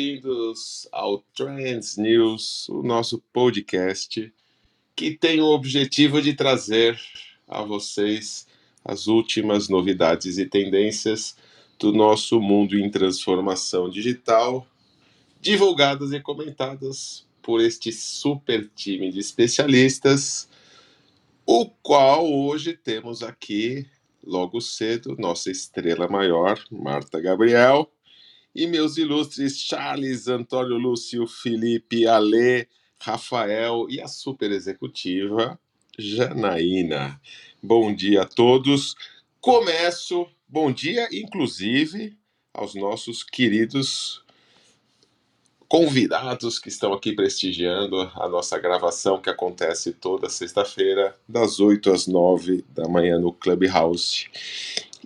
Bem-vindos 0.00 0.88
ao 0.90 1.18
Trends 1.36 1.98
News, 1.98 2.66
o 2.70 2.82
nosso 2.82 3.22
podcast 3.34 4.32
que 4.96 5.10
tem 5.10 5.42
o 5.42 5.48
objetivo 5.48 6.22
de 6.22 6.32
trazer 6.32 6.98
a 7.46 7.62
vocês 7.62 8.46
as 8.82 9.08
últimas 9.08 9.68
novidades 9.68 10.38
e 10.38 10.46
tendências 10.46 11.36
do 11.78 11.92
nosso 11.92 12.40
mundo 12.40 12.78
em 12.78 12.90
transformação 12.90 13.90
digital, 13.90 14.66
divulgadas 15.38 16.12
e 16.12 16.20
comentadas 16.20 17.26
por 17.42 17.60
este 17.60 17.92
super 17.92 18.70
time 18.74 19.12
de 19.12 19.18
especialistas, 19.18 20.48
o 21.44 21.68
qual 21.82 22.26
hoje 22.26 22.72
temos 22.72 23.22
aqui 23.22 23.86
logo 24.24 24.62
cedo, 24.62 25.14
nossa 25.18 25.50
estrela 25.50 26.08
maior, 26.08 26.58
Marta 26.70 27.20
Gabriel, 27.20 27.92
e 28.54 28.66
meus 28.66 28.96
ilustres 28.96 29.58
Charles, 29.60 30.28
Antônio 30.28 30.76
Lúcio, 30.76 31.26
Felipe, 31.26 32.06
Alê, 32.06 32.66
Rafael 32.98 33.86
e 33.88 34.00
a 34.00 34.08
super 34.08 34.50
executiva 34.50 35.58
Janaína. 35.98 37.20
Bom 37.62 37.94
dia 37.94 38.22
a 38.22 38.26
todos. 38.26 38.94
Começo, 39.40 40.26
bom 40.48 40.72
dia, 40.72 41.08
inclusive, 41.12 42.16
aos 42.52 42.74
nossos 42.74 43.22
queridos 43.22 44.22
convidados 45.68 46.58
que 46.58 46.68
estão 46.68 46.92
aqui 46.92 47.14
prestigiando 47.14 48.00
a 48.00 48.28
nossa 48.28 48.58
gravação 48.58 49.20
que 49.20 49.30
acontece 49.30 49.92
toda 49.92 50.28
sexta-feira, 50.28 51.16
das 51.28 51.60
8 51.60 51.92
às 51.92 52.08
9 52.08 52.64
da 52.70 52.88
manhã 52.88 53.20
no 53.20 53.32
Clubhouse. 53.32 54.26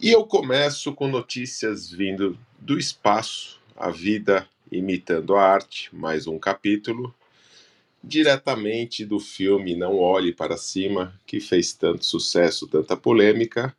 E 0.03 0.11
eu 0.11 0.27
começo 0.27 0.93
com 0.93 1.07
notícias 1.07 1.89
vindo 1.89 2.37
do 2.59 2.77
espaço, 2.77 3.61
a 3.77 3.91
vida 3.91 4.47
imitando 4.71 5.37
a 5.37 5.43
arte, 5.43 5.89
mais 5.95 6.27
um 6.27 6.37
capítulo, 6.37 7.15
diretamente 8.03 9.05
do 9.05 9.21
filme 9.21 9.77
Não 9.77 9.97
Olhe 9.97 10.33
para 10.33 10.57
Cima, 10.57 11.19
que 11.25 11.39
fez 11.39 11.73
tanto 11.73 12.05
sucesso, 12.05 12.67
tanta 12.67 12.97
polêmica. 12.97 13.75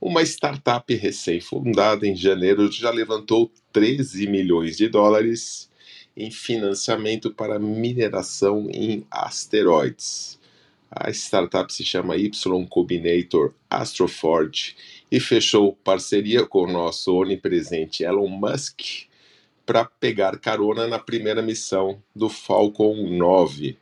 Uma 0.00 0.22
startup 0.22 0.92
recém-fundada 0.92 2.08
em 2.08 2.16
janeiro 2.16 2.70
já 2.70 2.90
levantou 2.90 3.50
13 3.72 4.26
milhões 4.26 4.76
de 4.76 4.88
dólares 4.88 5.70
em 6.16 6.28
financiamento 6.28 7.32
para 7.32 7.56
mineração 7.56 8.68
em 8.68 9.06
asteroides. 9.08 10.40
A 10.90 11.10
startup 11.10 11.72
se 11.72 11.84
chama 11.84 12.16
Y 12.16 12.66
Combinator 12.68 13.52
Astroforge 13.70 14.74
e 15.10 15.20
fechou 15.20 15.72
parceria 15.72 16.44
com 16.44 16.64
o 16.64 16.72
nosso 16.72 17.14
onipresente 17.14 18.02
Elon 18.02 18.28
Musk 18.28 19.06
para 19.64 19.84
pegar 19.84 20.38
carona 20.38 20.86
na 20.86 20.98
primeira 20.98 21.42
missão 21.42 22.02
do 22.14 22.28
Falcon 22.28 22.94
9. 23.10 23.76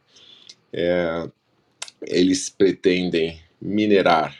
É, 0.72 1.28
eles 2.02 2.48
pretendem 2.48 3.40
minerar 3.60 4.36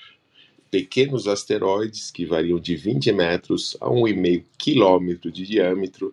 pequenos 0.71 1.28
asteroides 1.28 2.11
que 2.11 2.27
variam 2.27 2.59
de 2.59 2.75
20 2.75 3.12
metros 3.12 3.77
a 3.81 3.87
1,5 3.87 4.44
quilômetro 4.59 5.31
de 5.31 5.47
diâmetro 5.47 6.12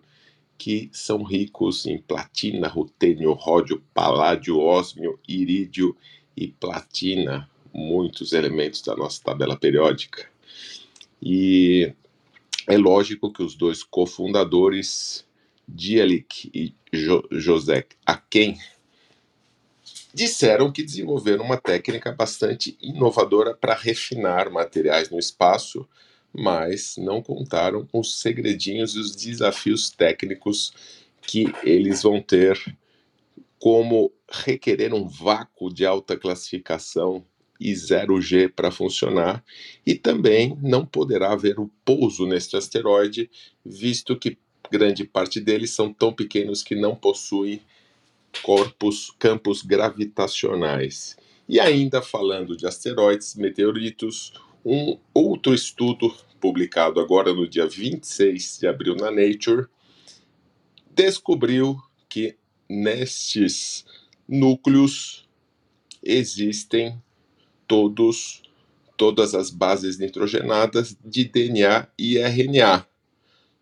que 0.56 0.88
são 0.92 1.24
ricos 1.24 1.86
em 1.86 1.98
platina, 1.98 2.68
rutênio, 2.68 3.32
ródio, 3.32 3.82
paládio, 3.92 4.60
ósmio, 4.60 5.18
irídio 5.26 5.96
e 6.36 6.46
platina, 6.46 7.50
muitos 7.74 8.32
elementos 8.32 8.80
da 8.82 8.94
nossa 8.94 9.20
tabela 9.24 9.56
periódica. 9.56 10.31
E 11.22 11.92
é 12.66 12.76
lógico 12.76 13.32
que 13.32 13.42
os 13.42 13.54
dois 13.54 13.82
cofundadores, 13.82 15.24
Dielik 15.68 16.50
e 16.52 16.74
jo 16.92 17.22
José 17.30 17.86
Aken, 18.04 18.58
disseram 20.12 20.72
que 20.72 20.82
desenvolveram 20.82 21.44
uma 21.44 21.56
técnica 21.56 22.12
bastante 22.12 22.76
inovadora 22.82 23.54
para 23.54 23.74
refinar 23.74 24.50
materiais 24.50 25.08
no 25.08 25.18
espaço 25.18 25.88
mas 26.32 26.96
não 26.96 27.22
contaram 27.22 27.86
os 27.92 28.20
segredinhos 28.20 28.94
e 28.94 28.98
os 28.98 29.14
desafios 29.14 29.90
técnicos 29.90 30.72
que 31.20 31.52
eles 31.62 32.02
vão 32.02 32.20
ter, 32.20 32.58
como 33.58 34.12
requerer 34.28 34.94
um 34.94 35.06
vácuo 35.06 35.72
de 35.72 35.84
alta 35.84 36.16
classificação 36.16 37.24
e 37.62 37.72
0G 37.72 38.50
para 38.50 38.70
funcionar, 38.70 39.44
e 39.86 39.94
também 39.94 40.56
não 40.60 40.84
poderá 40.84 41.32
haver 41.32 41.60
o 41.60 41.70
pouso 41.84 42.26
neste 42.26 42.56
asteroide, 42.56 43.30
visto 43.64 44.18
que 44.18 44.36
grande 44.70 45.04
parte 45.04 45.40
deles 45.40 45.70
são 45.70 45.92
tão 45.92 46.12
pequenos 46.12 46.62
que 46.62 46.74
não 46.74 46.96
possuem 46.96 47.60
corpos, 48.42 49.14
campos 49.18 49.62
gravitacionais. 49.62 51.16
E 51.48 51.60
ainda 51.60 52.00
falando 52.00 52.56
de 52.56 52.66
asteroides, 52.66 53.34
meteoritos, 53.36 54.32
um 54.64 54.98
outro 55.12 55.54
estudo 55.54 56.14
publicado 56.40 56.98
agora 56.98 57.32
no 57.32 57.46
dia 57.46 57.66
26 57.66 58.58
de 58.58 58.66
abril 58.66 58.96
na 58.96 59.10
Nature 59.10 59.66
descobriu 60.94 61.76
que 62.08 62.36
nestes 62.68 63.84
núcleos 64.28 65.28
existem 66.02 67.00
todos 67.72 68.42
todas 68.98 69.34
as 69.34 69.48
bases 69.48 69.98
nitrogenadas 69.98 70.94
de 71.02 71.24
DNA 71.24 71.88
e 71.98 72.18
RNA, 72.18 72.86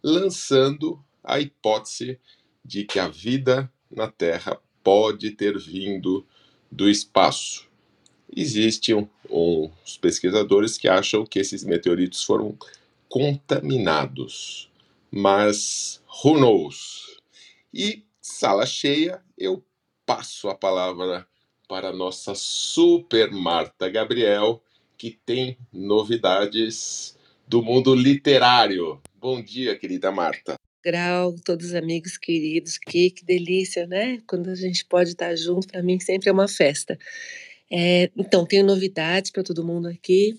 lançando 0.02 1.00
a 1.22 1.38
hipótese 1.38 2.18
de 2.64 2.82
que 2.84 2.98
a 2.98 3.06
vida 3.06 3.72
na 3.88 4.10
Terra 4.10 4.60
pode 4.82 5.30
ter 5.30 5.56
vindo 5.56 6.26
do 6.68 6.90
espaço. 6.90 7.68
Existem 8.36 9.08
uns 9.30 9.96
pesquisadores 9.96 10.76
que 10.76 10.88
acham 10.88 11.24
que 11.24 11.38
esses 11.38 11.62
meteoritos 11.62 12.24
foram 12.24 12.58
contaminados, 13.08 14.68
mas 15.08 16.02
who 16.24 16.34
knows? 16.34 17.16
E 17.72 18.02
sala 18.20 18.66
cheia, 18.66 19.22
eu 19.38 19.64
passo 20.04 20.48
a 20.48 20.54
palavra 20.56 21.29
para 21.70 21.92
nossa 21.92 22.34
super 22.34 23.30
Marta 23.30 23.88
Gabriel, 23.88 24.60
que 24.98 25.16
tem 25.24 25.56
novidades 25.72 27.16
do 27.46 27.62
mundo 27.62 27.94
literário. 27.94 29.00
Bom 29.20 29.40
dia, 29.40 29.76
querida 29.76 30.10
Marta. 30.10 30.56
Grau, 30.84 31.36
todos 31.44 31.66
os 31.66 31.74
amigos 31.76 32.18
queridos, 32.18 32.76
que, 32.76 33.10
que 33.12 33.24
delícia, 33.24 33.86
né? 33.86 34.18
Quando 34.26 34.50
a 34.50 34.56
gente 34.56 34.84
pode 34.84 35.10
estar 35.10 35.36
junto, 35.36 35.68
para 35.68 35.80
mim 35.80 36.00
sempre 36.00 36.28
é 36.28 36.32
uma 36.32 36.48
festa. 36.48 36.98
É, 37.72 38.10
então, 38.16 38.44
tenho 38.44 38.66
novidades 38.66 39.30
para 39.30 39.44
todo 39.44 39.64
mundo 39.64 39.86
aqui. 39.86 40.36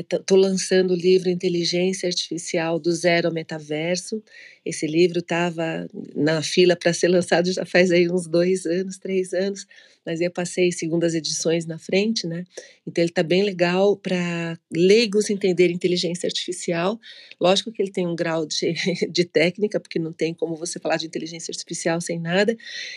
Estou 0.00 0.38
é, 0.38 0.40
lançando 0.40 0.92
o 0.92 0.96
livro 0.96 1.28
Inteligência 1.28 2.06
Artificial 2.06 2.78
do 2.78 2.90
Zero 2.90 3.28
ao 3.28 3.34
Metaverso. 3.34 4.22
Esse 4.64 4.86
livro 4.86 5.18
estava 5.18 5.86
na 6.16 6.40
fila 6.40 6.74
para 6.74 6.94
ser 6.94 7.08
lançado 7.08 7.52
já 7.52 7.66
faz 7.66 7.90
aí 7.90 8.10
uns 8.10 8.26
dois 8.26 8.64
anos, 8.64 8.96
três 8.96 9.34
anos 9.34 9.66
mas 10.08 10.22
eu 10.22 10.30
passei 10.30 10.72
segundas 10.72 11.14
edições 11.14 11.66
na 11.66 11.78
frente, 11.78 12.26
né? 12.26 12.46
Então 12.86 13.04
ele 13.04 13.10
está 13.10 13.22
bem 13.22 13.42
legal 13.42 13.94
para 13.94 14.58
leigos 14.72 15.28
entenderem 15.28 15.76
inteligência 15.76 16.26
artificial. 16.26 16.98
Lógico 17.38 17.70
que 17.70 17.82
ele 17.82 17.90
tem 17.90 18.06
um 18.06 18.16
grau 18.16 18.46
de, 18.46 18.72
de 19.12 19.24
técnica, 19.26 19.78
porque 19.78 19.98
não 19.98 20.10
tem 20.10 20.32
como 20.32 20.56
você 20.56 20.78
falar 20.78 20.96
de 20.96 21.04
inteligência 21.04 21.52
artificial 21.52 22.00
sem 22.00 22.18
nada. 22.18 22.56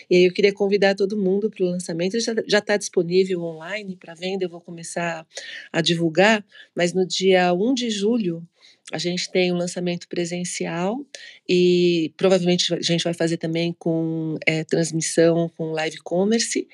E 0.09 0.15
aí 0.15 0.23
eu 0.23 0.31
queria 0.31 0.53
convidar 0.53 0.95
todo 0.95 1.17
mundo 1.17 1.51
para 1.51 1.65
o 1.65 1.67
lançamento. 1.67 2.13
Ele 2.13 2.23
já 2.47 2.59
está 2.59 2.77
disponível 2.77 3.41
online 3.41 3.97
para 3.97 4.13
venda, 4.13 4.45
eu 4.45 4.49
vou 4.49 4.61
começar 4.61 5.27
a 5.69 5.81
divulgar, 5.81 6.45
mas 6.73 6.93
no 6.93 7.05
dia 7.05 7.53
1 7.53 7.73
de 7.73 7.89
julho 7.89 8.41
a 8.91 8.97
gente 8.97 9.31
tem 9.31 9.51
um 9.51 9.55
lançamento 9.55 10.07
presencial 10.07 11.05
e 11.47 12.13
provavelmente 12.17 12.73
a 12.73 12.81
gente 12.81 13.03
vai 13.03 13.13
fazer 13.13 13.37
também 13.37 13.73
com 13.77 14.37
é, 14.45 14.63
transmissão 14.63 15.49
com 15.55 15.71
live 15.71 15.97
commerce. 15.97 16.67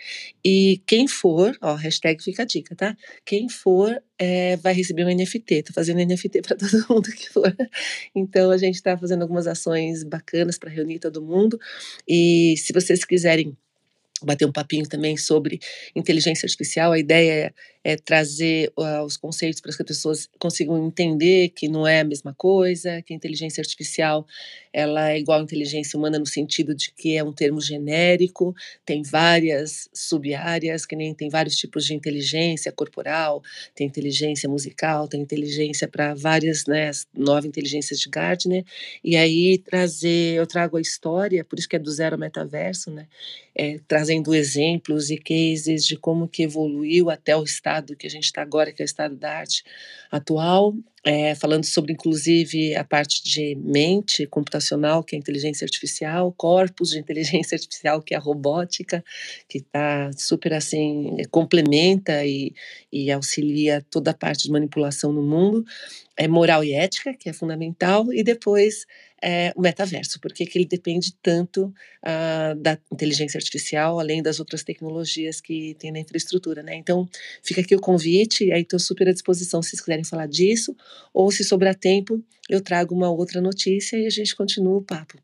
E 0.43 0.81
quem 0.87 1.07
for, 1.07 1.55
ó, 1.61 1.75
hashtag 1.75 2.23
fica 2.23 2.43
a 2.43 2.45
dica, 2.45 2.75
tá? 2.75 2.97
Quem 3.23 3.47
for 3.49 4.01
é, 4.17 4.57
vai 4.57 4.73
receber 4.73 5.05
um 5.05 5.15
NFT. 5.15 5.63
Tô 5.63 5.73
fazendo 5.73 5.99
NFT 5.99 6.41
para 6.43 6.55
todo 6.55 6.85
mundo 6.89 7.09
que 7.11 7.29
for. 7.29 7.55
Então 8.15 8.49
a 8.49 8.57
gente 8.57 8.75
está 8.75 8.97
fazendo 8.97 9.21
algumas 9.21 9.45
ações 9.45 10.03
bacanas 10.03 10.57
para 10.57 10.71
reunir 10.71 10.99
todo 10.99 11.21
mundo. 11.21 11.59
E 12.07 12.55
se 12.57 12.73
vocês 12.73 13.05
quiserem 13.05 13.55
bater 14.23 14.45
um 14.45 14.51
papinho 14.51 14.87
também 14.87 15.15
sobre 15.15 15.59
inteligência 15.95 16.45
artificial. 16.45 16.91
A 16.91 16.99
ideia 16.99 17.53
é, 17.87 17.95
trazer 17.95 18.69
uh, 18.75 19.01
os 19.05 19.15
conceitos 19.15 19.61
para 19.61 19.71
que 19.71 19.81
as 19.81 19.87
pessoas 19.87 20.29
consigam 20.37 20.85
entender 20.85 21.47
que 21.55 21.69
não 21.69 21.87
é 21.87 22.01
a 22.01 22.03
mesma 22.03 22.33
coisa, 22.33 23.01
que 23.01 23.13
a 23.13 23.15
inteligência 23.15 23.61
artificial 23.61 24.27
ela 24.73 25.11
é 25.11 25.17
igual 25.17 25.39
à 25.39 25.41
inteligência 25.41 25.97
humana 25.97 26.19
no 26.19 26.25
sentido 26.25 26.75
de 26.75 26.91
que 26.91 27.15
é 27.15 27.23
um 27.23 27.31
termo 27.31 27.61
genérico, 27.61 28.53
tem 28.85 29.01
várias 29.03 29.89
sub-áreas, 29.93 30.85
que 30.85 30.97
nem 30.97 31.13
tem 31.13 31.29
vários 31.29 31.55
tipos 31.55 31.85
de 31.85 31.93
inteligência 31.93 32.73
corporal, 32.73 33.41
tem 33.73 33.87
inteligência 33.87 34.49
musical, 34.49 35.07
tem 35.07 35.21
inteligência 35.21 35.87
para 35.87 36.13
várias, 36.13 36.65
né, 36.67 36.91
nove 37.15 37.47
inteligências 37.47 37.99
de 37.99 38.09
Gardner, 38.09 38.65
e 39.01 39.15
aí 39.15 39.57
trazer, 39.57 40.35
eu 40.35 40.45
trago 40.45 40.75
a 40.75 40.81
história, 40.81 41.43
por 41.45 41.57
isso 41.57 41.69
que 41.69 41.77
é 41.77 41.79
do 41.79 41.89
zero 41.89 42.17
metaverso, 42.17 42.91
né, 42.91 43.07
é, 43.55 43.79
trazendo 43.87 44.35
exemplos 44.35 45.09
e 45.09 45.17
cases 45.17 45.85
de 45.85 45.97
como 45.97 46.27
que 46.27 46.43
evoluiu 46.43 47.09
até 47.09 47.35
o 47.35 47.43
estado 47.43 47.76
que 47.95 48.07
a 48.07 48.09
gente 48.09 48.25
está 48.25 48.41
agora, 48.41 48.71
que 48.71 48.81
é 48.81 48.85
o 48.85 48.85
estado 48.85 49.15
da 49.15 49.39
arte 49.39 49.63
atual, 50.09 50.73
é, 51.03 51.35
falando 51.35 51.63
sobre, 51.65 51.93
inclusive, 51.93 52.75
a 52.75 52.83
parte 52.83 53.23
de 53.23 53.55
mente 53.55 54.25
computacional, 54.27 55.03
que 55.03 55.15
é 55.15 55.17
a 55.17 55.19
inteligência 55.19 55.63
artificial, 55.63 56.33
corpos 56.35 56.89
de 56.89 56.99
inteligência 56.99 57.55
artificial, 57.55 58.01
que 58.01 58.13
é 58.13 58.17
a 58.17 58.19
robótica, 58.19 59.03
que 59.47 59.59
está 59.59 60.11
super, 60.17 60.53
assim, 60.53 61.15
complementa 61.31 62.25
e, 62.25 62.53
e 62.91 63.11
auxilia 63.11 63.85
toda 63.89 64.11
a 64.11 64.13
parte 64.13 64.43
de 64.43 64.51
manipulação 64.51 65.13
no 65.13 65.21
mundo, 65.21 65.63
é 66.17 66.27
moral 66.27 66.63
e 66.63 66.73
ética, 66.73 67.13
que 67.13 67.29
é 67.29 67.33
fundamental, 67.33 68.11
e 68.11 68.23
depois 68.23 68.85
é, 69.21 69.51
o 69.55 69.61
metaverso, 69.61 70.19
porque 70.19 70.45
que 70.45 70.57
ele 70.57 70.65
depende 70.65 71.13
tanto 71.21 71.73
uh, 72.03 72.55
da 72.59 72.77
inteligência 72.91 73.37
artificial, 73.37 73.99
além 73.99 74.21
das 74.21 74.39
outras 74.39 74.63
tecnologias 74.63 75.41
que 75.41 75.75
tem 75.79 75.91
na 75.91 75.99
infraestrutura, 75.99 76.61
né? 76.61 76.75
Então, 76.75 77.07
fica 77.41 77.61
aqui 77.61 77.75
o 77.75 77.79
convite, 77.79 78.51
aí 78.51 78.61
estou 78.61 78.79
super 78.79 79.07
à 79.07 79.13
disposição 79.13 79.61
se 79.61 79.71
vocês 79.71 79.81
quiserem 79.81 80.03
falar 80.03 80.27
disso, 80.27 80.75
ou 81.13 81.31
se 81.31 81.43
sobrar 81.43 81.75
tempo, 81.75 82.23
eu 82.49 82.61
trago 82.61 82.95
uma 82.95 83.09
outra 83.09 83.41
notícia 83.41 83.97
e 83.97 84.05
a 84.05 84.09
gente 84.09 84.35
continua 84.35 84.77
o 84.77 84.83
papo 84.83 85.17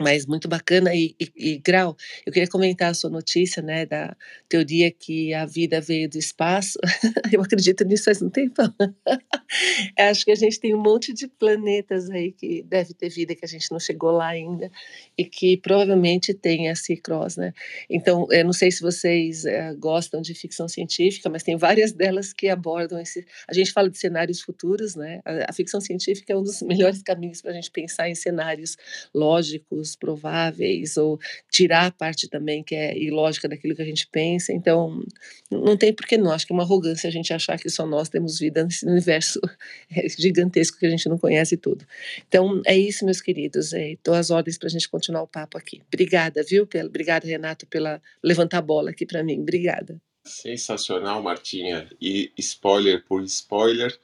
mas 0.00 0.26
muito 0.26 0.46
bacana 0.46 0.94
e, 0.94 1.14
e, 1.18 1.32
e, 1.36 1.58
Grau, 1.58 1.96
eu 2.26 2.32
queria 2.32 2.48
comentar 2.48 2.90
a 2.90 2.94
sua 2.94 3.08
notícia, 3.08 3.62
né, 3.62 3.86
da 3.86 4.14
teoria 4.48 4.90
que 4.90 5.32
a 5.32 5.46
vida 5.46 5.80
veio 5.80 6.08
do 6.08 6.18
espaço. 6.18 6.78
eu 7.32 7.40
acredito 7.40 7.84
nisso 7.84 8.04
faz 8.04 8.20
um 8.20 8.28
tempo. 8.28 8.54
Acho 9.98 10.24
que 10.24 10.30
a 10.32 10.36
gente 10.36 10.60
tem 10.60 10.74
um 10.74 10.82
monte 10.82 11.14
de 11.14 11.26
planetas 11.26 12.10
aí 12.10 12.32
que 12.32 12.62
deve 12.62 12.92
ter 12.92 13.08
vida 13.08 13.34
que 13.34 13.44
a 13.44 13.48
gente 13.48 13.70
não 13.70 13.80
chegou 13.80 14.10
lá 14.10 14.28
ainda 14.28 14.70
e 15.16 15.24
que 15.24 15.56
provavelmente 15.56 16.34
tem 16.34 16.66
esse 16.66 16.96
cross, 16.96 17.36
né? 17.36 17.54
Então, 17.88 18.26
eu 18.30 18.44
não 18.44 18.52
sei 18.52 18.70
se 18.70 18.82
vocês 18.82 19.46
é, 19.46 19.74
gostam 19.74 20.20
de 20.20 20.34
ficção 20.34 20.68
científica, 20.68 21.30
mas 21.30 21.42
tem 21.42 21.56
várias 21.56 21.92
delas 21.92 22.32
que 22.32 22.48
abordam 22.48 23.00
esse. 23.00 23.24
A 23.48 23.54
gente 23.54 23.72
fala 23.72 23.88
de 23.88 23.96
cenários 23.96 24.42
futuros, 24.42 24.94
né? 24.94 25.20
A, 25.24 25.50
a 25.50 25.52
ficção 25.54 25.80
científica 25.80 26.34
é 26.34 26.36
um 26.36 26.42
dos 26.42 26.60
melhores 26.62 27.02
caminhos 27.02 27.40
para 27.40 27.52
a 27.52 27.54
gente 27.54 27.70
pensar 27.70 28.10
em 28.10 28.14
cenários 28.14 28.76
lógicos 29.14 29.85
prováveis, 29.94 30.96
ou 30.96 31.18
tirar 31.50 31.86
a 31.86 31.90
parte 31.90 32.28
também 32.28 32.64
que 32.64 32.74
é 32.74 32.96
ilógica 32.98 33.48
daquilo 33.48 33.76
que 33.76 33.82
a 33.82 33.86
gente 33.86 34.08
pensa. 34.10 34.52
Então, 34.52 35.04
não 35.50 35.76
tem 35.76 35.92
por 35.92 36.06
que 36.06 36.16
não. 36.16 36.32
Acho 36.32 36.46
que 36.46 36.52
é 36.52 36.56
uma 36.56 36.62
arrogância 36.62 37.06
a 37.06 37.12
gente 37.12 37.32
achar 37.32 37.58
que 37.58 37.68
só 37.68 37.86
nós 37.86 38.08
temos 38.08 38.38
vida 38.38 38.64
nesse 38.64 38.86
universo 38.88 39.40
gigantesco 40.18 40.78
que 40.78 40.86
a 40.86 40.90
gente 40.90 41.08
não 41.08 41.18
conhece 41.18 41.56
tudo. 41.56 41.84
Então, 42.26 42.60
é 42.66 42.76
isso, 42.76 43.04
meus 43.04 43.20
queridos. 43.20 43.72
Estou 43.72 44.14
às 44.14 44.30
ordens 44.30 44.58
para 44.58 44.68
a 44.68 44.70
gente 44.70 44.88
continuar 44.88 45.22
o 45.22 45.28
papo 45.28 45.58
aqui. 45.58 45.82
Obrigada, 45.86 46.42
viu? 46.42 46.68
Obrigada, 46.84 47.26
Renato, 47.26 47.66
pela 47.66 48.00
levantar 48.22 48.58
a 48.58 48.62
bola 48.62 48.90
aqui 48.90 49.04
para 49.04 49.22
mim. 49.22 49.40
Obrigada. 49.40 50.00
Sensacional, 50.26 51.22
Martinha. 51.22 51.88
E 52.00 52.32
spoiler 52.36 53.04
por 53.04 53.22
spoiler, 53.22 53.96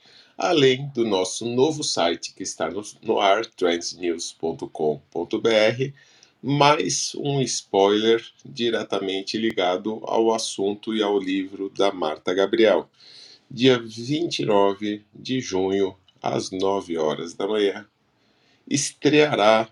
além 0.43 0.89
do 0.89 1.05
nosso 1.05 1.47
novo 1.47 1.85
site 1.85 2.35
que 2.35 2.43
está 2.43 2.69
no, 2.69 2.83
no 3.00 3.21
ar, 3.21 3.47
trendsnews.com.br, 3.47 5.93
mais 6.43 7.15
um 7.15 7.41
spoiler 7.43 8.27
diretamente 8.44 9.39
ligado 9.39 10.00
ao 10.03 10.35
assunto 10.35 10.93
e 10.93 11.00
ao 11.00 11.17
livro 11.17 11.71
da 11.71 11.93
Marta 11.93 12.35
Gabriel. 12.35 12.91
Dia 13.49 13.79
29 13.79 15.05
de 15.15 15.41
junho, 15.41 15.97
às 16.21 16.50
9 16.50 16.99
horas 16.99 17.35
da 17.35 17.47
manhã, 17.47 17.87
estreará 18.69 19.69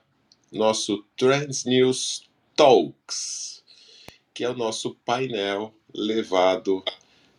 nosso 0.52 1.04
Trends 1.16 1.64
News 1.64 2.30
Talks, 2.54 3.64
que 4.32 4.44
é 4.44 4.48
o 4.48 4.56
nosso 4.56 4.94
painel 5.04 5.74
levado 5.92 6.84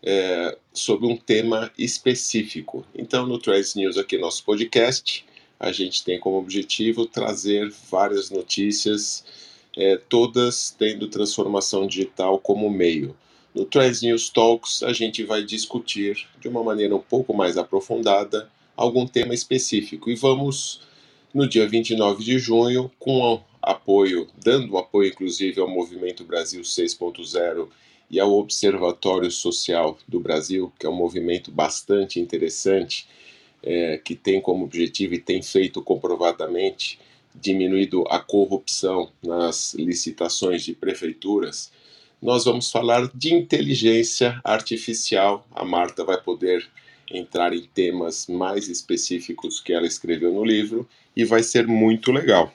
é, 0.04 0.58
sobre 0.74 1.08
um 1.08 1.16
tema 1.16 1.72
específico. 1.78 2.86
Então, 2.96 3.26
no 3.28 3.38
Trends 3.38 3.76
News, 3.76 3.98
aqui 3.98 4.18
nosso 4.18 4.44
podcast, 4.44 5.26
a 5.60 5.72
gente 5.72 6.04
tem 6.04 6.20
como 6.20 6.38
objetivo 6.38 7.06
trazer 7.06 7.72
várias 7.90 8.30
notícias, 8.30 9.24
é, 9.78 9.98
todas 9.98 10.76
tendo 10.78 11.08
transformação 11.08 11.86
digital 11.86 12.40
como 12.40 12.70
meio. 12.70 13.16
No 13.54 13.66
Trends 13.66 14.02
News 14.02 14.30
Talks, 14.30 14.82
a 14.82 14.94
gente 14.94 15.24
vai 15.24 15.44
discutir 15.44 16.28
de 16.40 16.48
uma 16.48 16.64
maneira 16.64 16.96
um 16.96 17.02
pouco 17.02 17.34
mais 17.34 17.58
aprofundada 17.58 18.50
algum 18.76 19.06
tema 19.06 19.34
específico 19.34 20.10
e 20.10 20.16
vamos 20.16 20.82
no 21.34 21.48
dia 21.48 21.68
29 21.68 22.24
de 22.24 22.40
junho 22.40 22.90
com 22.98 23.42
apoio, 23.62 24.28
dando 24.44 24.78
apoio 24.78 25.10
inclusive 25.10 25.60
ao 25.60 25.70
Movimento 25.70 26.24
Brasil 26.24 26.62
6.0 26.62 27.68
e 28.12 28.20
ao 28.20 28.34
Observatório 28.34 29.32
Social 29.32 29.98
do 30.06 30.20
Brasil, 30.20 30.72
que 30.78 30.86
é 30.86 30.90
um 30.90 30.96
movimento 30.96 31.50
bastante 31.50 32.20
interessante, 32.20 33.08
é, 33.64 33.98
que 33.98 34.16
tem 34.16 34.42
como 34.42 34.66
objetivo 34.66 35.14
e 35.14 35.20
tem 35.20 35.42
feito 35.42 35.82
comprovadamente 35.82 37.00
diminuído 37.34 38.04
a 38.10 38.20
corrupção 38.20 39.10
nas 39.24 39.74
licitações 39.76 40.64
de 40.64 40.74
prefeituras. 40.74 41.72
Nós 42.22 42.44
vamos 42.44 42.70
falar 42.70 43.10
de 43.16 43.34
inteligência 43.34 44.42
artificial. 44.44 45.48
A 45.50 45.64
Marta 45.64 46.04
vai 46.04 46.22
poder 46.22 46.68
entrar 47.10 47.54
em 47.54 47.64
temas 47.64 48.28
mais 48.28 48.68
específicos 48.68 49.62
que 49.62 49.72
ela 49.72 49.88
escreveu 49.88 50.34
no 50.34 50.44
livro 50.44 50.88
e 51.16 51.24
vai 51.24 51.44
ser 51.44 51.66
muito 51.66 52.12
legal. 52.12 52.54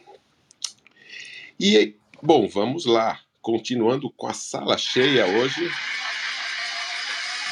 E, 1.58 1.94
bom, 2.22 2.46
vamos 2.46 2.84
lá 2.84 3.20
continuando 3.46 4.10
com 4.10 4.26
a 4.26 4.34
sala 4.34 4.76
cheia 4.76 5.24
hoje, 5.24 5.70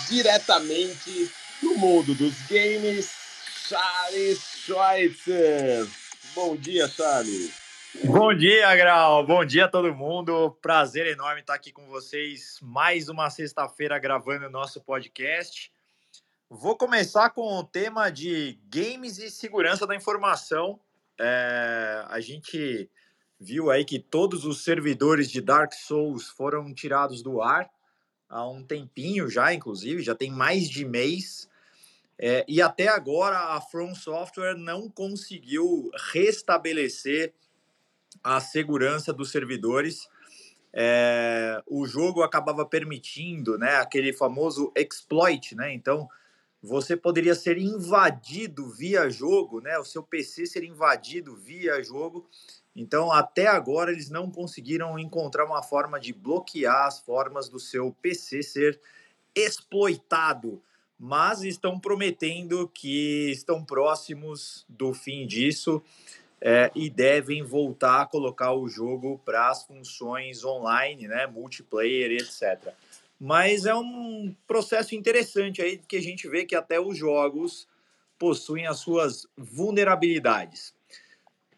diretamente 0.08 1.30
do 1.62 1.76
mundo 1.76 2.16
dos 2.16 2.34
games, 2.48 3.12
Charles 3.68 4.40
Schweitzer. 4.40 5.86
Bom 6.34 6.56
dia, 6.56 6.88
Charles. 6.88 7.52
Bom 8.02 8.34
dia, 8.34 8.74
Grau. 8.74 9.24
Bom 9.24 9.44
dia 9.44 9.66
a 9.66 9.68
todo 9.68 9.94
mundo. 9.94 10.50
Prazer 10.60 11.06
enorme 11.06 11.42
estar 11.42 11.54
aqui 11.54 11.70
com 11.70 11.86
vocês 11.86 12.58
mais 12.60 13.08
uma 13.08 13.30
sexta-feira 13.30 13.96
gravando 13.96 14.46
o 14.46 14.50
nosso 14.50 14.80
podcast. 14.80 15.70
Vou 16.50 16.76
começar 16.76 17.30
com 17.30 17.56
o 17.56 17.62
tema 17.62 18.10
de 18.10 18.58
games 18.68 19.18
e 19.18 19.30
segurança 19.30 19.86
da 19.86 19.94
informação. 19.94 20.80
É, 21.20 22.04
a 22.08 22.18
gente 22.18 22.90
viu 23.44 23.70
aí 23.70 23.84
que 23.84 23.98
todos 23.98 24.46
os 24.46 24.64
servidores 24.64 25.30
de 25.30 25.42
Dark 25.42 25.74
Souls 25.74 26.28
foram 26.28 26.72
tirados 26.72 27.22
do 27.22 27.42
ar 27.42 27.68
há 28.26 28.48
um 28.48 28.64
tempinho 28.64 29.28
já, 29.28 29.52
inclusive, 29.52 30.02
já 30.02 30.14
tem 30.14 30.30
mais 30.30 30.68
de 30.68 30.84
mês. 30.84 31.48
É, 32.18 32.44
e 32.48 32.62
até 32.62 32.88
agora 32.88 33.38
a 33.54 33.60
From 33.60 33.94
Software 33.94 34.56
não 34.56 34.88
conseguiu 34.88 35.90
restabelecer 36.12 37.34
a 38.22 38.40
segurança 38.40 39.12
dos 39.12 39.30
servidores. 39.30 40.08
É, 40.72 41.62
o 41.66 41.86
jogo 41.86 42.22
acabava 42.22 42.64
permitindo 42.64 43.58
né, 43.58 43.76
aquele 43.76 44.12
famoso 44.12 44.72
exploit, 44.74 45.54
né? 45.54 45.72
Então 45.72 46.08
você 46.62 46.96
poderia 46.96 47.34
ser 47.34 47.58
invadido 47.58 48.70
via 48.70 49.10
jogo, 49.10 49.60
né? 49.60 49.78
O 49.78 49.84
seu 49.84 50.02
PC 50.02 50.46
ser 50.46 50.64
invadido 50.64 51.36
via 51.36 51.82
jogo 51.82 52.26
então, 52.74 53.12
até 53.12 53.46
agora, 53.46 53.92
eles 53.92 54.10
não 54.10 54.28
conseguiram 54.28 54.98
encontrar 54.98 55.44
uma 55.44 55.62
forma 55.62 56.00
de 56.00 56.12
bloquear 56.12 56.86
as 56.86 56.98
formas 56.98 57.48
do 57.48 57.60
seu 57.60 57.94
PC 58.02 58.42
ser 58.42 58.80
exploitado, 59.34 60.60
mas 60.98 61.42
estão 61.42 61.78
prometendo 61.78 62.68
que 62.68 63.30
estão 63.30 63.64
próximos 63.64 64.64
do 64.68 64.92
fim 64.92 65.26
disso 65.26 65.82
é, 66.40 66.70
e 66.74 66.90
devem 66.90 67.42
voltar 67.42 68.02
a 68.02 68.06
colocar 68.06 68.52
o 68.52 68.68
jogo 68.68 69.20
para 69.24 69.50
as 69.50 69.64
funções 69.64 70.44
online, 70.44 71.06
né, 71.06 71.26
multiplayer, 71.26 72.10
etc. 72.10 72.74
Mas 73.20 73.66
é 73.66 73.74
um 73.74 74.34
processo 74.46 74.94
interessante 74.96 75.62
aí 75.62 75.78
que 75.78 75.96
a 75.96 76.02
gente 76.02 76.28
vê 76.28 76.44
que 76.44 76.56
até 76.56 76.80
os 76.80 76.98
jogos 76.98 77.68
possuem 78.18 78.66
as 78.66 78.78
suas 78.80 79.26
vulnerabilidades. 79.36 80.73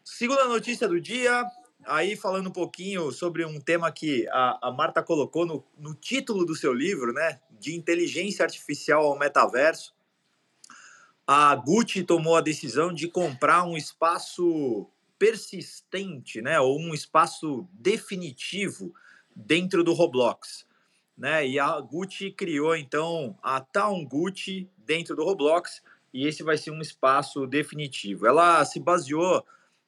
Segunda 0.09 0.45
notícia 0.45 0.87
do 0.87 1.01
dia, 1.01 1.45
aí 1.85 2.15
falando 2.15 2.47
um 2.47 2.51
pouquinho 2.51 3.11
sobre 3.11 3.43
um 3.43 3.59
tema 3.59 3.91
que 3.91 4.25
a, 4.29 4.69
a 4.69 4.71
Marta 4.71 5.03
colocou 5.03 5.45
no, 5.45 5.63
no 5.77 5.93
título 5.93 6.45
do 6.45 6.55
seu 6.55 6.73
livro, 6.73 7.11
né? 7.11 7.41
de 7.59 7.75
inteligência 7.75 8.43
artificial 8.43 9.05
ao 9.05 9.19
metaverso, 9.19 9.93
a 11.27 11.53
Gucci 11.55 12.03
tomou 12.03 12.37
a 12.37 12.41
decisão 12.41 12.93
de 12.93 13.09
comprar 13.09 13.65
um 13.65 13.75
espaço 13.75 14.89
persistente, 15.19 16.41
né, 16.41 16.57
ou 16.57 16.79
um 16.79 16.93
espaço 16.93 17.67
definitivo 17.73 18.93
dentro 19.35 19.83
do 19.83 19.93
Roblox, 19.93 20.65
né? 21.17 21.45
E 21.45 21.59
a 21.59 21.81
Gucci 21.81 22.31
criou 22.31 22.75
então 22.77 23.37
a 23.43 23.59
Town 23.59 24.05
Gucci 24.05 24.69
dentro 24.77 25.17
do 25.17 25.25
Roblox 25.25 25.81
e 26.13 26.25
esse 26.25 26.43
vai 26.43 26.57
ser 26.57 26.71
um 26.71 26.81
espaço 26.81 27.45
definitivo. 27.45 28.25
Ela 28.25 28.63
se 28.63 28.79
baseou, 28.79 29.43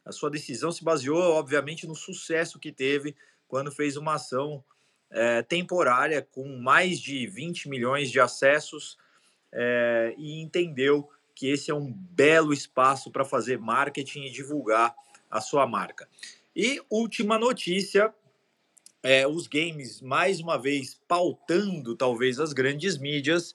a 0.10 0.12
sua 0.12 0.32
decisão 0.32 0.72
se 0.72 0.84
baseou, 0.84 1.34
obviamente, 1.34 1.86
no 1.86 1.96
sucesso 1.96 2.58
que 2.58 2.72
teve 2.72 3.16
quando 3.48 3.72
fez 3.72 3.96
uma 3.96 4.16
ação 4.16 4.64
é, 5.12 5.44
temporária 5.44 6.28
com 6.32 6.58
mais 6.58 7.00
de 7.00 7.28
20 7.28 7.70
milhões 7.70 8.10
de 8.10 8.20
acessos 8.20 8.98
é, 9.52 10.16
e 10.18 10.42
entendeu 10.42 11.08
que 11.36 11.48
esse 11.48 11.70
é 11.70 11.76
um 11.76 11.92
belo 11.92 12.52
espaço 12.52 13.12
para 13.12 13.24
fazer 13.24 13.60
marketing 13.60 14.24
e 14.24 14.32
divulgar 14.32 14.96
a 15.30 15.40
sua 15.40 15.68
marca. 15.68 16.10
E 16.56 16.82
última 16.90 17.38
notícia, 17.38 18.12
é, 19.04 19.28
os 19.28 19.46
games 19.46 20.02
mais 20.02 20.40
uma 20.40 20.58
vez 20.58 21.00
pautando 21.08 21.96
talvez 21.96 22.40
as 22.40 22.52
grandes 22.52 22.98
mídias, 22.98 23.54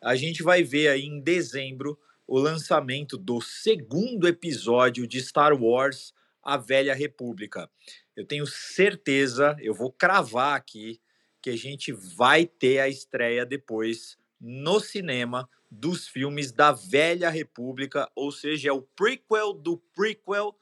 a 0.00 0.16
gente 0.16 0.42
vai 0.42 0.64
ver 0.64 0.88
aí 0.88 1.04
em 1.04 1.20
dezembro 1.20 1.96
o 2.26 2.38
lançamento 2.38 3.16
do 3.16 3.40
segundo 3.40 4.26
episódio 4.26 5.06
de 5.06 5.20
Star 5.22 5.54
Wars, 5.54 6.12
A 6.42 6.56
Velha 6.56 6.94
República. 6.94 7.70
Eu 8.16 8.24
tenho 8.26 8.46
certeza, 8.46 9.56
eu 9.60 9.74
vou 9.74 9.92
cravar 9.92 10.56
aqui, 10.56 11.00
que 11.42 11.50
a 11.50 11.56
gente 11.56 11.92
vai 11.92 12.46
ter 12.46 12.78
a 12.78 12.88
estreia 12.88 13.44
depois 13.44 14.16
no 14.40 14.80
cinema 14.80 15.48
dos 15.70 16.08
filmes 16.08 16.52
da 16.52 16.72
Velha 16.72 17.28
República, 17.28 18.10
ou 18.14 18.30
seja, 18.30 18.70
é 18.70 18.72
o 18.72 18.82
prequel 18.82 19.52
do 19.52 19.76
prequel, 19.94 20.56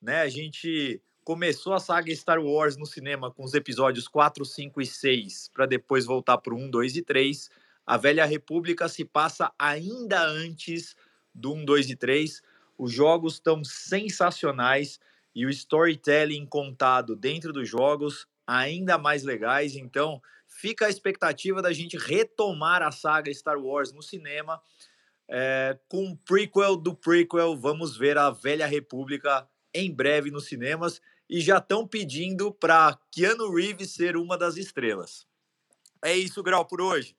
né? 0.00 0.22
A 0.22 0.28
gente 0.28 1.00
começou 1.22 1.72
a 1.72 1.80
saga 1.80 2.14
Star 2.14 2.40
Wars 2.42 2.76
no 2.76 2.86
cinema 2.86 3.30
com 3.30 3.44
os 3.44 3.54
episódios 3.54 4.08
4, 4.08 4.44
5 4.44 4.80
e 4.80 4.86
6, 4.86 5.50
para 5.52 5.66
depois 5.66 6.04
voltar 6.04 6.38
para 6.38 6.54
o 6.54 6.58
1, 6.58 6.70
2 6.70 6.96
e 6.96 7.02
3. 7.02 7.50
A 7.86 7.96
Velha 7.96 8.24
República 8.24 8.88
se 8.88 9.04
passa 9.04 9.52
ainda 9.58 10.22
antes 10.26 10.96
do 11.34 11.52
1, 11.52 11.64
2 11.64 11.90
e 11.90 11.96
3. 11.96 12.42
Os 12.78 12.92
jogos 12.92 13.34
estão 13.34 13.62
sensacionais 13.64 15.00
e 15.34 15.44
o 15.44 15.50
storytelling 15.50 16.46
contado 16.46 17.16
dentro 17.16 17.52
dos 17.52 17.68
jogos 17.68 18.26
ainda 18.46 18.98
mais 18.98 19.22
legais. 19.22 19.74
Então, 19.74 20.20
fica 20.46 20.86
a 20.86 20.90
expectativa 20.90 21.60
da 21.60 21.72
gente 21.72 21.96
retomar 21.96 22.82
a 22.82 22.92
saga 22.92 23.32
Star 23.32 23.58
Wars 23.58 23.92
no 23.92 24.02
cinema. 24.02 24.60
É, 25.28 25.78
com 25.88 26.10
o 26.10 26.16
prequel 26.16 26.76
do 26.76 26.94
prequel, 26.94 27.56
vamos 27.56 27.96
ver 27.96 28.18
a 28.18 28.30
Velha 28.30 28.66
República 28.66 29.48
em 29.72 29.92
breve 29.92 30.30
nos 30.30 30.46
cinemas 30.46 31.00
e 31.28 31.40
já 31.40 31.58
estão 31.58 31.86
pedindo 31.86 32.52
para 32.52 32.98
Keanu 33.10 33.52
Reeves 33.54 33.92
ser 33.92 34.16
uma 34.16 34.36
das 34.36 34.56
estrelas. 34.56 35.26
É 36.02 36.14
isso, 36.14 36.42
Grau, 36.42 36.66
por 36.66 36.80
hoje. 36.80 37.16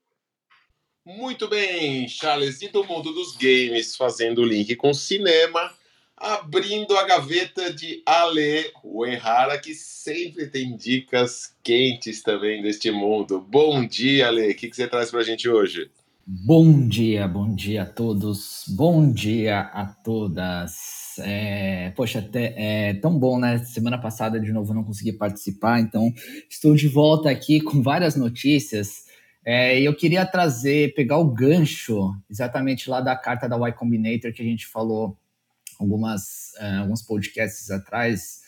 Muito 1.06 1.48
bem, 1.48 2.08
Charles, 2.08 2.64
e 2.64 2.68
do 2.68 2.84
mundo 2.84 3.14
dos 3.14 3.36
games, 3.36 3.96
fazendo 3.96 4.44
link 4.44 4.76
com 4.76 4.92
cinema, 4.92 5.72
abrindo 6.18 6.98
a 6.98 7.04
gaveta 7.04 7.72
de 7.72 8.02
Ale 8.04 8.72
Uehara, 8.84 9.60
que 9.60 9.76
sempre 9.76 10.48
tem 10.48 10.76
dicas 10.76 11.56
quentes 11.62 12.24
também 12.24 12.64
deste 12.64 12.90
mundo. 12.90 13.40
Bom 13.40 13.86
dia, 13.86 14.30
Ale, 14.30 14.50
o 14.50 14.56
que, 14.56 14.68
que 14.68 14.76
você 14.76 14.88
traz 14.88 15.12
para 15.12 15.20
a 15.20 15.24
gente 15.24 15.48
hoje? 15.48 15.92
Bom 16.26 16.88
dia, 16.88 17.28
bom 17.28 17.54
dia 17.54 17.84
a 17.84 17.86
todos, 17.86 18.64
bom 18.70 19.12
dia 19.12 19.60
a 19.60 19.86
todas. 19.86 21.20
É, 21.20 21.92
poxa, 21.96 22.18
até, 22.18 22.56
é 22.58 22.94
tão 22.96 23.16
bom, 23.16 23.38
né? 23.38 23.60
Semana 23.60 24.00
passada 24.00 24.40
de 24.40 24.52
novo 24.52 24.74
não 24.74 24.84
consegui 24.84 25.14
participar, 25.14 25.80
então 25.80 26.12
estou 26.50 26.74
de 26.74 26.88
volta 26.88 27.30
aqui 27.30 27.62
com 27.62 27.84
várias 27.84 28.16
notícias. 28.16 29.05
É, 29.46 29.80
eu 29.80 29.96
queria 29.96 30.26
trazer, 30.26 30.96
pegar 30.96 31.20
o 31.20 31.32
gancho 31.32 32.16
exatamente 32.28 32.90
lá 32.90 33.00
da 33.00 33.16
carta 33.16 33.48
da 33.48 33.56
Y 33.56 33.74
Combinator 33.74 34.34
que 34.34 34.42
a 34.42 34.46
gente 34.46 34.66
falou 34.66 35.16
algumas, 35.80 36.54
uh, 36.60 36.82
alguns 36.82 37.04
podcasts 37.04 37.70
atrás. 37.70 38.42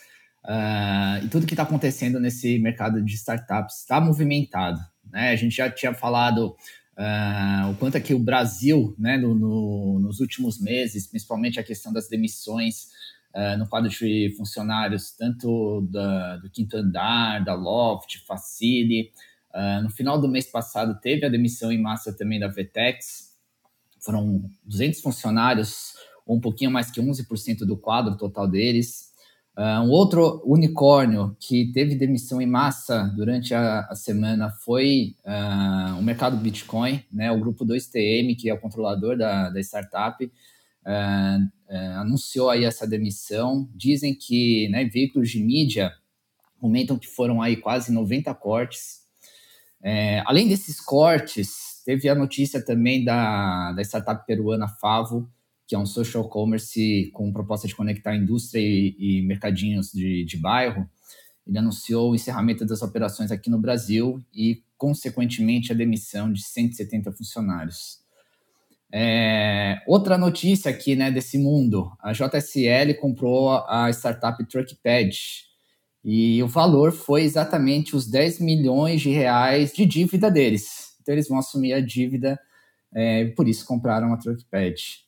Uh, 0.44 1.24
e 1.24 1.28
tudo 1.28 1.46
que 1.46 1.54
está 1.54 1.64
acontecendo 1.64 2.20
nesse 2.20 2.58
mercado 2.58 3.04
de 3.04 3.14
startups 3.14 3.82
está 3.82 4.02
movimentado. 4.02 4.80
Né? 5.12 5.30
A 5.30 5.36
gente 5.36 5.56
já 5.56 5.70
tinha 5.70 5.94
falado 5.94 6.56
uh, 6.98 7.70
o 7.72 7.76
quanto 7.76 7.96
é 7.96 8.00
que 8.00 8.16
o 8.16 8.20
Brasil, 8.20 8.96
né, 8.98 9.18
no, 9.18 9.36
no, 9.36 10.00
nos 10.00 10.20
últimos 10.20 10.60
meses, 10.60 11.06
principalmente 11.06 11.60
a 11.60 11.64
questão 11.64 11.94
das 11.94 12.10
demissões 12.10 12.96
no 13.60 13.68
quadro 13.68 13.88
de 13.88 14.34
funcionários, 14.36 15.12
tanto 15.12 15.88
da, 15.92 16.38
do 16.38 16.50
quinto 16.50 16.76
andar, 16.76 17.44
da 17.44 17.54
Loft, 17.54 18.26
Facile, 18.26 19.12
Uh, 19.54 19.82
no 19.84 19.90
final 19.90 20.20
do 20.20 20.28
mês 20.28 20.46
passado, 20.46 21.00
teve 21.02 21.26
a 21.26 21.30
demissão 21.30 21.72
em 21.72 21.82
massa 21.82 22.14
também 22.14 22.40
da 22.40 22.48
Vetex. 22.48 23.36
Foram 24.00 24.50
200 24.64 25.02
funcionários, 25.02 25.94
um 26.28 26.40
pouquinho 26.40 26.72
mais 26.72 26.92
que 26.92 27.02
11% 27.02 27.60
do 27.60 27.78
quadro 27.78 28.18
total 28.18 28.48
deles. 28.48 29.08
Uh, 29.58 29.82
um 29.82 29.90
outro 29.90 30.44
unicórnio 30.46 31.36
que 31.40 31.72
teve 31.72 31.96
demissão 31.96 32.40
em 32.40 32.46
massa 32.46 33.12
durante 33.16 33.56
a, 33.56 33.88
a 33.90 33.96
semana 33.96 34.52
foi 34.52 35.16
uh, 35.26 35.98
o 35.98 36.04
mercado 36.04 36.38
Bitcoin, 36.38 37.04
né? 37.12 37.32
o 37.32 37.40
grupo 37.40 37.66
2TM, 37.66 38.38
que 38.38 38.50
é 38.50 38.54
o 38.54 38.60
controlador 38.60 39.18
da, 39.18 39.50
da 39.50 39.60
startup, 39.60 40.32
anunciou 41.98 42.50
aí 42.50 42.64
essa 42.64 42.88
demissão. 42.88 43.68
Dizem 43.76 44.16
que 44.16 44.70
né, 44.70 44.86
veículos 44.86 45.30
de 45.30 45.44
mídia 45.44 45.92
comentam 46.62 46.98
que 46.98 47.08
foram 47.08 47.42
aí 47.42 47.58
quase 47.58 47.92
90 47.92 48.34
cortes 48.36 49.07
é, 49.84 50.22
além 50.26 50.48
desses 50.48 50.80
cortes, 50.80 51.82
teve 51.86 52.10
a 52.10 52.16
notícia 52.16 52.64
também 52.64 53.04
da, 53.04 53.72
da 53.74 53.82
startup 53.82 54.26
peruana 54.26 54.68
Favo, 54.68 55.30
que 55.68 55.76
é 55.76 55.80
um 55.80 55.86
social 55.86 56.28
commerce 56.30 57.10
com 57.14 57.32
proposta 57.32 57.68
de 57.68 57.76
conectar 57.76 58.16
indústria 58.16 58.62
e, 58.62 58.96
e 58.98 59.22
mercadinhos 59.22 59.92
de, 59.92 60.24
de 60.24 60.38
bairro. 60.38 60.90
Ele 61.46 61.58
anunciou 61.58 62.12
o 62.12 62.16
encerramento 62.16 62.66
das 62.66 62.82
operações 62.82 63.32
aqui 63.32 63.50
no 63.50 63.60
Brasil 63.60 64.22
e, 64.34 64.64
consequentemente, 64.78 65.72
a 65.72 65.76
demissão 65.76 66.32
de 66.32 66.42
170 66.42 67.12
funcionários. 67.12 68.00
É, 68.92 69.82
outra 69.86 70.18
notícia 70.18 70.72
aqui 70.72 70.96
né, 70.96 71.12
desse 71.12 71.38
mundo: 71.38 71.92
a 72.02 72.14
JSL 72.14 72.96
comprou 73.00 73.52
a 73.68 73.90
startup 73.90 74.44
Truckpad, 74.46 75.18
e 76.10 76.42
o 76.42 76.48
valor 76.48 76.94
foi 76.94 77.24
exatamente 77.24 77.94
os 77.94 78.08
10 78.08 78.40
milhões 78.40 79.02
de 79.02 79.10
reais 79.10 79.74
de 79.74 79.86
dívida 79.86 80.32
deles. 80.32 80.96
Então 81.02 81.14
eles 81.14 81.28
vão 81.28 81.38
assumir 81.38 81.74
a 81.74 81.82
dívida, 81.82 82.40
é, 82.96 83.26
por 83.32 83.46
isso 83.46 83.66
compraram 83.66 84.14
a 84.14 84.18
Truckpad. 84.18 85.06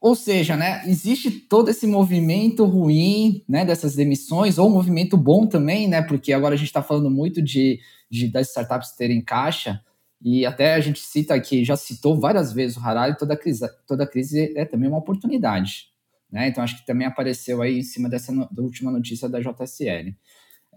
Ou 0.00 0.14
seja, 0.14 0.56
né, 0.56 0.84
existe 0.86 1.28
todo 1.28 1.70
esse 1.70 1.88
movimento 1.88 2.64
ruim 2.64 3.42
né, 3.48 3.64
dessas 3.64 3.96
demissões, 3.96 4.58
ou 4.58 4.68
um 4.68 4.72
movimento 4.74 5.16
bom 5.16 5.44
também, 5.44 5.88
né, 5.88 6.00
porque 6.02 6.32
agora 6.32 6.54
a 6.54 6.58
gente 6.58 6.68
está 6.68 6.84
falando 6.84 7.10
muito 7.10 7.42
de, 7.42 7.80
de, 8.08 8.28
das 8.28 8.50
startups 8.50 8.92
terem 8.92 9.20
caixa, 9.20 9.82
e 10.22 10.46
até 10.46 10.74
a 10.74 10.80
gente 10.80 11.00
cita 11.00 11.34
aqui, 11.34 11.64
já 11.64 11.76
citou 11.76 12.20
várias 12.20 12.52
vezes 12.52 12.76
o 12.76 12.80
Harari, 12.80 13.18
toda 13.18 13.36
crise, 13.36 13.66
toda 13.88 14.06
crise 14.06 14.56
é 14.56 14.64
também 14.64 14.88
uma 14.88 14.98
oportunidade. 14.98 15.95
Né? 16.30 16.48
Então, 16.48 16.62
acho 16.62 16.78
que 16.78 16.86
também 16.86 17.06
apareceu 17.06 17.62
aí 17.62 17.78
em 17.78 17.82
cima 17.82 18.08
dessa 18.08 18.32
no, 18.32 18.48
última 18.58 18.90
notícia 18.90 19.28
da 19.28 19.40
JSL. 19.40 20.14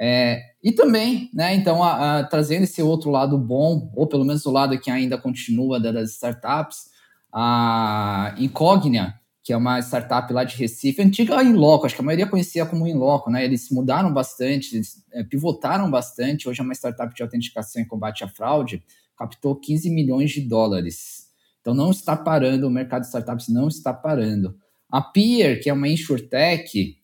É, 0.01 0.41
e 0.63 0.71
também, 0.71 1.29
né, 1.33 1.53
então, 1.53 1.83
a, 1.83 2.19
a, 2.19 2.23
trazendo 2.23 2.63
esse 2.63 2.81
outro 2.81 3.09
lado 3.09 3.37
bom, 3.37 3.91
ou 3.95 4.07
pelo 4.07 4.23
menos 4.23 4.45
o 4.45 4.51
lado 4.51 4.79
que 4.79 4.89
ainda 4.89 5.17
continua 5.17 5.79
das 5.79 6.11
startups, 6.11 6.89
a 7.33 8.33
Incognia, 8.37 9.15
que 9.43 9.51
é 9.51 9.57
uma 9.57 9.79
startup 9.79 10.31
lá 10.31 10.43
de 10.43 10.55
Recife, 10.55 11.01
antiga 11.01 11.43
Inloco, 11.43 11.85
acho 11.85 11.95
que 11.95 12.01
a 12.01 12.05
maioria 12.05 12.27
conhecia 12.27 12.65
como 12.65 12.87
Inloco, 12.87 13.29
né? 13.29 13.43
Eles 13.43 13.69
mudaram 13.71 14.13
bastante, 14.13 14.75
eles, 14.75 15.03
é, 15.11 15.23
pivotaram 15.23 15.89
bastante, 15.89 16.47
hoje 16.47 16.61
é 16.61 16.63
uma 16.63 16.73
startup 16.73 17.13
de 17.13 17.21
autenticação 17.21 17.81
e 17.81 17.85
combate 17.85 18.23
à 18.23 18.27
fraude, 18.27 18.83
captou 19.17 19.55
15 19.55 19.89
milhões 19.89 20.31
de 20.31 20.41
dólares. 20.41 21.29
Então 21.61 21.73
não 21.73 21.91
está 21.91 22.15
parando, 22.15 22.67
o 22.67 22.71
mercado 22.71 23.01
de 23.01 23.07
startups 23.07 23.49
não 23.49 23.67
está 23.67 23.93
parando. 23.93 24.55
A 24.89 25.01
Peer, 25.01 25.61
que 25.61 25.69
é 25.69 25.73
uma 25.73 25.87
insurtech, 25.87 26.97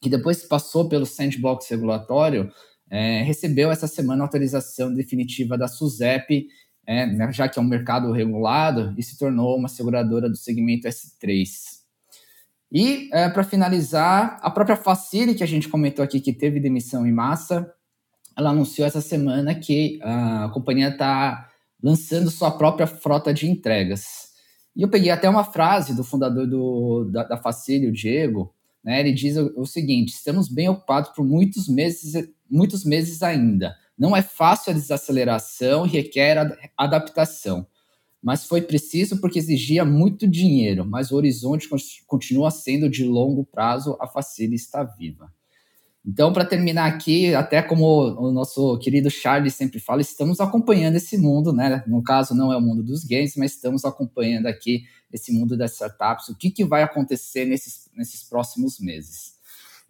que 0.00 0.08
depois 0.08 0.42
passou 0.42 0.88
pelo 0.88 1.06
sandbox 1.06 1.68
regulatório, 1.68 2.50
é, 2.90 3.22
recebeu 3.22 3.70
essa 3.70 3.86
semana 3.86 4.22
a 4.22 4.26
autorização 4.26 4.92
definitiva 4.92 5.56
da 5.56 5.68
SUSEP, 5.68 6.48
é, 6.86 7.06
né, 7.06 7.32
já 7.32 7.48
que 7.48 7.58
é 7.58 7.62
um 7.62 7.66
mercado 7.66 8.10
regulado, 8.10 8.94
e 8.98 9.02
se 9.02 9.16
tornou 9.16 9.56
uma 9.56 9.68
seguradora 9.68 10.28
do 10.28 10.36
segmento 10.36 10.88
S3. 10.88 11.48
E, 12.72 13.08
é, 13.12 13.28
para 13.28 13.44
finalizar, 13.44 14.38
a 14.42 14.50
própria 14.50 14.76
Facile, 14.76 15.34
que 15.34 15.44
a 15.44 15.46
gente 15.46 15.68
comentou 15.68 16.04
aqui, 16.04 16.20
que 16.20 16.32
teve 16.32 16.58
demissão 16.58 17.06
em 17.06 17.12
massa, 17.12 17.72
ela 18.36 18.50
anunciou 18.50 18.86
essa 18.86 19.00
semana 19.00 19.54
que 19.54 19.98
a 20.02 20.50
companhia 20.54 20.88
está 20.88 21.48
lançando 21.82 22.30
sua 22.30 22.50
própria 22.50 22.86
frota 22.86 23.34
de 23.34 23.48
entregas. 23.48 24.29
E 24.74 24.82
eu 24.82 24.88
peguei 24.88 25.10
até 25.10 25.28
uma 25.28 25.44
frase 25.44 25.94
do 25.94 26.04
fundador 26.04 26.46
do, 26.46 27.04
da, 27.10 27.24
da 27.24 27.36
Facile, 27.36 27.88
o 27.88 27.92
Diego, 27.92 28.54
né? 28.84 29.00
Ele 29.00 29.12
diz 29.12 29.36
o, 29.36 29.52
o 29.56 29.66
seguinte: 29.66 30.10
estamos 30.10 30.48
bem 30.48 30.68
ocupados 30.68 31.10
por 31.10 31.24
muitos 31.24 31.68
meses, 31.68 32.28
muitos 32.50 32.84
meses 32.84 33.22
ainda. 33.22 33.76
Não 33.96 34.16
é 34.16 34.22
fácil 34.22 34.72
a 34.72 34.74
desaceleração 34.74 35.84
e 35.84 35.90
requer 35.90 36.58
adaptação. 36.76 37.66
Mas 38.22 38.44
foi 38.44 38.62
preciso 38.62 39.18
porque 39.20 39.38
exigia 39.38 39.84
muito 39.84 40.26
dinheiro, 40.28 40.84
mas 40.84 41.10
o 41.10 41.16
horizonte 41.16 41.68
continua 42.06 42.50
sendo 42.50 42.88
de 42.88 43.04
longo 43.04 43.44
prazo, 43.44 43.96
a 44.00 44.06
Facile 44.06 44.54
está 44.54 44.82
viva. 44.84 45.32
Então, 46.04 46.32
para 46.32 46.46
terminar 46.46 46.86
aqui, 46.86 47.34
até 47.34 47.60
como 47.60 47.84
o 48.18 48.32
nosso 48.32 48.78
querido 48.78 49.10
Charles 49.10 49.54
sempre 49.54 49.78
fala, 49.78 50.00
estamos 50.00 50.40
acompanhando 50.40 50.96
esse 50.96 51.18
mundo, 51.18 51.52
né? 51.52 51.84
No 51.86 52.02
caso, 52.02 52.34
não 52.34 52.50
é 52.52 52.56
o 52.56 52.60
mundo 52.60 52.82
dos 52.82 53.04
games, 53.04 53.36
mas 53.36 53.52
estamos 53.52 53.84
acompanhando 53.84 54.46
aqui 54.46 54.84
esse 55.12 55.30
mundo 55.30 55.56
das 55.58 55.72
startups, 55.72 56.28
o 56.28 56.36
que, 56.36 56.50
que 56.50 56.64
vai 56.64 56.82
acontecer 56.82 57.44
nesses, 57.44 57.90
nesses 57.94 58.22
próximos 58.22 58.80
meses. 58.80 59.34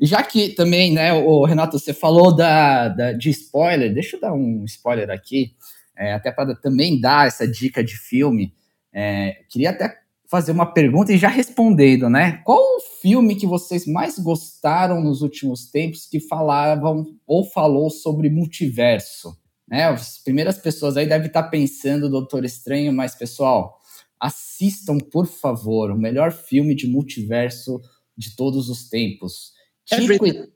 E 0.00 0.06
já 0.06 0.22
que 0.22 0.48
também, 0.48 0.92
né, 0.92 1.12
o 1.12 1.44
Renato, 1.44 1.78
você 1.78 1.92
falou 1.92 2.34
da, 2.34 2.88
da 2.88 3.12
de 3.12 3.30
spoiler, 3.30 3.92
deixa 3.92 4.16
eu 4.16 4.20
dar 4.20 4.32
um 4.32 4.64
spoiler 4.64 5.10
aqui, 5.10 5.54
é, 5.96 6.14
até 6.14 6.32
para 6.32 6.56
também 6.56 6.98
dar 7.00 7.28
essa 7.28 7.46
dica 7.46 7.84
de 7.84 7.96
filme. 7.96 8.52
É, 8.92 9.42
queria 9.48 9.70
até 9.70 9.99
fazer 10.30 10.52
uma 10.52 10.72
pergunta 10.72 11.12
e 11.12 11.18
já 11.18 11.28
respondendo, 11.28 12.08
né? 12.08 12.40
Qual 12.44 12.60
o 12.60 12.80
filme 13.02 13.34
que 13.34 13.46
vocês 13.46 13.84
mais 13.84 14.16
gostaram 14.16 15.02
nos 15.02 15.22
últimos 15.22 15.68
tempos 15.68 16.06
que 16.06 16.20
falavam 16.20 17.04
ou 17.26 17.44
falou 17.44 17.90
sobre 17.90 18.30
multiverso? 18.30 19.36
Né? 19.68 19.86
As 19.86 20.18
primeiras 20.22 20.56
pessoas 20.56 20.96
aí 20.96 21.06
devem 21.06 21.26
estar 21.26 21.44
pensando 21.44 22.08
Doutor 22.08 22.44
Estranho, 22.44 22.92
mas 22.92 23.16
pessoal, 23.16 23.76
assistam, 24.20 24.98
por 24.98 25.26
favor, 25.26 25.90
o 25.90 25.98
melhor 25.98 26.30
filme 26.30 26.76
de 26.76 26.86
multiverso 26.86 27.80
de 28.16 28.36
todos 28.36 28.68
os 28.68 28.88
tempos. 28.88 29.52
Everything, 29.90 30.46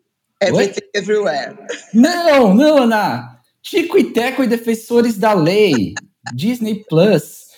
everything 0.40 0.86
everywhere. 0.94 1.56
Não, 1.92 2.54
não, 2.54 2.78
Ana. 2.84 3.40
Tico 3.60 3.98
e 3.98 4.12
Teco 4.12 4.44
e 4.44 4.46
Defensores 4.46 5.18
da 5.18 5.32
Lei. 5.32 5.94
Disney 6.32 6.84
Plus 6.88 7.53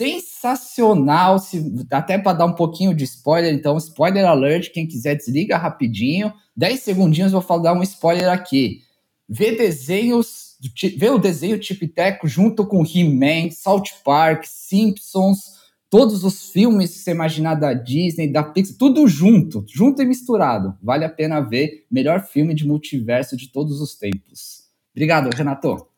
sensacional. 0.00 1.38
Se, 1.38 1.86
até 1.90 2.16
para 2.16 2.38
dar 2.38 2.46
um 2.46 2.54
pouquinho 2.54 2.94
de 2.94 3.04
spoiler, 3.04 3.52
então, 3.52 3.76
spoiler 3.76 4.24
alert. 4.24 4.70
Quem 4.72 4.86
quiser, 4.86 5.16
desliga 5.16 5.58
rapidinho. 5.58 6.32
10 6.56 6.80
segundinhos, 6.80 7.32
vou 7.32 7.42
falar, 7.42 7.74
um 7.74 7.82
spoiler 7.82 8.30
aqui. 8.30 8.82
Vê 9.28 9.52
desenhos, 9.52 10.56
vê 10.96 11.10
o 11.10 11.18
desenho 11.18 11.58
Tico 11.58 11.86
junto 12.24 12.66
com 12.66 12.84
He-Man, 12.84 13.50
South 13.52 13.84
Park, 14.04 14.44
Simpsons, 14.44 15.60
todos 15.88 16.24
os 16.24 16.50
filmes 16.50 16.92
que 16.92 16.98
você 16.98 17.10
imaginar 17.12 17.54
da 17.54 17.72
Disney, 17.72 18.32
da 18.32 18.42
Pixar, 18.42 18.76
tudo 18.78 19.06
junto, 19.06 19.64
junto 19.68 20.02
e 20.02 20.06
misturado. 20.06 20.76
Vale 20.82 21.04
a 21.04 21.10
pena 21.10 21.40
ver. 21.40 21.86
Melhor 21.90 22.22
filme 22.26 22.54
de 22.54 22.66
multiverso 22.66 23.36
de 23.36 23.48
todos 23.52 23.80
os 23.80 23.94
tempos. 23.94 24.64
Obrigado, 24.92 25.30
Renato. 25.34 25.89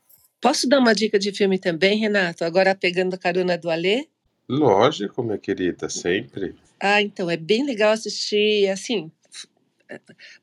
Posso 0.42 0.68
dar 0.68 0.80
uma 0.80 0.92
dica 0.92 1.20
de 1.20 1.30
filme 1.30 1.56
também, 1.56 2.00
Renato? 2.00 2.44
Agora 2.44 2.74
pegando 2.74 3.14
a 3.14 3.18
carona 3.18 3.56
do 3.56 3.70
Alê? 3.70 4.08
Lógico, 4.48 5.22
minha 5.22 5.38
querida, 5.38 5.88
sempre. 5.88 6.56
Ah, 6.80 7.00
então, 7.00 7.30
é 7.30 7.36
bem 7.36 7.64
legal 7.64 7.92
assistir, 7.92 8.68
assim, 8.68 9.08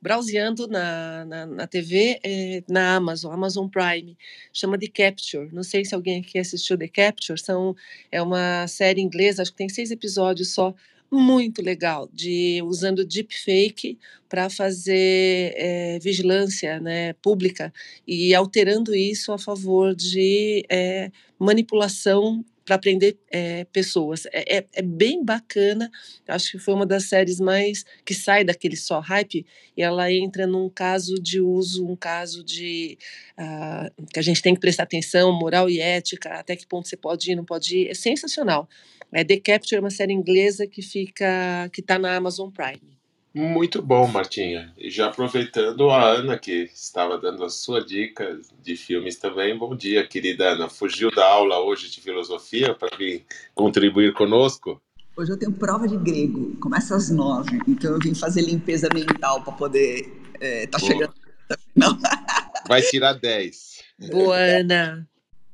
browseando 0.01 0.69
na, 0.69 1.25
na, 1.25 1.45
na 1.45 1.67
TV, 1.67 2.17
é, 2.23 2.63
na 2.69 2.95
Amazon, 2.95 3.33
Amazon 3.33 3.67
Prime, 3.67 4.17
chama 4.53 4.79
The 4.79 4.88
Capture. 4.88 5.49
Não 5.51 5.63
sei 5.63 5.83
se 5.83 5.93
alguém 5.93 6.21
aqui 6.21 6.39
assistiu 6.39 6.77
The 6.77 6.88
Capture, 6.88 7.38
são, 7.38 7.75
é 8.09 8.21
uma 8.21 8.67
série 8.67 9.01
inglesa, 9.01 9.41
acho 9.41 9.51
que 9.51 9.57
tem 9.57 9.67
seis 9.67 9.91
episódios 9.91 10.53
só, 10.53 10.73
muito 11.11 11.61
legal, 11.61 12.09
de 12.13 12.61
usando 12.63 13.05
deepfake 13.05 13.97
para 14.27 14.49
fazer 14.49 15.53
é, 15.55 15.99
vigilância 15.99 16.79
né, 16.79 17.13
pública 17.13 17.73
e 18.07 18.33
alterando 18.35 18.95
isso 18.95 19.31
a 19.31 19.37
favor 19.37 19.95
de 19.95 20.63
é, 20.69 21.11
manipulação 21.39 22.45
para 22.69 22.77
prender 22.77 23.17
é, 23.31 23.63
pessoas. 23.65 24.27
É, 24.27 24.57
é, 24.57 24.65
é, 24.73 24.81
bem 24.83 25.25
bacana, 25.25 25.89
acho 26.27 26.51
que 26.51 26.59
foi 26.59 26.75
uma 26.75 26.85
das 26.85 27.05
séries 27.05 27.39
mais 27.39 27.83
que 28.05 28.13
sai 28.13 28.43
daquele 28.43 28.75
só 28.75 28.99
hype 28.99 29.43
e 29.75 29.81
ela 29.81 30.13
entra 30.13 30.45
num 30.45 30.69
caso 30.69 31.15
de 31.15 31.41
uso, 31.41 31.83
um 31.87 31.95
caso 31.95 32.43
de 32.43 32.95
uh, 33.39 34.05
que 34.13 34.19
a 34.19 34.21
gente 34.21 34.39
tem 34.43 34.53
que 34.53 34.59
prestar 34.59 34.83
atenção, 34.83 35.31
moral 35.31 35.67
e 35.67 35.79
ética, 35.79 36.29
até 36.35 36.55
que 36.55 36.67
ponto 36.67 36.87
você 36.87 36.95
pode 36.95 37.31
ir, 37.31 37.35
não 37.35 37.43
pode 37.43 37.75
ir. 37.75 37.89
É 37.89 37.95
sensacional. 37.95 38.69
É 39.11 39.23
The 39.23 39.39
Capture 39.39 39.77
é 39.77 39.79
uma 39.79 39.89
série 39.89 40.13
inglesa 40.13 40.67
que 40.67 40.81
fica, 40.81 41.69
que 41.73 41.81
está 41.81 41.97
na 41.97 42.15
Amazon 42.15 42.49
Prime. 42.49 42.99
Muito 43.33 43.81
bom, 43.81 44.07
Martinha. 44.07 44.73
E 44.77 44.89
já 44.89 45.07
aproveitando 45.07 45.89
a 45.89 46.03
Ana, 46.03 46.37
que 46.37 46.69
estava 46.73 47.17
dando 47.17 47.43
a 47.43 47.49
sua 47.49 47.83
dica 47.83 48.39
de 48.61 48.75
filmes 48.75 49.17
também, 49.17 49.57
bom 49.57 49.75
dia, 49.75 50.05
querida 50.05 50.49
Ana. 50.49 50.67
Fugiu 50.67 51.11
da 51.11 51.25
aula 51.25 51.59
hoje 51.59 51.89
de 51.89 52.01
filosofia 52.01 52.73
para 52.73 52.95
vir 52.97 53.25
contribuir 53.53 54.13
conosco? 54.13 54.81
Hoje 55.15 55.31
eu 55.31 55.37
tenho 55.37 55.51
prova 55.51 55.87
de 55.87 55.97
grego, 55.97 56.55
começa 56.57 56.95
às 56.95 57.09
nove, 57.09 57.59
então 57.67 57.91
eu 57.91 57.99
vim 57.99 58.15
fazer 58.15 58.41
limpeza 58.41 58.87
mental 58.93 59.43
para 59.43 59.53
poder. 59.53 60.11
É, 60.39 60.65
tá 60.67 60.79
Boa. 60.79 60.91
chegando. 60.91 61.13
Não. 61.75 61.97
Vai 62.67 62.81
tirar 62.81 63.13
dez. 63.13 63.79
Boa, 64.11 64.37
Ana. 64.37 65.07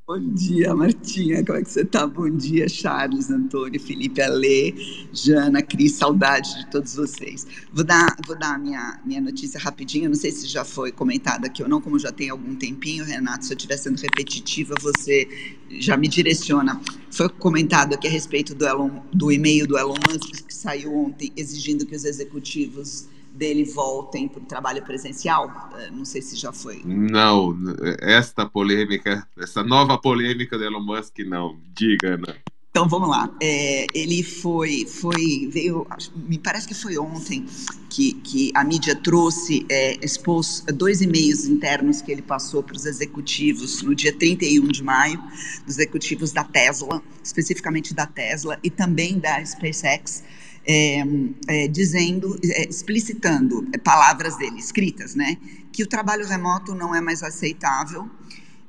Bom 0.07 0.19
dia, 0.19 0.71
Martinha. 0.75 1.43
Como 1.43 1.57
é 1.57 1.63
que 1.63 1.71
você 1.71 1.83
tá? 1.83 2.05
Bom 2.05 2.29
dia, 2.29 2.69
Charles, 2.69 3.31
Antônio, 3.31 3.79
Felipe, 3.79 4.21
Alê, 4.21 4.71
Jana, 5.11 5.63
Cris. 5.63 5.93
Saudade 5.93 6.59
de 6.59 6.69
todos 6.69 6.93
vocês. 6.93 7.47
Vou 7.73 7.83
dar, 7.83 8.15
vou 8.27 8.37
dar 8.37 8.59
minha, 8.59 9.01
minha 9.03 9.19
notícia 9.19 9.59
rapidinho. 9.59 10.07
Não 10.07 10.15
sei 10.15 10.29
se 10.29 10.45
já 10.45 10.63
foi 10.63 10.91
comentada 10.91 11.47
aqui 11.47 11.63
ou 11.63 11.67
não, 11.67 11.81
como 11.81 11.97
já 11.97 12.11
tem 12.11 12.29
algum 12.29 12.53
tempinho, 12.53 13.03
Renato. 13.03 13.45
Se 13.45 13.53
eu 13.53 13.57
estiver 13.57 13.77
sendo 13.77 13.99
repetitiva, 13.99 14.75
você 14.79 15.27
já 15.71 15.97
me 15.97 16.07
direciona. 16.07 16.79
Foi 17.09 17.27
comentado 17.27 17.95
aqui 17.95 18.05
a 18.05 18.11
respeito 18.11 18.53
do, 18.53 18.63
Elon, 18.63 19.01
do 19.11 19.31
e-mail 19.31 19.65
do 19.65 19.75
Elon 19.75 19.95
Musk, 20.07 20.45
que 20.45 20.53
saiu 20.53 20.93
ontem, 20.95 21.33
exigindo 21.35 21.83
que 21.83 21.95
os 21.95 22.05
executivos 22.05 23.07
dele 23.35 23.65
voltem 23.65 24.27
para 24.27 24.41
o 24.41 24.45
trabalho 24.45 24.83
presencial? 24.83 25.71
É, 25.77 25.91
não 25.91 26.05
sei 26.05 26.21
se 26.21 26.35
já 26.35 26.51
foi. 26.51 26.81
Não, 26.85 27.55
esta 27.99 28.45
polêmica, 28.45 29.27
essa 29.37 29.63
nova 29.63 29.97
polêmica 29.97 30.57
do 30.57 30.63
Elon 30.63 30.83
Musk, 30.83 31.19
não. 31.19 31.59
Diga, 31.73 32.15
Ana. 32.15 32.35
Então 32.75 32.89
vamos 32.89 33.07
lá. 33.07 33.33
É, 33.41 33.87
ele 33.93 34.21
foi, 34.21 34.85
foi, 34.85 35.47
veio, 35.49 35.87
me 36.13 36.37
parece 36.37 36.67
que 36.67 36.73
foi 36.73 36.97
ontem 36.97 37.45
que, 37.89 38.11
que 38.15 38.51
a 38.53 38.65
mídia 38.65 38.93
trouxe, 38.93 39.65
é, 39.69 39.97
expôs 40.05 40.61
dois 40.73 40.99
e-mails 40.99 41.45
internos 41.45 42.01
que 42.01 42.11
ele 42.11 42.21
passou 42.21 42.61
para 42.61 42.75
os 42.75 42.85
executivos 42.85 43.81
no 43.81 43.95
dia 43.95 44.11
31 44.11 44.67
de 44.67 44.83
maio, 44.83 45.23
dos 45.65 45.77
executivos 45.77 46.33
da 46.33 46.43
Tesla, 46.43 47.01
especificamente 47.23 47.93
da 47.93 48.05
Tesla 48.05 48.59
e 48.61 48.69
também 48.69 49.19
da 49.19 49.41
SpaceX 49.45 50.21
é, 50.67 51.03
é, 51.47 51.67
dizendo, 51.67 52.37
é, 52.43 52.67
explicitando 52.67 53.65
palavras 53.83 54.37
dele, 54.37 54.57
escritas, 54.57 55.15
né, 55.15 55.37
que 55.71 55.83
o 55.83 55.87
trabalho 55.87 56.25
remoto 56.27 56.73
não 56.73 56.95
é 56.95 57.01
mais 57.01 57.21
aceitável 57.21 58.09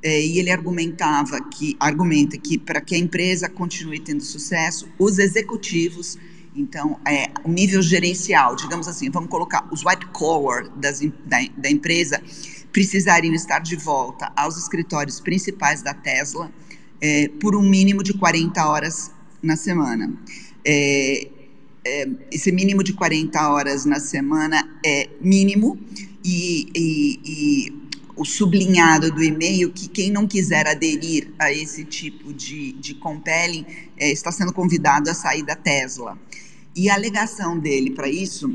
é, 0.03 0.21
e 0.21 0.39
ele 0.39 0.51
argumentava 0.51 1.41
que 1.51 1.77
argumenta 1.81 2.37
que 2.37 2.59
para 2.59 2.81
que 2.81 2.95
a 2.95 2.99
empresa 2.99 3.49
continue 3.49 3.99
tendo 4.01 4.23
sucesso, 4.23 4.89
os 4.99 5.19
executivos 5.19 6.19
então, 6.57 6.99
é, 7.07 7.31
o 7.45 7.51
nível 7.51 7.83
gerencial, 7.83 8.57
digamos 8.57 8.89
assim, 8.89 9.11
vamos 9.11 9.29
colocar 9.29 9.69
os 9.71 9.85
white 9.85 10.07
collar 10.07 10.67
das, 10.71 11.01
da, 11.27 11.39
da 11.55 11.71
empresa, 11.71 12.23
precisariam 12.73 13.35
estar 13.35 13.59
de 13.59 13.77
volta 13.77 14.33
aos 14.35 14.57
escritórios 14.57 15.21
principais 15.21 15.83
da 15.83 15.93
Tesla 15.93 16.51
é, 16.99 17.29
por 17.41 17.55
um 17.55 17.63
mínimo 17.63 18.03
de 18.03 18.15
40 18.15 18.67
horas 18.67 19.11
na 19.43 19.55
semana. 19.55 20.13
É, 20.65 21.29
é, 21.87 22.09
esse 22.33 22.51
mínimo 22.51 22.83
de 22.83 22.93
40 22.93 23.49
horas 23.49 23.85
na 23.85 24.01
semana 24.01 24.69
é 24.85 25.09
mínimo 25.21 25.79
e, 26.25 26.69
e, 26.75 27.21
e 27.25 27.73
o 28.17 28.25
sublinhado 28.25 29.13
do 29.13 29.23
e-mail 29.23 29.71
que 29.73 29.89
quem 29.89 30.11
não 30.11 30.27
quiser 30.27 30.67
aderir 30.67 31.33
a 31.39 31.53
esse 31.53 31.85
tipo 31.85 32.33
de, 32.33 32.73
de 32.73 32.95
compelling 32.95 33.65
é, 33.97 34.11
está 34.11 34.33
sendo 34.33 34.53
convidado 34.53 35.09
a 35.09 35.15
sair 35.15 35.45
da 35.45 35.55
Tesla. 35.55 36.19
E 36.75 36.91
a 36.91 36.95
alegação 36.95 37.59
dele 37.59 37.93
para 37.93 38.09
isso 38.09 38.53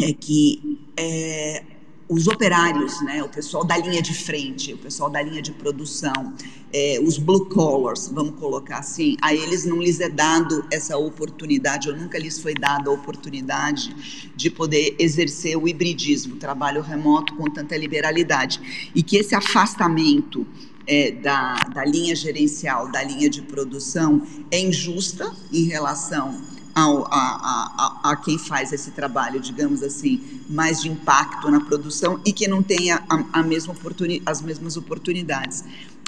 é 0.00 0.12
que 0.12 0.78
é, 0.96 1.62
os 2.08 2.26
operários, 2.26 3.02
né, 3.02 3.22
o 3.22 3.28
pessoal 3.28 3.64
da 3.64 3.76
linha 3.76 4.00
de 4.00 4.14
frente, 4.14 4.72
o 4.72 4.78
pessoal 4.78 5.10
da 5.10 5.20
linha 5.20 5.42
de 5.42 5.52
produção, 5.52 6.32
é, 6.72 6.98
os 7.02 7.18
blue 7.18 7.46
collars, 7.46 8.08
vamos 8.08 8.38
colocar 8.38 8.78
assim, 8.78 9.16
a 9.20 9.34
eles 9.34 9.66
não 9.66 9.78
lhes 9.80 10.00
é 10.00 10.08
dado 10.08 10.64
essa 10.72 10.96
oportunidade, 10.96 11.90
ou 11.90 11.96
nunca 11.96 12.18
lhes 12.18 12.40
foi 12.40 12.54
dada 12.54 12.88
a 12.88 12.92
oportunidade 12.92 14.32
de 14.34 14.50
poder 14.50 14.96
exercer 14.98 15.56
o 15.56 15.68
hibridismo, 15.68 16.36
o 16.36 16.38
trabalho 16.38 16.80
remoto 16.80 17.34
com 17.34 17.44
tanta 17.44 17.76
liberalidade. 17.76 18.90
E 18.94 19.02
que 19.02 19.16
esse 19.16 19.34
afastamento 19.34 20.46
é, 20.86 21.10
da, 21.10 21.54
da 21.74 21.84
linha 21.84 22.16
gerencial, 22.16 22.90
da 22.90 23.02
linha 23.02 23.28
de 23.28 23.42
produção, 23.42 24.22
é 24.50 24.58
injusta 24.58 25.30
em 25.52 25.64
relação 25.64 26.57
ao, 26.78 27.06
a, 27.10 28.00
a, 28.04 28.10
a, 28.10 28.16
quem 28.16 28.38
faz 28.38 28.72
esse 28.72 28.92
trabalho, 28.92 29.40
digamos 29.40 29.82
assim, 29.82 30.20
mais 30.48 30.80
de 30.80 30.88
impacto 30.88 31.50
na 31.50 31.60
produção 31.60 32.20
e 32.24 32.32
que 32.32 32.46
não 32.46 32.62
tenha 32.62 33.02
a, 33.08 33.40
a 33.40 33.42
mesma 33.42 33.72
oportuni, 33.72 34.22
as 34.24 34.40
mesmas 34.40 34.76
oportunidades 34.76 35.64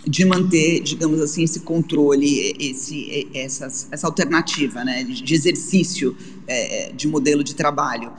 de 0.06 0.24
manter, 0.24 0.80
digamos 0.80 1.20
assim, 1.20 1.42
esse 1.42 1.60
controle, 1.60 2.56
esse, 2.58 3.28
essas, 3.34 3.88
essa 3.90 4.06
alternativa 4.06 4.82
né, 4.84 5.02
de 5.04 5.34
exercício 5.34 6.16
é, 6.46 6.92
de 6.92 7.06
modelo 7.06 7.44
de 7.44 7.54
trabalho. 7.54 8.12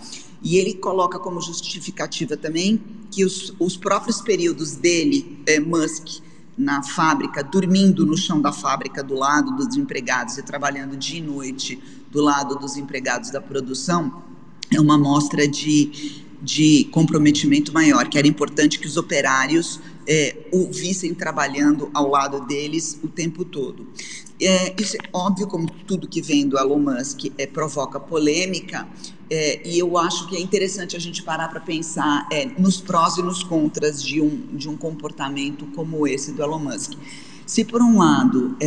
E 0.43 0.57
ele 0.57 0.73
coloca 0.73 1.17
como 1.17 1.39
justificativa 1.41 2.35
também 2.35 2.81
que 3.09 3.23
os, 3.23 3.53
os 3.59 3.77
próprios 3.77 4.21
períodos 4.21 4.75
dele, 4.75 5.41
é, 5.47 5.59
Musk, 5.59 6.21
na 6.57 6.83
fábrica, 6.83 7.43
dormindo 7.43 8.05
no 8.05 8.15
chão 8.15 8.39
da 8.39 8.51
fábrica 8.51 9.01
do 9.01 9.15
lado 9.15 9.55
dos 9.55 9.75
empregados 9.75 10.37
e 10.37 10.43
trabalhando 10.43 10.97
dia 10.97 11.17
e 11.17 11.21
noite 11.21 11.81
do 12.11 12.21
lado 12.21 12.55
dos 12.59 12.75
empregados 12.75 13.31
da 13.31 13.41
produção, 13.41 14.21
é 14.73 14.79
uma 14.79 14.97
mostra 14.97 15.47
de, 15.47 16.23
de 16.41 16.85
comprometimento 16.91 17.73
maior, 17.73 18.07
que 18.07 18.17
era 18.17 18.27
importante 18.27 18.79
que 18.79 18.87
os 18.87 18.97
operários 18.97 19.79
é, 20.07 20.35
o 20.51 20.69
vissem 20.71 21.13
trabalhando 21.13 21.89
ao 21.93 22.09
lado 22.09 22.45
deles 22.45 22.99
o 23.03 23.07
tempo 23.07 23.45
todo. 23.45 23.87
É, 24.41 24.73
isso 24.81 24.97
é 24.97 24.99
óbvio, 25.13 25.47
como 25.47 25.69
tudo 25.85 26.07
que 26.07 26.21
vem 26.21 26.47
do 26.47 26.57
Elon 26.57 26.79
Musk 26.79 27.31
é, 27.37 27.45
provoca 27.45 27.99
polêmica, 27.99 28.87
é, 29.29 29.65
e 29.65 29.79
eu 29.79 29.97
acho 29.97 30.27
que 30.27 30.35
é 30.35 30.41
interessante 30.41 30.97
a 30.97 30.99
gente 30.99 31.23
parar 31.23 31.47
para 31.47 31.61
pensar 31.61 32.27
é, 32.31 32.45
nos 32.45 32.81
prós 32.81 33.17
e 33.17 33.21
nos 33.21 33.43
contras 33.43 34.03
de 34.03 34.19
um, 34.19 34.47
de 34.51 34.67
um 34.67 34.75
comportamento 34.75 35.65
como 35.67 36.05
esse 36.05 36.33
do 36.33 36.41
Elon 36.41 36.59
Musk. 36.59 36.93
Se, 37.45 37.63
por 37.63 37.81
um 37.81 37.99
lado, 37.99 38.57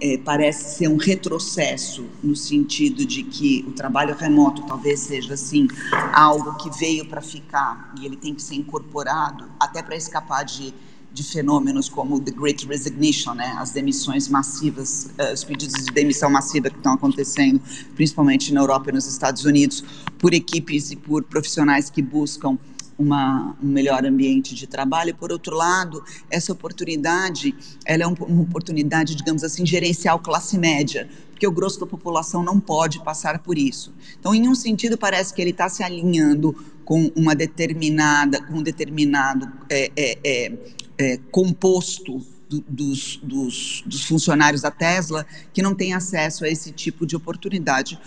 é, 0.00 0.18
parece 0.18 0.76
ser 0.76 0.88
um 0.88 0.96
retrocesso 0.96 2.04
no 2.22 2.36
sentido 2.36 3.04
de 3.04 3.22
que 3.22 3.64
o 3.66 3.72
trabalho 3.72 4.14
remoto 4.14 4.62
talvez 4.62 5.00
seja 5.00 5.34
assim 5.34 5.68
algo 6.12 6.54
que 6.54 6.70
veio 6.78 7.06
para 7.06 7.20
ficar 7.20 7.94
e 7.98 8.06
ele 8.06 8.16
tem 8.16 8.34
que 8.34 8.42
ser 8.42 8.56
incorporado 8.56 9.46
até 9.58 9.82
para 9.82 9.96
escapar 9.96 10.44
de, 10.44 10.74
de 11.12 11.22
fenômenos 11.22 11.88
como 11.88 12.20
the 12.20 12.30
Great 12.30 12.66
Resignation, 12.66 13.34
né, 13.34 13.56
as 13.58 13.70
demissões 13.70 14.28
massivas, 14.28 15.08
uh, 15.18 15.32
os 15.32 15.44
pedidos 15.44 15.84
de 15.84 15.92
demissão 15.92 16.28
massiva 16.28 16.68
que 16.68 16.76
estão 16.76 16.92
acontecendo, 16.92 17.60
principalmente 17.94 18.52
na 18.52 18.60
Europa 18.60 18.90
e 18.90 18.92
nos 18.92 19.06
Estados 19.06 19.44
Unidos, 19.44 19.82
por 20.18 20.34
equipes 20.34 20.90
e 20.90 20.96
por 20.96 21.22
profissionais 21.22 21.88
que 21.88 22.02
buscam 22.02 22.58
uma, 22.98 23.56
um 23.62 23.66
melhor 23.66 24.04
ambiente 24.04 24.54
de 24.54 24.66
trabalho. 24.66 25.14
Por 25.14 25.30
outro 25.32 25.54
lado, 25.54 26.02
essa 26.30 26.52
oportunidade, 26.52 27.54
ela 27.84 28.04
é 28.04 28.06
uma 28.06 28.42
oportunidade, 28.42 29.14
digamos 29.14 29.44
assim, 29.44 29.64
gerencial 29.66 30.18
classe 30.18 30.58
média, 30.58 31.08
porque 31.30 31.46
o 31.46 31.52
grosso 31.52 31.78
da 31.80 31.86
população 31.86 32.42
não 32.42 32.58
pode 32.58 33.02
passar 33.02 33.38
por 33.40 33.58
isso. 33.58 33.92
Então, 34.18 34.34
em 34.34 34.48
um 34.48 34.54
sentido, 34.54 34.96
parece 34.96 35.34
que 35.34 35.40
ele 35.40 35.50
está 35.50 35.68
se 35.68 35.82
alinhando 35.82 36.54
com 36.84 37.10
uma 37.14 37.34
determinada, 37.34 38.40
com 38.42 38.54
um 38.54 38.62
determinado 38.62 39.50
é, 39.68 39.90
é, 39.96 40.18
é, 40.24 40.52
é 40.98 41.16
composto 41.30 42.24
do, 42.48 42.64
dos, 42.68 43.16
dos, 43.22 43.82
dos 43.84 44.04
funcionários 44.04 44.62
da 44.62 44.70
Tesla 44.70 45.26
que 45.52 45.60
não 45.60 45.74
tem 45.74 45.92
acesso 45.92 46.44
a 46.44 46.48
esse 46.48 46.72
tipo 46.72 47.04
de 47.04 47.16
oportunidade. 47.16 47.98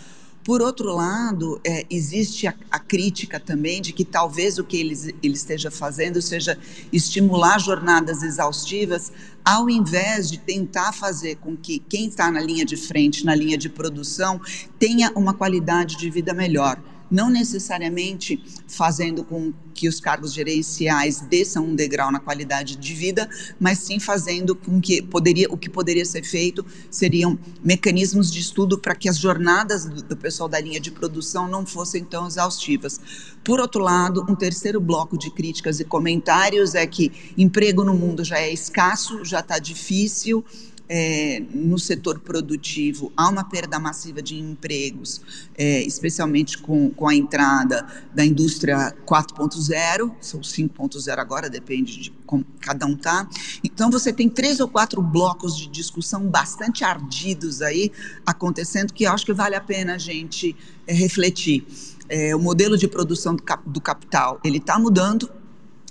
Por 0.49 0.63
outro 0.63 0.95
lado, 0.95 1.61
é, 1.63 1.85
existe 1.91 2.47
a, 2.47 2.55
a, 2.71 2.79
crítica 2.79 3.39
também 3.39 3.79
de 3.83 3.93
que 3.93 4.03
talvez 4.03 4.57
o 4.57 4.63
que 4.63 4.77
ele, 4.77 5.15
ele 5.21 5.35
esteja 5.35 5.69
fazendo 5.69 6.19
seja 6.23 6.57
estimular 6.91 7.59
jornadas 7.59 8.23
exaustivas, 8.23 9.11
ao 9.45 9.69
invés 9.69 10.27
de 10.27 10.39
tentar 10.39 10.91
fazer 10.91 11.35
com 11.35 11.55
que 11.55 11.77
quem 11.77 12.07
está 12.07 12.31
na 12.31 12.41
linha 12.41 12.65
de 12.65 12.75
frente, 12.75 13.23
na 13.23 13.35
linha 13.35 13.59
de 13.59 13.69
produção, 13.69 14.41
tenha 14.79 15.11
uma 15.15 15.35
qualidade 15.35 15.95
de 15.95 16.09
vida 16.09 16.33
melhor 16.33 16.81
não 17.09 17.29
necessariamente 17.29 18.43
fazendo 18.67 19.23
com 19.23 19.53
que 19.73 19.87
os 19.87 19.99
cargos 19.99 20.33
gerenciais 20.33 21.21
desçam 21.21 21.65
um 21.65 21.73
degrau 21.73 22.11
na 22.11 22.19
qualidade 22.19 22.75
de 22.75 22.93
vida, 22.93 23.29
mas 23.57 23.79
sim 23.79 23.97
fazendo 23.97 24.53
com 24.53 24.81
que 24.81 25.01
poderia, 25.01 25.47
o 25.49 25.57
que 25.57 25.69
poderia 25.69 26.03
ser 26.03 26.23
feito 26.23 26.65
seriam 26.91 27.39
mecanismos 27.63 28.29
de 28.29 28.39
estudo 28.39 28.77
para 28.77 28.93
que 28.93 29.07
as 29.07 29.17
jornadas 29.17 29.85
do, 29.85 30.01
do 30.03 30.17
pessoal 30.17 30.49
da 30.49 30.59
linha 30.59 30.81
de 30.81 30.91
produção 30.91 31.47
não 31.47 31.65
fossem 31.65 32.03
tão 32.03 32.27
exaustivas. 32.27 32.99
Por 33.41 33.59
outro 33.61 33.81
lado, 33.81 34.25
um 34.27 34.35
terceiro 34.35 34.81
bloco 34.81 35.17
de 35.17 35.31
críticas 35.31 35.79
e 35.79 35.85
comentários 35.85 36.75
é 36.75 36.85
que 36.85 37.33
emprego 37.37 37.85
no 37.85 37.93
mundo 37.93 38.23
já 38.23 38.37
é 38.37 38.51
escasso, 38.51 39.23
já 39.23 39.39
está 39.39 39.59
difícil, 39.59 40.43
é, 40.89 41.41
no 41.53 41.77
setor 41.77 42.19
produtivo 42.19 43.13
há 43.15 43.29
uma 43.29 43.43
perda 43.43 43.79
massiva 43.79 44.23
de 44.23 44.39
empregos, 44.39 45.21
é, 45.55 45.83
especialmente 45.83 46.57
com, 46.57 46.89
com 46.89 47.07
a 47.07 47.13
entrada 47.13 47.85
da 48.13 48.25
indústria 48.25 48.95
4.0, 49.05 50.11
são 50.19 50.41
5.0 50.41 51.19
agora, 51.19 51.47
depende 51.47 52.01
de 52.01 52.11
como 52.25 52.43
cada 52.59 52.85
um 52.87 52.93
está. 52.93 53.27
Então, 53.63 53.91
você 53.91 54.11
tem 54.11 54.27
três 54.27 54.59
ou 54.59 54.67
quatro 54.67 55.01
blocos 55.01 55.55
de 55.55 55.67
discussão 55.67 56.27
bastante 56.27 56.83
ardidos 56.83 57.61
aí 57.61 57.91
acontecendo, 58.25 58.91
que 58.93 59.03
eu 59.03 59.11
acho 59.11 59.25
que 59.25 59.33
vale 59.33 59.55
a 59.55 59.61
pena 59.61 59.95
a 59.95 59.97
gente 59.97 60.55
é, 60.87 60.93
refletir. 60.93 61.65
É, 62.07 62.35
o 62.35 62.39
modelo 62.39 62.75
de 62.75 62.87
produção 62.87 63.35
do, 63.35 63.43
cap, 63.43 63.67
do 63.69 63.79
capital, 63.79 64.39
ele 64.43 64.57
está 64.57 64.79
mudando, 64.79 65.29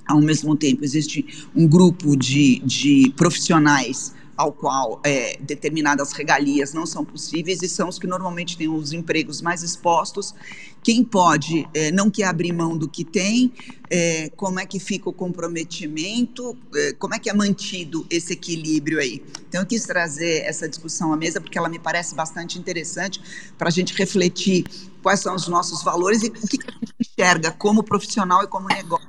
ao 0.06 0.20
mesmo 0.20 0.56
tempo 0.56 0.82
existe 0.84 1.46
um 1.54 1.68
grupo 1.68 2.16
de, 2.16 2.60
de 2.60 3.12
profissionais 3.14 4.14
ao 4.38 4.52
qual 4.52 5.00
é, 5.02 5.36
determinadas 5.40 6.12
regalias 6.12 6.72
não 6.72 6.86
são 6.86 7.04
possíveis 7.04 7.60
e 7.60 7.68
são 7.68 7.88
os 7.88 7.98
que 7.98 8.06
normalmente 8.06 8.56
têm 8.56 8.68
os 8.68 8.92
empregos 8.92 9.42
mais 9.42 9.64
expostos. 9.64 10.32
Quem 10.80 11.02
pode 11.02 11.68
é, 11.74 11.90
não 11.90 12.08
quer 12.08 12.26
abrir 12.26 12.52
mão 12.52 12.78
do 12.78 12.88
que 12.88 13.04
tem, 13.04 13.52
é, 13.90 14.30
como 14.36 14.60
é 14.60 14.64
que 14.64 14.78
fica 14.78 15.10
o 15.10 15.12
comprometimento, 15.12 16.56
é, 16.72 16.92
como 16.92 17.16
é 17.16 17.18
que 17.18 17.28
é 17.28 17.34
mantido 17.34 18.06
esse 18.08 18.32
equilíbrio 18.32 19.00
aí. 19.00 19.20
Então, 19.48 19.60
eu 19.60 19.66
quis 19.66 19.82
trazer 19.82 20.44
essa 20.44 20.68
discussão 20.68 21.12
à 21.12 21.16
mesa 21.16 21.40
porque 21.40 21.58
ela 21.58 21.68
me 21.68 21.80
parece 21.80 22.14
bastante 22.14 22.60
interessante 22.60 23.20
para 23.58 23.66
a 23.66 23.72
gente 23.72 23.92
refletir 23.94 24.64
quais 25.02 25.18
são 25.18 25.34
os 25.34 25.48
nossos 25.48 25.82
valores 25.82 26.22
e 26.22 26.28
o 26.28 26.30
que, 26.30 26.58
a 26.64 26.70
gente 26.70 26.94
enxerga 27.00 27.50
como 27.50 27.82
profissional 27.82 28.44
e 28.44 28.46
como 28.46 28.68
negócio. 28.68 29.08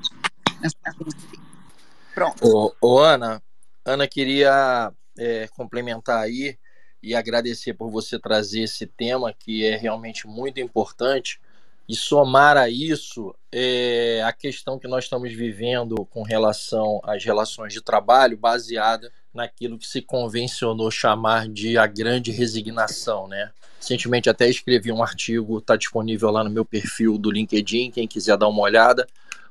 Pronto. 2.16 2.36
Ô, 2.42 2.74
ô 2.82 3.00
Ana, 3.00 3.40
Ana 3.86 4.08
queria 4.08 4.92
é, 5.20 5.48
complementar 5.50 6.24
aí 6.24 6.58
e 7.04 7.14
agradecer 7.14 7.74
por 7.74 7.92
você 7.92 8.18
trazer 8.18 8.62
esse 8.62 8.88
tema 8.88 9.34
que 9.34 9.66
é 9.66 9.76
realmente 9.76 10.26
muito 10.26 10.60
importante 10.60 11.40
e 11.88 11.96
somar 11.96 12.56
a 12.56 12.70
isso 12.70 13.36
é, 13.52 14.22
a 14.24 14.32
questão 14.32 14.78
que 14.78 14.88
nós 14.88 15.06
estamos 15.06 15.34
vivendo 15.34 16.06
com 16.06 16.24
relação 16.24 17.02
às 17.04 17.24
relações 17.24 17.74
de 17.74 17.82
trabalho 17.82 18.38
baseada 18.38 19.12
naquilo 19.34 19.78
que 19.78 19.88
se 19.88 20.02
convencionou 20.02 20.92
chamar 20.92 21.48
de 21.48 21.78
a 21.78 21.88
grande 21.88 22.32
resignação, 22.32 23.28
né? 23.28 23.52
Recentemente 23.80 24.30
até 24.30 24.50
escrevi 24.50 24.92
um 24.92 25.02
artigo, 25.02 25.58
está 25.58 25.76
disponível 25.76 26.30
lá 26.30 26.44
no 26.44 26.50
meu 26.50 26.66
perfil 26.66 27.18
do 27.18 27.32
LinkedIn, 27.32 27.92
quem 27.92 28.08
quiser 28.08 28.38
dar 28.38 28.48
uma 28.48 28.62
olhada, 28.62 29.08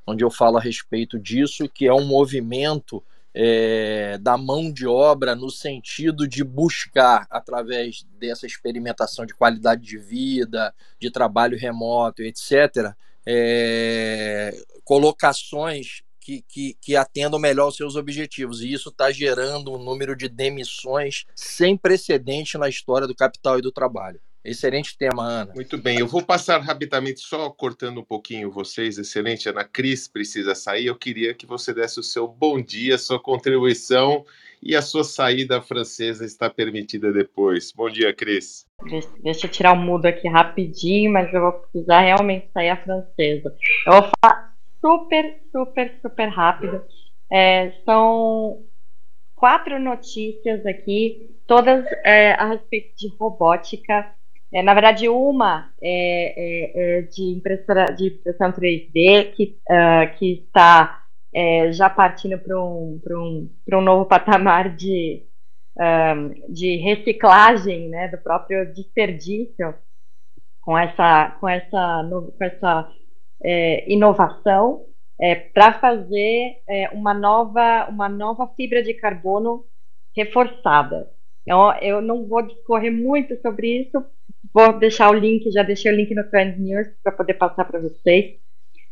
onde 0.06 0.22
eu 0.22 0.30
falo 0.30 0.58
a 0.58 0.60
respeito 0.60 1.18
disso, 1.18 1.68
que 1.68 1.86
é 1.86 1.92
um 1.92 2.04
movimento 2.04 3.02
é, 3.40 4.18
da 4.18 4.36
mão 4.36 4.72
de 4.72 4.84
obra 4.84 5.36
no 5.36 5.48
sentido 5.48 6.26
de 6.26 6.42
buscar, 6.42 7.24
através 7.30 8.04
dessa 8.18 8.46
experimentação 8.46 9.24
de 9.24 9.32
qualidade 9.32 9.82
de 9.82 9.96
vida, 9.96 10.74
de 10.98 11.08
trabalho 11.08 11.56
remoto, 11.56 12.20
etc., 12.20 12.92
é, 13.24 14.52
colocações 14.82 16.02
que, 16.20 16.42
que, 16.48 16.76
que, 16.80 16.96
atendam 16.96 17.38
melhor 17.38 17.68
os 17.68 17.76
seus 17.76 17.94
objetivos. 17.94 18.60
E 18.60 18.72
isso 18.72 18.88
está 18.88 19.12
gerando 19.12 19.72
um 19.72 19.78
número 19.78 20.16
de 20.16 20.28
demissões 20.28 21.24
sem 21.32 21.76
precedente 21.76 22.58
na 22.58 22.68
história 22.68 23.06
do 23.06 23.14
capital 23.14 23.56
e 23.56 23.62
do 23.62 23.70
trabalho. 23.70 24.20
Excelente 24.44 24.96
tema, 24.96 25.22
Ana. 25.24 25.52
Muito 25.54 25.76
bem, 25.76 25.98
eu 25.98 26.06
vou 26.06 26.22
passar 26.22 26.60
rapidamente, 26.60 27.20
só 27.20 27.50
cortando 27.50 28.00
um 28.00 28.04
pouquinho 28.04 28.50
vocês. 28.50 28.96
Excelente, 28.96 29.48
Ana 29.48 29.64
Cris 29.64 30.08
precisa 30.08 30.54
sair. 30.54 30.86
Eu 30.86 30.96
queria 30.96 31.34
que 31.34 31.44
você 31.44 31.74
desse 31.74 32.00
o 32.00 32.02
seu 32.02 32.26
bom 32.26 32.60
dia, 32.60 32.96
sua 32.98 33.20
contribuição 33.20 34.24
e 34.62 34.74
a 34.74 34.82
sua 34.82 35.04
saída 35.04 35.60
francesa 35.60 36.24
está 36.24 36.48
permitida 36.48 37.12
depois. 37.12 37.72
Bom 37.72 37.90
dia, 37.90 38.12
Cris. 38.14 38.66
Deixa, 38.84 39.08
deixa 39.22 39.46
eu 39.46 39.50
tirar 39.50 39.72
o 39.72 39.76
mudo 39.76 40.06
aqui 40.06 40.28
rapidinho, 40.28 41.12
mas 41.12 41.32
eu 41.32 41.40
vou 41.40 41.52
precisar 41.52 42.00
realmente 42.00 42.48
sair 42.52 42.70
a 42.70 42.82
francesa. 42.82 43.54
Eu 43.86 43.92
vou 43.92 44.10
falar 44.20 44.54
super, 44.80 45.40
super, 45.52 45.98
super 46.00 46.28
rápido. 46.28 46.82
É, 47.30 47.72
são 47.84 48.64
quatro 49.34 49.78
notícias 49.78 50.64
aqui, 50.66 51.30
todas 51.46 51.84
é, 52.04 52.32
a 52.32 52.48
respeito 52.48 52.96
de 52.96 53.08
robótica. 53.16 54.17
É, 54.52 54.62
na 54.62 54.72
verdade, 54.72 55.08
uma 55.08 55.70
é, 55.80 56.98
é, 56.98 56.98
é 56.98 57.02
de, 57.02 57.22
impressora, 57.36 57.84
de 57.86 58.08
impressão 58.08 58.50
3D, 58.50 59.32
que, 59.34 59.58
uh, 59.68 60.18
que 60.18 60.44
está 60.46 61.04
é, 61.34 61.70
já 61.72 61.90
partindo 61.90 62.38
para 62.38 62.58
um, 62.58 63.00
um, 63.10 63.50
um 63.74 63.80
novo 63.82 64.06
patamar 64.06 64.74
de, 64.74 65.26
um, 65.76 66.52
de 66.52 66.76
reciclagem 66.76 67.90
né, 67.90 68.08
do 68.08 68.16
próprio 68.18 68.72
desperdício 68.72 69.74
com 70.62 70.78
essa, 70.78 71.36
com 71.40 71.48
essa, 71.48 72.08
com 72.38 72.44
essa 72.44 72.92
é, 73.44 73.92
inovação 73.92 74.86
é, 75.20 75.34
para 75.34 75.74
fazer 75.74 76.62
uma, 76.92 77.12
nova, 77.12 77.86
uma 77.90 78.08
nova 78.08 78.46
fibra 78.56 78.82
de 78.82 78.94
carbono 78.94 79.64
reforçada. 80.16 81.10
Então, 81.48 81.74
eu 81.80 82.02
não 82.02 82.26
vou 82.26 82.42
discorrer 82.42 82.92
muito 82.92 83.34
sobre 83.40 83.80
isso, 83.80 84.04
vou 84.52 84.78
deixar 84.78 85.08
o 85.10 85.14
link, 85.14 85.50
já 85.50 85.62
deixei 85.62 85.90
o 85.90 85.96
link 85.96 86.14
no 86.14 86.28
Trend 86.28 86.60
News 86.60 86.88
para 87.02 87.10
poder 87.10 87.34
passar 87.34 87.64
para 87.64 87.80
vocês. 87.80 88.34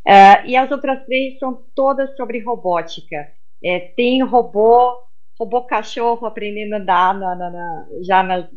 Uh, 0.07 0.41
e 0.47 0.55
as 0.55 0.71
outras 0.71 1.05
três 1.05 1.37
são 1.37 1.63
todas 1.75 2.15
sobre 2.17 2.39
robótica. 2.39 3.27
É, 3.63 3.79
tem 3.79 4.23
robô, 4.23 4.91
robô 5.39 5.65
cachorro 5.65 6.25
aprendendo 6.25 6.73
a 6.73 6.77
andar 6.77 7.13
na, 7.13 7.35
na, 7.35 7.49
na, 7.51 7.87
já 8.01 8.23
nas, 8.23 8.49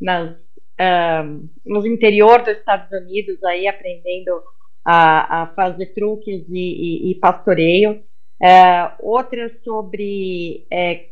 nas, 0.00 0.34
um, 1.66 1.86
interior 1.86 2.42
dos 2.42 2.56
Estados 2.56 2.90
Unidos, 2.98 3.44
aí 3.44 3.66
aprendendo 3.66 4.42
a, 4.82 5.42
a 5.42 5.46
fazer 5.48 5.92
truques 5.92 6.46
e, 6.48 7.10
e, 7.10 7.10
e 7.10 7.14
pastoreio. 7.16 8.02
Uh, 8.40 8.88
outras 9.00 9.52
sobre 9.64 10.66
é, 10.70 11.08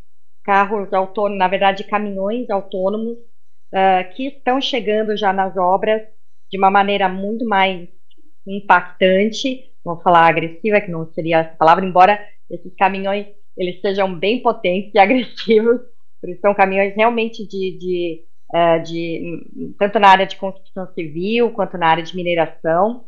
carros 0.47 0.93
autônomos, 0.93 1.37
na 1.37 1.49
verdade, 1.49 1.83
caminhões 1.83 2.49
autônomos, 2.49 3.17
uh, 3.17 4.15
que 4.15 4.27
estão 4.27 4.61
chegando 4.61 5.17
já 5.17 5.33
nas 5.33 5.57
obras 5.57 6.01
de 6.49 6.57
uma 6.57 6.71
maneira 6.71 7.09
muito 7.09 7.45
mais 7.45 7.89
impactante, 8.47 9.69
vou 9.83 9.99
falar 9.99 10.25
agressiva, 10.25 10.79
que 10.79 10.89
não 10.89 11.05
seria 11.11 11.39
essa 11.39 11.55
palavra, 11.57 11.85
embora 11.85 12.17
esses 12.49 12.73
caminhões 12.75 13.27
eles 13.57 13.81
sejam 13.81 14.17
bem 14.17 14.41
potentes 14.41 14.93
e 14.95 14.99
agressivos, 14.99 15.81
porque 16.21 16.37
são 16.37 16.53
caminhões 16.53 16.95
realmente 16.95 17.45
de, 17.45 17.77
de, 17.77 18.23
uh, 18.55 18.81
de, 18.83 19.75
tanto 19.77 19.99
na 19.99 20.07
área 20.07 20.25
de 20.25 20.37
construção 20.37 20.87
civil 20.93 21.51
quanto 21.51 21.77
na 21.77 21.87
área 21.87 22.03
de 22.03 22.15
mineração, 22.15 23.03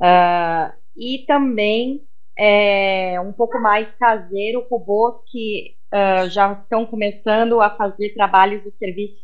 uh, 0.00 0.72
e 0.96 1.24
também 1.26 2.02
é, 2.38 3.20
um 3.20 3.32
pouco 3.32 3.58
mais 3.58 3.88
caseiro, 3.98 4.64
robôs 4.70 5.16
que 5.30 5.74
uh, 5.94 6.28
já 6.28 6.52
estão 6.52 6.84
começando 6.84 7.60
a 7.60 7.70
fazer 7.70 8.12
trabalhos 8.14 8.64
de 8.64 8.72
serviço 8.72 9.22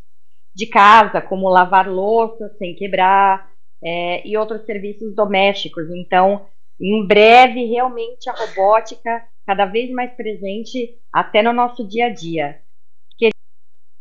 de 0.54 0.66
casa, 0.66 1.20
como 1.20 1.48
lavar 1.48 1.88
louça 1.88 2.48
sem 2.58 2.74
quebrar, 2.74 3.50
é, 3.82 4.26
e 4.26 4.36
outros 4.36 4.64
serviços 4.66 5.14
domésticos. 5.14 5.88
Então, 5.90 6.46
em 6.80 7.06
breve, 7.06 7.66
realmente 7.66 8.28
a 8.28 8.32
robótica 8.32 9.22
cada 9.46 9.66
vez 9.66 9.90
mais 9.90 10.12
presente 10.14 10.98
até 11.12 11.42
no 11.42 11.52
nosso 11.52 11.86
dia 11.86 12.06
a 12.06 12.10
dia. 12.10 12.60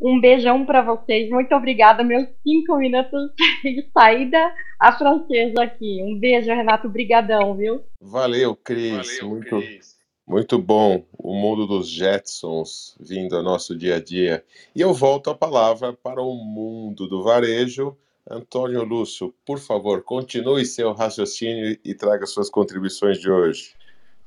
Um 0.01 0.19
beijão 0.21 0.65
para 0.65 0.81
vocês. 0.81 1.29
Muito 1.29 1.53
obrigada. 1.53 2.03
Meus 2.03 2.29
cinco 2.41 2.77
minutos 2.77 3.33
de 3.63 3.85
saída 3.91 4.39
a 4.79 4.97
francesa 4.97 5.61
aqui. 5.61 6.01
Um 6.01 6.17
beijo, 6.17 6.47
Renato. 6.47 6.87
Brigadão, 6.87 7.55
viu? 7.57 7.83
Valeu, 7.99 8.55
Cris. 8.55 9.19
Valeu, 9.19 9.29
muito, 9.29 9.57
Cris. 9.57 9.98
Muito 10.29 10.59
bom. 10.59 11.03
O 11.17 11.33
mundo 11.33 11.65
dos 11.65 11.89
Jetsons 11.89 12.95
vindo 12.99 13.35
ao 13.35 13.43
nosso 13.43 13.75
dia 13.75 13.95
a 13.95 13.99
dia. 13.99 14.45
E 14.75 14.79
eu 14.79 14.93
volto 14.93 15.29
a 15.29 15.35
palavra 15.35 15.91
para 15.91 16.21
o 16.21 16.35
mundo 16.35 17.07
do 17.07 17.23
varejo 17.23 17.97
Antônio 18.29 18.83
Lúcio, 18.83 19.33
por 19.43 19.57
favor, 19.57 20.03
continue 20.03 20.63
seu 20.63 20.93
raciocínio 20.93 21.75
e 21.83 21.95
traga 21.95 22.27
suas 22.27 22.47
contribuições 22.47 23.19
de 23.19 23.29
hoje. 23.29 23.73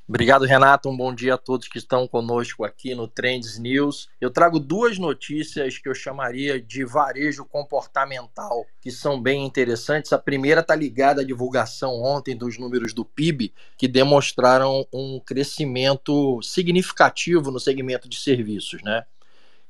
Obrigado, 0.08 0.44
Renato. 0.44 0.88
Um 0.88 0.96
bom 0.96 1.14
dia 1.14 1.34
a 1.34 1.38
todos 1.38 1.68
que 1.68 1.78
estão 1.78 2.08
conosco 2.08 2.64
aqui 2.64 2.92
no 2.92 3.06
Trends 3.06 3.56
News. 3.56 4.08
Eu 4.20 4.32
trago 4.32 4.58
duas 4.58 4.98
notícias 4.98 5.78
que 5.78 5.88
eu 5.88 5.94
chamaria 5.94 6.60
de 6.60 6.84
varejo 6.84 7.44
comportamental, 7.44 8.66
que 8.80 8.90
são 8.90 9.22
bem 9.22 9.46
interessantes. 9.46 10.12
A 10.12 10.18
primeira 10.18 10.60
está 10.60 10.74
ligada 10.74 11.22
à 11.22 11.24
divulgação 11.24 12.02
ontem 12.02 12.36
dos 12.36 12.58
números 12.58 12.92
do 12.92 13.04
PIB, 13.04 13.54
que 13.78 13.86
demonstraram 13.86 14.86
um 14.92 15.20
crescimento 15.20 16.42
significativo 16.42 17.52
no 17.52 17.60
segmento 17.60 18.08
de 18.08 18.18
serviços, 18.18 18.82
né? 18.82 19.04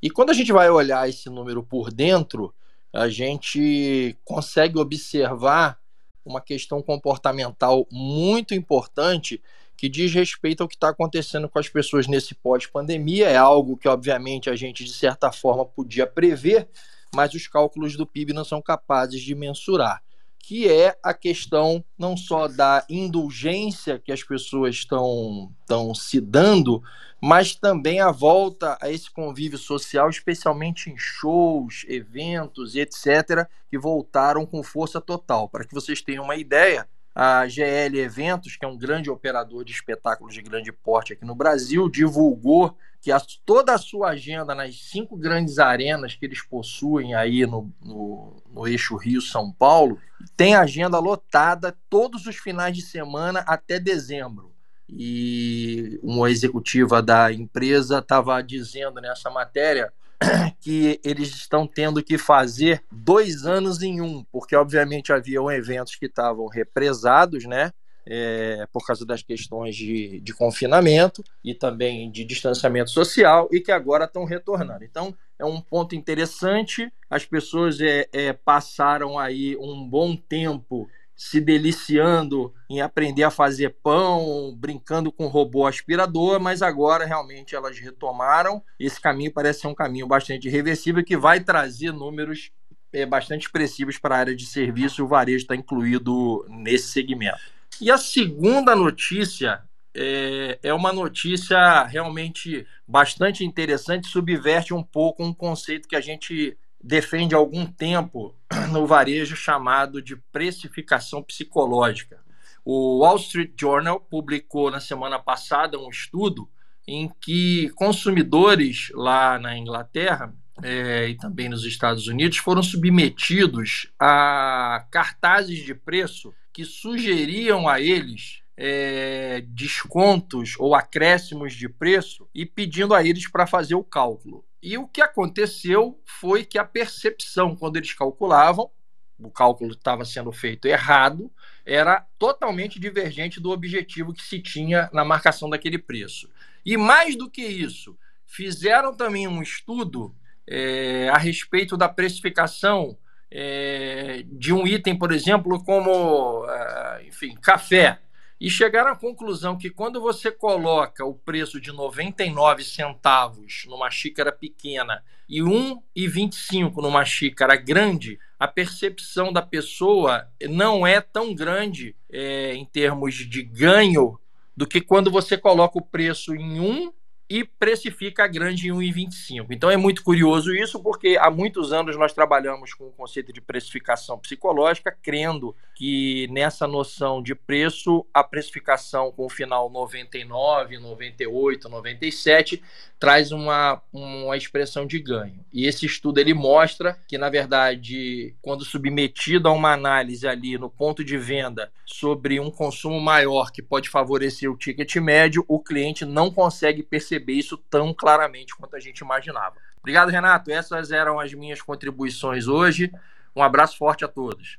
E 0.01 0.11
quando 0.11 0.31
a 0.31 0.35
gente 0.35 0.51
vai 0.51 0.69
olhar 0.71 1.09
esse 1.09 1.29
número 1.29 1.63
por 1.63 1.93
dentro, 1.93 2.55
a 2.91 3.07
gente 3.09 4.17
consegue 4.25 4.79
observar 4.79 5.79
uma 6.25 6.41
questão 6.41 6.81
comportamental 6.83 7.87
muito 7.91 8.55
importante 8.55 9.43
que 9.77 9.89
diz 9.89 10.13
respeito 10.13 10.63
ao 10.63 10.69
que 10.69 10.77
está 10.77 10.91
acontecendo 10.91 11.49
com 11.49 11.59
as 11.59 11.69
pessoas 11.69 12.07
nesse 12.07 12.35
pós-pandemia. 12.35 13.29
É 13.29 13.37
algo 13.37 13.77
que, 13.77 13.89
obviamente, 13.89 14.49
a 14.49 14.57
gente, 14.57 14.85
de 14.85 14.93
certa 14.93 15.33
forma, 15.33 15.65
podia 15.65 16.07
prever, 16.07 16.69
mas 17.15 17.35
os 17.35 17.49
cálculos 17.49 17.97
do 17.97 18.07
PIB 18.07 18.33
não 18.33 18.45
são 18.45 18.63
capazes 18.63 19.21
de 19.21 19.35
mensurar. 19.35 20.03
Que 20.39 20.69
é 20.69 20.97
a 21.03 21.15
questão 21.15 21.85
não 21.97 22.17
só 22.17 22.49
da 22.49 22.85
indulgência 22.89 23.99
que 23.99 24.11
as 24.11 24.23
pessoas 24.23 24.75
estão, 24.75 25.53
se 25.95 26.21
dando, 26.21 26.83
mas 27.21 27.55
também 27.55 28.01
a 28.01 28.11
volta 28.11 28.77
a 28.81 28.91
esse 28.91 29.09
convívio 29.09 29.57
social, 29.57 30.11
especialmente 30.11 30.91
em 30.91 30.99
shows, 30.99 31.85
eventos 31.89 32.75
e 32.75 32.81
etc., 32.81 33.47
que 33.71 33.79
voltaram 33.79 34.45
com 34.45 34.61
força 34.63 35.01
total. 35.01 35.49
Para 35.49 35.65
que 35.65 35.73
vocês 35.73 36.03
tenham 36.03 36.25
uma 36.25 36.35
ideia, 36.35 36.89
a 37.15 37.47
GL 37.47 37.99
Eventos, 37.99 38.57
que 38.57 38.65
é 38.65 38.69
um 38.69 38.77
grande 38.77 39.11
operador 39.11 39.65
de 39.65 39.73
espetáculos 39.73 40.35
de 40.35 40.43
grande 40.43 40.73
porte 40.73 41.13
aqui 41.13 41.25
no 41.25 41.35
Brasil, 41.35 41.89
divulgou 41.89 42.77
que 43.01 43.11
a, 43.11 43.21
toda 43.45 43.75
a 43.75 43.79
sua 43.79 44.11
agenda 44.11 44.55
nas 44.55 44.77
cinco 44.77 45.17
grandes 45.17 45.59
arenas 45.59 46.15
que 46.15 46.25
eles 46.25 46.41
possuem 46.41 47.15
aí 47.15 47.45
no, 47.45 47.71
no, 47.83 48.43
no 48.49 48.67
eixo 48.67 48.97
Rio-São 48.97 49.53
Paulo 49.53 49.99
tem 50.37 50.55
agenda 50.55 50.99
lotada 50.99 51.77
todos 51.91 52.27
os 52.27 52.37
finais 52.37 52.77
de 52.77 52.83
semana 52.83 53.41
até 53.47 53.79
dezembro. 53.79 54.53
E 54.89 55.99
uma 56.03 56.31
executiva 56.31 57.03
da 57.03 57.33
empresa 57.33 57.99
estava 57.99 58.41
dizendo 58.43 59.01
nessa 59.01 59.31
matéria 59.31 59.93
que 60.61 61.01
eles 61.05 61.29
estão 61.29 61.67
tendo 61.67 62.03
que 62.03 62.19
fazer 62.19 62.83
dois 62.91 63.45
anos 63.45 63.83
em 63.83 64.01
um, 64.01 64.25
porque 64.31 64.57
obviamente 64.57 65.13
haviam 65.13 65.51
eventos 65.51 65.97
que 65.97 66.07
estavam 66.07 66.47
represados, 66.47 67.45
né? 67.45 67.73
É, 68.05 68.67
por 68.73 68.85
causa 68.85 69.07
das 69.07 69.23
questões 69.23 69.77
de, 69.77 70.19
de 70.21 70.35
confinamento 70.35 71.23
e 71.45 71.55
também 71.55 72.11
de 72.11 72.25
distanciamento 72.25 72.91
social 72.91 73.49
e 73.53 73.61
que 73.61 73.71
agora 73.71 74.07
estão 74.07 74.25
retornando. 74.25 74.83
Então 74.83 75.15
é 75.39 75.45
um 75.45 75.61
ponto 75.61 75.95
interessante. 75.95 76.93
As 77.09 77.25
pessoas 77.25 77.81
é, 77.81 78.09
é, 78.13 78.33
passaram 78.33 79.21
aí 79.21 79.57
um 79.57 79.89
bom 79.89 80.17
tempo 80.17 80.89
se 81.17 81.41
deliciando 81.41 82.53
em 82.69 82.81
aprender 82.81 83.23
a 83.23 83.31
fazer 83.31 83.77
pão, 83.83 84.55
brincando 84.57 85.13
com 85.13 85.27
robô 85.27 85.67
aspirador, 85.67 86.41
mas 86.41 86.63
agora 86.63 87.07
realmente 87.07 87.55
elas 87.55 87.79
retomaram. 87.79 88.63
Esse 88.79 89.01
caminho 89.01 89.33
parece 89.33 89.61
ser 89.61 89.69
um 89.69 89.75
caminho 89.75 90.07
bastante 90.07 90.49
reversível 90.49 91.05
que 91.05 91.17
vai 91.17 91.41
trazer 91.41 91.93
números 91.93 92.51
é, 92.93 93.07
bastante 93.07 93.43
expressivos 93.43 93.99
para 93.99 94.15
a 94.15 94.19
área 94.19 94.37
de 94.37 94.45
serviço 94.45 95.05
o 95.05 95.09
varejo 95.09 95.45
está 95.45 95.57
incluído 95.57 96.45
nesse 96.49 96.89
segmento. 96.89 97.41
E 97.81 97.91
a 97.91 97.97
segunda 97.97 98.77
notícia 98.77 99.63
é, 99.95 100.59
é 100.63 100.75
uma 100.75 100.93
notícia 100.93 101.85
realmente 101.85 102.67
bastante 102.87 103.45
interessante, 103.45 104.09
subverte 104.09 104.75
um 104.75 104.83
pouco 104.83 105.25
um 105.25 105.33
conceito 105.33 105.89
que 105.89 105.97
a 105.97 106.01
gente 106.01 106.57
defende 106.83 107.35
algum 107.35 107.65
tempo 107.65 108.35
no 108.71 108.87
varejo 108.87 109.37
chamado 109.37 110.03
de 110.03 110.17
precificação 110.17 111.23
psicológica. 111.23 112.21
O 112.65 113.01
Wall 113.01 113.17
Street 113.17 113.53
Journal 113.59 114.01
publicou 114.01 114.71
na 114.71 114.81
semana 114.81 115.19
passada 115.19 115.79
um 115.79 115.91
estudo 115.91 116.49
em 116.87 117.11
que 117.21 117.71
consumidores 117.71 118.91
lá 118.95 119.39
na 119.39 119.57
Inglaterra 119.57 120.35
é, 120.63 121.09
e 121.09 121.17
também 121.17 121.49
nos 121.49 121.65
Estados 121.65 122.07
Unidos 122.07 122.39
foram 122.39 122.63
submetidos 122.63 123.91
a 123.99 124.87
cartazes 124.91 125.65
de 125.65 125.75
preço 125.75 126.35
que 126.53 126.65
sugeriam 126.65 127.69
a 127.69 127.81
eles 127.81 128.43
é, 128.57 129.43
descontos 129.49 130.55
ou 130.59 130.75
acréscimos 130.75 131.55
de 131.55 131.69
preço 131.69 132.29
e 132.35 132.45
pedindo 132.45 132.95
a 132.95 133.05
eles 133.05 133.29
para 133.29 133.47
fazer 133.47 133.75
o 133.75 133.85
cálculo. 133.85 134.45
E 134.63 134.79
o 134.79 134.87
que 134.87 135.03
aconteceu 135.03 136.01
foi 136.05 136.45
que 136.45 136.59
a 136.59 136.65
percepção, 136.65 137.57
quando 137.57 137.77
eles 137.77 137.93
calculavam, 137.93 138.71
o 139.19 139.31
cálculo 139.31 139.73
estava 139.73 140.05
sendo 140.05 140.33
feito 140.33 140.67
errado, 140.67 141.31
era 141.65 142.07
totalmente 142.19 142.79
divergente 142.79 143.41
do 143.41 143.51
objetivo 143.51 144.13
que 144.13 144.23
se 144.23 144.41
tinha 144.41 144.89
na 144.93 145.05
marcação 145.05 145.51
daquele 145.51 145.79
preço. 145.79 146.31
E 146.65 146.77
mais 146.77 147.17
do 147.17 147.29
que 147.29 147.43
isso, 147.43 147.99
fizeram 148.25 148.95
também 148.95 149.27
um 149.27 149.43
estudo 149.43 150.15
é, 150.47 151.09
a 151.09 151.19
respeito 151.19 151.77
da 151.77 151.89
precificação 151.89 152.97
é, 153.31 154.25
de 154.27 154.53
um 154.53 154.67
item, 154.67 154.97
por 154.97 155.13
exemplo, 155.13 155.63
como, 155.65 156.47
é, 156.49 157.05
enfim, 157.07 157.35
café. 157.41 157.99
E 158.43 158.51
chegaram 158.51 158.91
à 158.91 158.97
conclusão 158.97 159.57
que 159.57 159.71
quando 159.71 160.01
você 160.01 160.29
coloca 160.29 161.05
o 161.05 161.15
preço 161.15 161.61
de 161.61 161.71
99 161.71 162.65
centavos 162.65 163.65
numa 163.69 163.89
xícara 163.89 164.33
pequena 164.33 165.01
e 165.29 165.41
1,25 165.41 166.79
numa 166.79 167.05
xícara 167.05 167.55
grande, 167.55 168.19
a 168.37 168.49
percepção 168.49 169.33
da 169.33 169.43
pessoa 169.43 170.27
não 170.51 170.85
é 170.85 171.01
tão 171.01 171.33
grande 171.33 171.95
é, 172.11 172.53
em 172.57 172.65
termos 172.65 173.15
de 173.15 173.45
ganho 173.45 174.19
do 174.57 174.67
que 174.67 174.81
quando 174.81 175.09
você 175.09 175.39
coloca 175.39 175.79
o 175.79 175.87
preço 175.87 176.35
em 176.35 176.59
um 176.59 176.93
e 177.33 177.45
precifica 177.45 178.25
a 178.25 178.27
grande 178.27 178.69
em 178.69 178.73
1,25. 178.73 179.47
Então 179.53 179.71
é 179.71 179.77
muito 179.79 180.05
curioso 180.05 180.55
isso, 180.55 180.79
porque 180.83 181.17
há 181.19 181.31
muitos 181.31 181.73
anos 181.73 181.97
nós 181.97 182.13
trabalhamos 182.13 182.75
com 182.75 182.89
o 182.89 182.93
conceito 182.93 183.33
de 183.33 183.41
precificação 183.41 184.19
psicológica, 184.19 184.95
crendo 185.03 185.57
que 185.75 186.29
nessa 186.31 186.67
noção 186.67 187.23
de 187.23 187.35
preço, 187.35 188.05
a 188.13 188.23
precificação 188.23 189.11
com 189.11 189.25
o 189.25 189.31
final 189.31 189.71
99, 189.71 190.79
98, 190.79 191.71
97 191.71 192.63
traz 193.01 193.33
uma, 193.33 193.83
uma 193.91 194.37
expressão 194.37 194.87
de 194.87 194.99
ganho. 194.99 195.45
E 195.53 195.67
esse 195.67 195.87
estudo 195.87 196.19
ele 196.19 196.35
mostra 196.35 196.99
que, 197.09 197.17
na 197.17 197.31
verdade, 197.31 198.37
quando 198.43 198.65
submetido 198.65 199.49
a 199.49 199.53
uma 199.53 199.73
análise 199.73 200.29
ali 200.29 200.57
no 200.59 200.71
ponto 200.71 201.03
de 201.03 201.17
venda 201.17 201.73
sobre 201.87 202.39
um 202.39 202.51
consumo 202.51 203.01
maior 203.01 203.51
que 203.51 203.61
pode 203.61 203.89
favorecer 203.89 204.49
o 204.49 204.57
ticket 204.57 204.95
médio, 204.97 205.45
o 205.49 205.59
cliente 205.59 206.05
não 206.05 206.31
consegue 206.31 206.83
perceber 206.83 207.22
isso 207.31 207.57
tão 207.57 207.93
claramente 207.95 208.57
quanto 208.57 208.75
a 208.75 208.81
gente 208.81 209.01
imaginava. 209.01 209.55
Obrigado, 209.79 210.09
Renato. 210.09 210.51
Essas 210.51 210.91
eram 210.91 211.21
as 211.21 211.35
minhas 211.35 211.61
contribuições 211.61 212.49
hoje. 212.49 212.91
Um 213.37 213.43
abraço 213.43 213.77
forte 213.77 214.05
a 214.05 214.09
todos. 214.09 214.59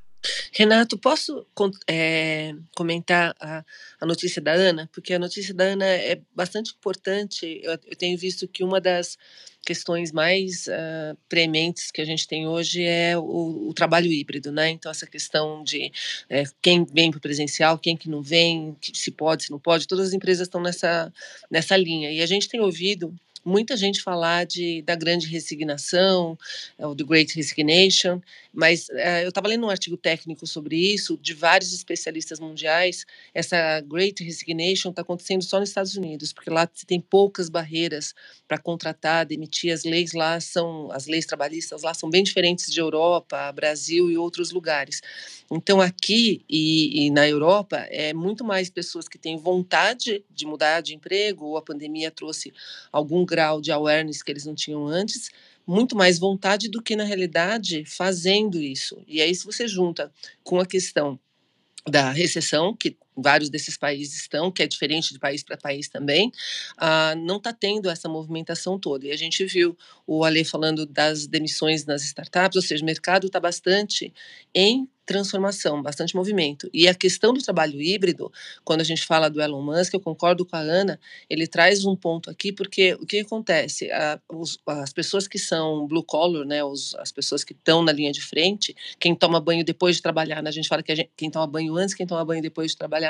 Renato, 0.51 0.97
posso 0.97 1.45
é, 1.88 2.53
comentar 2.75 3.36
a, 3.39 3.63
a, 3.99 4.05
notícia 4.05 4.41
da 4.41 4.53
Ana? 4.53 4.89
Porque 4.93 5.13
a 5.13 5.19
notícia 5.19 5.53
da 5.53 5.65
Ana 5.65 5.86
é 5.86 6.21
bastante 6.36 6.71
importante. 6.71 7.59
Eu, 7.63 7.71
eu 7.71 7.95
tenho 7.95 8.17
visto 8.17 8.47
que 8.47 8.63
uma 8.63 8.79
das 8.79 9.17
questões 9.65 10.12
mais 10.12 10.67
uh, 10.67 11.17
prementes 11.29 11.89
que 11.89 12.01
a 12.01 12.05
gente 12.05 12.27
tem 12.27 12.47
hoje 12.47 12.83
é 12.83 13.17
o, 13.17 13.69
o 13.69 13.73
trabalho 13.73 14.12
híbrido, 14.12 14.51
né? 14.51 14.69
Então 14.69 14.91
essa 14.91 15.07
questão 15.07 15.63
de 15.63 15.91
é, 16.29 16.43
quem 16.62 16.86
vem 16.86 17.09
para 17.09 17.17
o 17.17 17.21
presencial, 17.21 17.77
quem 17.77 17.95
que 17.95 18.09
não 18.09 18.21
vem, 18.21 18.75
se 18.93 19.12
pode, 19.12 19.45
se 19.45 19.51
não 19.51 19.59
pode, 19.59 19.88
todas 19.88 20.09
as 20.09 20.13
empresas 20.13 20.47
estão 20.47 20.62
nessa 20.62 21.12
nessa 21.49 21.77
linha. 21.77 22.12
E 22.12 22.21
a 22.21 22.25
gente 22.25 22.49
tem 22.49 22.59
ouvido 22.59 23.13
muita 23.45 23.75
gente 23.75 24.01
falar 24.01 24.45
de, 24.45 24.82
da 24.82 24.95
grande 24.95 25.27
resignação, 25.27 26.38
é, 26.77 26.86
o 26.86 26.95
The 26.95 27.03
Great 27.03 27.36
Resignation, 27.36 28.21
mas 28.53 28.89
é, 28.91 29.23
eu 29.23 29.29
estava 29.29 29.47
lendo 29.47 29.65
um 29.65 29.69
artigo 29.69 29.97
técnico 29.97 30.45
sobre 30.45 30.75
isso, 30.75 31.17
de 31.17 31.34
vários 31.34 31.73
especialistas 31.73 32.39
mundiais. 32.39 33.06
Essa 33.34 33.82
Great 33.82 34.23
Resignation 34.23 34.89
está 34.89 35.01
acontecendo 35.01 35.43
só 35.43 35.60
nos 35.60 35.69
Estados 35.69 35.95
Unidos, 35.95 36.32
porque 36.32 36.49
lá 36.49 36.69
você 36.71 36.86
tem 36.86 36.99
poucas 36.99 37.49
barreiras 37.49 38.13
para 38.47 38.58
contratar, 38.58 39.25
demitir. 39.25 39.73
As 39.73 39.84
leis 39.84 40.13
lá 40.13 40.39
são, 40.39 40.91
as 40.91 41.08
leis 41.08 41.25
trabalhistas 41.25 41.82
lá 41.82 41.93
são 41.93 42.10
bem 42.10 42.23
diferentes 42.23 42.71
de 42.71 42.79
Europa, 42.79 43.51
Brasil 43.51 44.12
e 44.12 44.17
outros 44.17 44.51
lugares. 44.51 45.01
Então, 45.51 45.82
aqui 45.82 46.43
e, 46.49 47.06
e 47.06 47.10
na 47.12 47.27
Europa, 47.27 47.77
é 47.89 48.13
muito 48.13 48.43
mais 48.43 48.69
pessoas 48.69 49.08
que 49.08 49.17
têm 49.17 49.38
vontade 49.38 50.23
de 50.29 50.45
mudar 50.45 50.82
de 50.82 50.95
emprego, 50.95 51.45
ou 51.45 51.58
a 51.58 51.62
pandemia 51.62 52.12
trouxe 52.12 52.53
algum 52.91 53.25
grau 53.33 53.59
de 53.59 53.71
awareness 53.71 54.21
que 54.21 54.31
eles 54.31 54.45
não 54.45 54.53
tinham 54.53 54.85
antes, 54.85 55.31
muito 55.65 55.95
mais 55.95 56.19
vontade 56.19 56.69
do 56.69 56.83
que 56.83 56.95
na 56.95 57.03
realidade 57.03 57.83
fazendo 57.85 58.61
isso. 58.61 59.01
E 59.07 59.21
aí 59.21 59.33
se 59.33 59.43
você 59.43 59.67
junta 59.67 60.11
com 60.43 60.59
a 60.59 60.65
questão 60.67 61.19
da 61.89 62.11
recessão, 62.11 62.75
que 62.75 62.95
vários 63.15 63.49
desses 63.49 63.78
países 63.78 64.21
estão, 64.21 64.52
que 64.52 64.63
é 64.63 64.67
diferente 64.67 65.13
de 65.13 65.19
país 65.19 65.43
para 65.43 65.58
país 65.58 65.88
também, 65.88 66.32
ah, 66.78 67.15
não 67.15 67.38
está 67.38 67.54
tendo 67.54 67.89
essa 67.89 68.10
movimentação 68.10 68.80
toda. 68.80 69.06
E 69.06 69.12
a 69.12 69.17
gente 69.17 69.45
viu 69.45 69.78
o 70.06 70.23
Ale 70.23 70.43
falando 70.43 70.86
das 70.86 71.28
demissões 71.28 71.86
nas 71.86 72.04
startups, 72.04 72.56
ou 72.56 72.62
seja, 72.62 72.84
o 72.84 72.86
mercado 72.86 73.28
está 73.28 73.39
bastante 73.39 74.13
em 74.54 74.88
transformação, 75.06 75.82
bastante 75.82 76.15
movimento. 76.15 76.69
E 76.73 76.88
a 76.88 76.93
questão 76.93 77.34
do 77.34 77.41
trabalho 77.41 77.82
híbrido, 77.82 78.32
quando 78.63 78.82
a 78.82 78.84
gente 78.84 79.06
fala 79.06 79.30
do 79.30 79.41
Elon 79.41 79.62
Musk, 79.62 79.93
eu 79.93 79.99
concordo 79.99 80.45
com 80.45 80.56
a 80.56 80.60
Ana, 80.60 80.99
ele 81.30 81.45
traz 81.45 81.86
um 81.86 81.95
ponto 81.95 82.30
aqui, 82.30 82.52
porque 82.52 82.93
o 82.95 83.06
que 83.06 83.19
acontece? 83.19 83.91
A, 83.91 84.19
os, 84.32 84.58
as 84.65 84.93
pessoas 84.93 85.28
que 85.28 85.38
são 85.38 85.86
blue 85.88 86.04
collar, 86.04 86.45
né, 86.45 86.63
os, 86.63 86.95
as 86.95 87.12
pessoas 87.12 87.43
que 87.43 87.54
estão 87.54 87.84
na 87.84 87.91
linha 87.91 88.12
de 88.12 88.21
frente, 88.21 88.76
quem 88.99 89.13
toma 89.13 89.39
banho 89.39 89.63
depois 89.63 89.97
de 89.97 90.02
trabalhar, 90.02 90.41
né, 90.41 90.49
a 90.49 90.54
gente 90.54 90.69
fala 90.69 90.82
que 90.82 90.95
gente, 90.95 91.12
quem 91.17 91.30
toma 91.30 91.47
banho 91.47 91.76
antes, 91.76 91.93
quem 91.93 92.08
toma 92.08 92.23
banho 92.23 92.41
depois 92.41 92.71
de 92.71 92.78
trabalhar, 92.78 93.02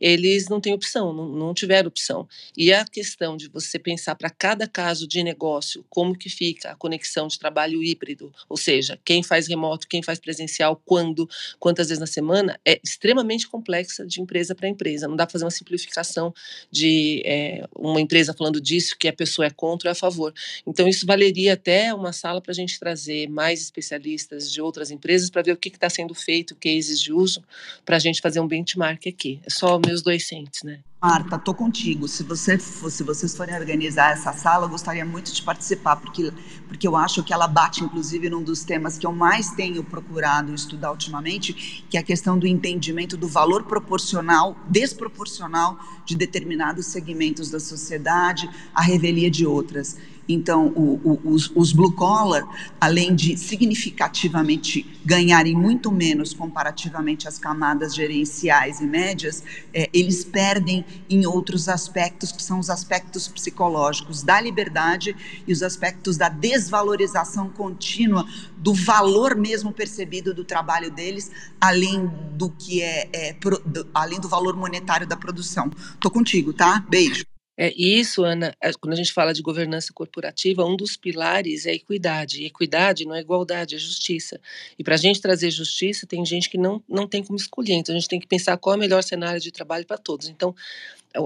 eles 0.00 0.48
não 0.48 0.60
têm 0.60 0.72
opção, 0.72 1.12
não, 1.12 1.28
não 1.28 1.54
tiveram 1.54 1.88
opção. 1.88 2.28
E 2.56 2.72
a 2.72 2.84
questão 2.84 3.36
de 3.36 3.48
você 3.48 3.78
pensar 3.78 4.14
para 4.14 4.30
cada 4.30 4.66
caso 4.66 5.06
de 5.06 5.22
negócio, 5.22 5.84
como 5.88 6.16
que 6.16 6.28
fica 6.28 6.70
a 6.70 6.76
conexão 6.76 7.26
de 7.28 7.38
trabalho 7.38 7.82
híbrido, 7.82 8.32
ou 8.48 8.56
seja, 8.56 8.98
quem 9.04 9.22
faz 9.22 9.46
remoto, 9.46 9.88
quem 9.88 10.02
faz 10.02 10.18
presencial, 10.18 10.80
quando, 10.84 11.28
quantas 11.58 11.88
vezes 11.88 12.00
na 12.00 12.06
semana, 12.06 12.58
é 12.64 12.80
extremamente 12.82 13.48
complexa 13.48 14.06
de 14.06 14.20
empresa 14.20 14.54
para 14.54 14.68
empresa. 14.68 15.08
Não 15.08 15.16
dá 15.16 15.26
para 15.26 15.32
fazer 15.32 15.44
uma 15.44 15.50
simplificação 15.50 16.32
de 16.70 17.22
é, 17.24 17.66
uma 17.74 18.00
empresa 18.00 18.34
falando 18.34 18.60
disso, 18.60 18.96
que 18.98 19.08
a 19.08 19.12
pessoa 19.12 19.46
é 19.46 19.50
contra 19.50 19.88
ou 19.88 19.90
é 19.90 19.92
a 19.92 19.94
favor. 19.94 20.32
Então, 20.66 20.88
isso 20.88 21.06
valeria 21.06 21.54
até 21.54 21.92
uma 21.94 22.12
sala 22.12 22.40
para 22.40 22.52
a 22.52 22.54
gente 22.54 22.78
trazer 22.78 23.28
mais 23.28 23.60
especialistas 23.62 24.50
de 24.52 24.60
outras 24.60 24.90
empresas 24.90 25.30
para 25.30 25.42
ver 25.42 25.52
o 25.52 25.56
que 25.56 25.68
está 25.68 25.88
sendo 25.88 26.14
feito, 26.14 26.56
cases 26.56 27.00
de 27.00 27.12
uso, 27.12 27.42
para 27.84 27.96
a 27.96 27.98
gente 27.98 28.20
fazer 28.20 28.40
um 28.40 28.46
benchmark 28.46 29.06
aqui. 29.26 29.40
É 29.44 29.50
só 29.50 29.78
meus 29.84 30.02
dois 30.02 30.26
centes, 30.26 30.62
né? 30.62 30.78
Marta, 31.02 31.38
tô 31.38 31.52
contigo. 31.52 32.08
Se 32.08 32.22
você 32.22 32.58
se 32.58 33.02
vocês 33.02 33.36
forem 33.36 33.54
organizar 33.54 34.12
essa 34.12 34.32
sala, 34.32 34.64
eu 34.64 34.68
gostaria 34.68 35.04
muito 35.04 35.32
de 35.32 35.42
participar, 35.42 35.96
porque 35.96 36.32
porque 36.66 36.86
eu 36.86 36.96
acho 36.96 37.22
que 37.22 37.32
ela 37.32 37.46
bate 37.46 37.84
inclusive 37.84 38.30
num 38.30 38.42
dos 38.42 38.64
temas 38.64 38.96
que 38.96 39.06
eu 39.06 39.12
mais 39.12 39.50
tenho 39.50 39.84
procurado 39.84 40.54
estudar 40.54 40.90
ultimamente, 40.90 41.84
que 41.88 41.96
é 41.96 42.00
a 42.00 42.02
questão 42.02 42.38
do 42.38 42.46
entendimento 42.46 43.16
do 43.16 43.28
valor 43.28 43.64
proporcional, 43.64 44.56
desproporcional 44.68 45.78
de 46.04 46.16
determinados 46.16 46.86
segmentos 46.86 47.50
da 47.50 47.60
sociedade 47.60 48.48
à 48.74 48.82
revelia 48.82 49.30
de 49.30 49.46
outras. 49.46 49.96
Então, 50.28 50.68
o, 50.68 51.00
o, 51.04 51.30
os, 51.32 51.50
os 51.54 51.72
blue 51.72 51.92
collar, 51.92 52.46
além 52.80 53.14
de 53.14 53.36
significativamente 53.36 54.86
ganharem 55.04 55.54
muito 55.54 55.92
menos 55.92 56.34
comparativamente 56.34 57.28
às 57.28 57.38
camadas 57.38 57.94
gerenciais 57.94 58.80
e 58.80 58.86
médias, 58.86 59.42
é, 59.72 59.88
eles 59.92 60.24
perdem 60.24 60.84
em 61.08 61.26
outros 61.26 61.68
aspectos, 61.68 62.32
que 62.32 62.42
são 62.42 62.58
os 62.58 62.70
aspectos 62.70 63.28
psicológicos 63.28 64.22
da 64.22 64.40
liberdade 64.40 65.14
e 65.46 65.52
os 65.52 65.62
aspectos 65.62 66.16
da 66.16 66.28
desvalorização 66.28 67.48
contínua 67.48 68.26
do 68.56 68.74
valor 68.74 69.36
mesmo 69.36 69.72
percebido 69.72 70.34
do 70.34 70.44
trabalho 70.44 70.90
deles, 70.90 71.30
além 71.60 72.10
do 72.32 72.50
que 72.50 72.82
é, 72.82 73.08
é 73.12 73.32
pro, 73.34 73.58
do, 73.64 73.86
além 73.94 74.18
do 74.18 74.28
valor 74.28 74.56
monetário 74.56 75.06
da 75.06 75.16
produção. 75.16 75.70
Tô 76.00 76.10
contigo, 76.10 76.52
tá? 76.52 76.84
Beijo. 76.88 77.24
É, 77.56 77.72
isso, 77.74 78.22
Ana, 78.22 78.54
é, 78.60 78.70
quando 78.72 78.92
a 78.92 78.96
gente 78.96 79.12
fala 79.12 79.32
de 79.32 79.40
governança 79.40 79.92
corporativa, 79.92 80.64
um 80.64 80.76
dos 80.76 80.96
pilares 80.96 81.64
é 81.64 81.72
equidade. 81.72 82.42
E 82.42 82.46
equidade 82.46 83.06
não 83.06 83.14
é 83.14 83.20
igualdade, 83.20 83.74
é 83.74 83.78
justiça. 83.78 84.38
E 84.78 84.84
para 84.84 84.94
a 84.94 84.98
gente 84.98 85.20
trazer 85.20 85.50
justiça, 85.50 86.06
tem 86.06 86.24
gente 86.24 86.50
que 86.50 86.58
não, 86.58 86.82
não 86.88 87.06
tem 87.08 87.24
como 87.24 87.38
escolher. 87.38 87.74
Então 87.74 87.94
a 87.94 87.98
gente 87.98 88.08
tem 88.08 88.20
que 88.20 88.26
pensar 88.26 88.56
qual 88.58 88.74
é 88.74 88.76
o 88.76 88.80
melhor 88.80 89.02
cenário 89.02 89.40
de 89.40 89.50
trabalho 89.50 89.86
para 89.86 89.96
todos. 89.96 90.28
Então, 90.28 90.54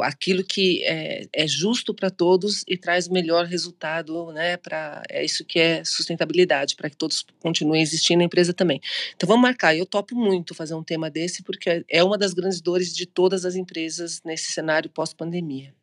aquilo 0.03 0.45
que 0.45 0.85
é, 0.85 1.26
é 1.33 1.49
justo 1.49 1.93
para 1.93 2.11
todos 2.11 2.62
e 2.68 2.76
traz 2.76 3.09
o 3.09 3.12
melhor 3.12 3.47
resultado, 3.47 4.31
né? 4.33 4.57
Para 4.57 5.03
é 5.09 5.24
isso 5.24 5.45
que 5.45 5.59
é 5.59 5.85
sustentabilidade, 5.85 6.76
para 6.76 6.89
que 6.89 6.97
todos 6.97 7.24
continuem 7.41 7.83
existindo 7.83 8.18
na 8.18 8.24
empresa 8.24 8.53
também. 8.55 8.81
Então 9.16 9.26
vamos 9.26 9.43
marcar. 9.43 9.74
Eu 9.74 9.87
topo 9.87 10.14
muito 10.14 10.55
fazer 10.55 10.74
um 10.74 10.85
tema 10.85 11.11
desse 11.11 11.43
porque 11.43 11.85
é 11.89 12.05
uma 12.05 12.16
das 12.16 12.33
grandes 12.33 12.61
dores 12.61 12.95
de 12.95 13.07
todas 13.07 13.45
as 13.45 13.57
empresas 13.57 14.20
nesse 14.24 14.53
cenário 14.53 14.89
pós-pandemia. 14.91 15.74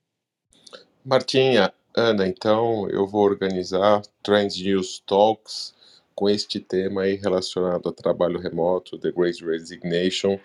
Martinha, 1.08 1.74
Ana, 1.95 2.28
então 2.28 2.86
eu 2.89 3.08
vou 3.08 3.24
organizar 3.24 4.01
Trends 4.22 4.62
News 4.62 5.01
Talks 5.05 5.74
com 6.14 6.30
este 6.30 6.60
tema 6.60 7.03
aí 7.03 7.16
relacionado 7.16 7.88
a 7.88 7.93
trabalho 7.93 8.38
remoto, 8.38 8.99
The 8.99 9.14
Great 9.14 9.41
Resignation, 9.41 10.38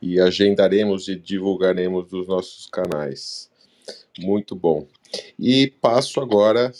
e 0.00 0.18
agendaremos 0.18 1.06
e 1.08 1.16
divulgaremos 1.16 2.10
nos 2.10 2.26
nossos 2.28 2.66
canais. 2.66 3.50
Muito 4.18 4.56
bom. 4.56 4.86
E 5.38 5.66
passo 5.82 6.18
agora 6.18 6.72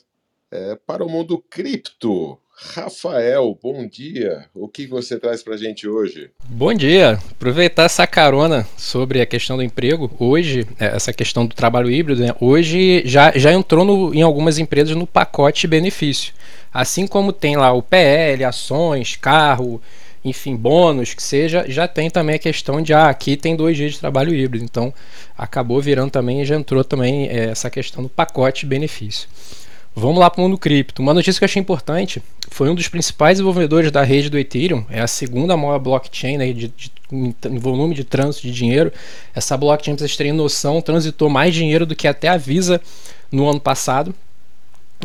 é, 0.51 0.75
para 0.75 1.05
o 1.05 1.09
mundo 1.11 1.37
cripto. 1.37 2.39
Rafael, 2.59 3.57
bom 3.63 3.87
dia. 3.87 4.47
O 4.55 4.67
que 4.67 4.87
você 4.87 5.19
traz 5.19 5.43
para 5.43 5.55
a 5.55 5.59
gente 5.59 5.87
hoje? 5.87 6.31
Bom 6.49 6.73
dia. 6.73 7.19
Aproveitar 7.31 7.85
essa 7.85 8.07
carona 8.07 8.67
sobre 8.79 9.21
a 9.21 9.27
questão 9.27 9.59
do 9.59 9.63
emprego. 9.63 10.11
Hoje, 10.19 10.67
é, 10.81 10.87
essa 10.87 11.13
questão 11.13 11.45
do 11.45 11.55
trabalho 11.55 11.91
híbrido, 11.91 12.23
né? 12.23 12.35
hoje 12.41 13.03
já, 13.05 13.31
já 13.37 13.53
entrou 13.53 13.85
no, 13.85 14.15
em 14.15 14.23
algumas 14.23 14.59
empresas 14.59 14.97
no 14.97 15.07
pacote 15.07 15.67
benefício. 15.67 16.33
Assim 16.73 17.07
como 17.07 17.31
tem 17.31 17.57
lá 17.57 17.73
o 17.73 17.83
PL, 17.83 18.43
ações, 18.45 19.17
carro, 19.17 19.81
enfim, 20.25 20.57
bônus, 20.57 21.13
que 21.13 21.23
seja, 21.23 21.67
já 21.69 21.87
tem 21.87 22.09
também 22.09 22.37
a 22.37 22.39
questão 22.39 22.81
de, 22.81 22.95
ah, 22.95 23.11
aqui 23.11 23.37
tem 23.37 23.55
dois 23.55 23.77
dias 23.77 23.93
de 23.93 24.01
trabalho 24.01 24.35
híbrido. 24.35 24.65
Então, 24.65 24.95
acabou 25.37 25.79
virando 25.83 26.11
também, 26.11 26.43
já 26.43 26.57
entrou 26.57 26.83
também 26.83 27.29
é, 27.29 27.51
essa 27.51 27.69
questão 27.69 28.03
do 28.03 28.09
pacote 28.09 28.65
benefício. 28.65 29.29
Vamos 29.99 30.19
lá 30.19 30.29
para 30.29 30.43
o 30.43 30.45
mundo 30.45 30.59
cripto. 30.59 31.01
Uma 31.01 31.15
notícia 31.15 31.39
que 31.39 31.45
eu 31.45 31.47
achei 31.47 31.59
importante 31.59 32.23
foi 32.51 32.69
um 32.69 32.75
dos 32.75 32.87
principais 32.87 33.39
desenvolvedores 33.39 33.91
da 33.91 34.03
rede 34.03 34.29
do 34.29 34.39
Ethereum, 34.39 34.85
é 34.91 35.01
a 35.01 35.07
segunda 35.07 35.57
maior 35.57 35.79
blockchain 35.79 36.37
né, 36.37 36.53
de, 36.53 36.69
de, 36.69 36.93
em 37.11 37.59
volume 37.59 37.95
de 37.95 38.05
trânsito 38.05 38.47
de 38.47 38.53
dinheiro. 38.53 38.93
Essa 39.35 39.57
blockchain, 39.57 39.97
para 39.97 40.01
vocês 40.01 40.15
terem 40.15 40.33
noção, 40.33 40.83
transitou 40.83 41.31
mais 41.31 41.55
dinheiro 41.55 41.87
do 41.87 41.97
que 41.97 42.07
até 42.07 42.29
a 42.29 42.37
Visa 42.37 42.79
no 43.33 43.49
ano 43.49 43.59
passado. 43.59 44.15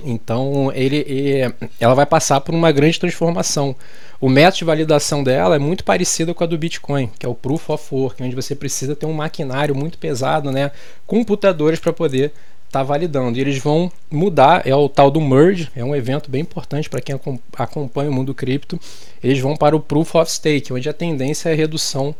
Então, 0.03 0.73
ele, 0.75 1.05
ele, 1.07 1.53
ela 1.79 1.93
vai 1.93 2.05
passar 2.05 2.41
por 2.41 2.53
uma 2.53 2.71
grande 2.73 2.99
transformação. 2.99 3.73
O 4.19 4.27
método 4.27 4.57
de 4.57 4.65
validação 4.65 5.23
dela 5.23 5.55
é 5.55 5.59
muito 5.59 5.85
parecido 5.85 6.35
com 6.35 6.43
a 6.43 6.47
do 6.47 6.57
Bitcoin, 6.57 7.09
que 7.17 7.25
é 7.25 7.29
o 7.29 7.35
Proof 7.35 7.69
of 7.69 7.95
Work, 7.95 8.21
onde 8.21 8.35
você 8.35 8.53
precisa 8.53 8.93
ter 8.93 9.05
um 9.05 9.13
maquinário 9.13 9.73
muito 9.73 9.97
pesado, 9.97 10.51
né, 10.51 10.69
computadores 11.07 11.79
para 11.79 11.93
poder 11.93 12.33
está 12.72 12.82
validando. 12.82 13.38
E 13.38 13.41
eles 13.41 13.57
vão 13.57 13.91
mudar, 14.09 14.65
é 14.65 14.74
o 14.74 14.88
tal 14.88 15.11
do 15.11 15.19
merge, 15.19 15.69
é 15.76 15.84
um 15.84 15.93
evento 15.93 16.32
bem 16.32 16.41
importante 16.41 16.89
para 16.89 17.01
quem 17.01 17.19
acompanha 17.57 18.09
o 18.09 18.13
mundo 18.13 18.34
cripto. 18.34 18.80
Eles 19.22 19.39
vão 19.39 19.55
para 19.57 19.76
o 19.76 19.80
proof 19.80 20.15
of 20.15 20.32
stake, 20.32 20.72
onde 20.72 20.89
a 20.89 20.93
tendência 20.93 21.49
é 21.49 21.51
a 21.51 21.55
redução 21.55 22.15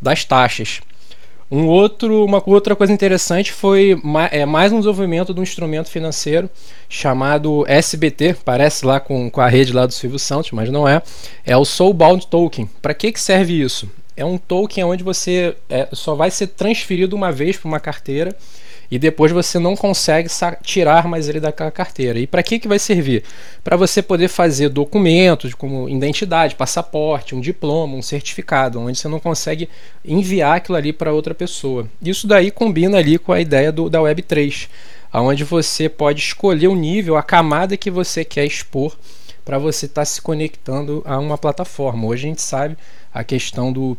das 0.00 0.24
taxas. 0.24 0.80
Um 1.50 1.66
outro, 1.66 2.24
uma 2.24 2.42
outra 2.46 2.76
coisa 2.76 2.92
interessante 2.92 3.52
foi 3.52 4.00
é, 4.30 4.44
mais 4.44 4.70
um 4.70 4.76
desenvolvimento 4.76 5.32
de 5.32 5.40
um 5.40 5.42
instrumento 5.42 5.88
financeiro 5.88 6.48
chamado 6.90 7.64
SBT, 7.66 8.36
parece 8.44 8.84
lá 8.84 9.00
com, 9.00 9.30
com 9.30 9.40
a 9.40 9.48
rede 9.48 9.72
lá 9.72 9.86
do 9.86 9.92
Silvio 9.92 10.18
Santos, 10.18 10.50
mas 10.52 10.70
não 10.70 10.86
é. 10.86 11.02
É 11.46 11.56
o 11.56 11.64
Soulbound 11.64 12.26
Token. 12.26 12.68
Para 12.82 12.92
que, 12.92 13.10
que 13.10 13.20
serve 13.20 13.60
isso? 13.60 13.90
É 14.14 14.24
um 14.24 14.36
token 14.36 14.84
onde 14.84 15.02
você 15.02 15.56
é, 15.70 15.88
só 15.92 16.14
vai 16.14 16.30
ser 16.30 16.48
transferido 16.48 17.16
uma 17.16 17.32
vez 17.32 17.56
para 17.56 17.68
uma 17.68 17.80
carteira 17.80 18.36
e 18.90 18.98
depois 18.98 19.30
você 19.30 19.58
não 19.58 19.76
consegue 19.76 20.28
tirar 20.62 21.06
mais 21.06 21.28
ele 21.28 21.40
daquela 21.40 21.70
carteira. 21.70 22.18
E 22.18 22.26
para 22.26 22.42
que, 22.42 22.58
que 22.58 22.68
vai 22.68 22.78
servir? 22.78 23.22
Para 23.62 23.76
você 23.76 24.02
poder 24.02 24.28
fazer 24.28 24.68
documentos 24.70 25.52
como 25.54 25.88
identidade, 25.88 26.54
passaporte, 26.54 27.34
um 27.34 27.40
diploma, 27.40 27.96
um 27.96 28.02
certificado, 28.02 28.80
onde 28.80 28.98
você 28.98 29.08
não 29.08 29.20
consegue 29.20 29.68
enviar 30.04 30.56
aquilo 30.56 30.78
ali 30.78 30.92
para 30.92 31.12
outra 31.12 31.34
pessoa. 31.34 31.86
Isso 32.00 32.26
daí 32.26 32.50
combina 32.50 32.98
ali 32.98 33.18
com 33.18 33.32
a 33.32 33.40
ideia 33.40 33.70
do, 33.70 33.90
da 33.90 33.98
Web3, 33.98 34.68
onde 35.12 35.44
você 35.44 35.88
pode 35.88 36.20
escolher 36.20 36.68
o 36.68 36.74
nível, 36.74 37.16
a 37.16 37.22
camada 37.22 37.76
que 37.76 37.90
você 37.90 38.24
quer 38.24 38.46
expor 38.46 38.96
para 39.44 39.58
você 39.58 39.86
estar 39.86 40.02
tá 40.02 40.04
se 40.04 40.20
conectando 40.20 41.02
a 41.06 41.18
uma 41.18 41.38
plataforma. 41.38 42.06
Hoje 42.06 42.26
a 42.26 42.28
gente 42.28 42.42
sabe 42.42 42.76
a 43.12 43.24
questão 43.24 43.72
do 43.72 43.96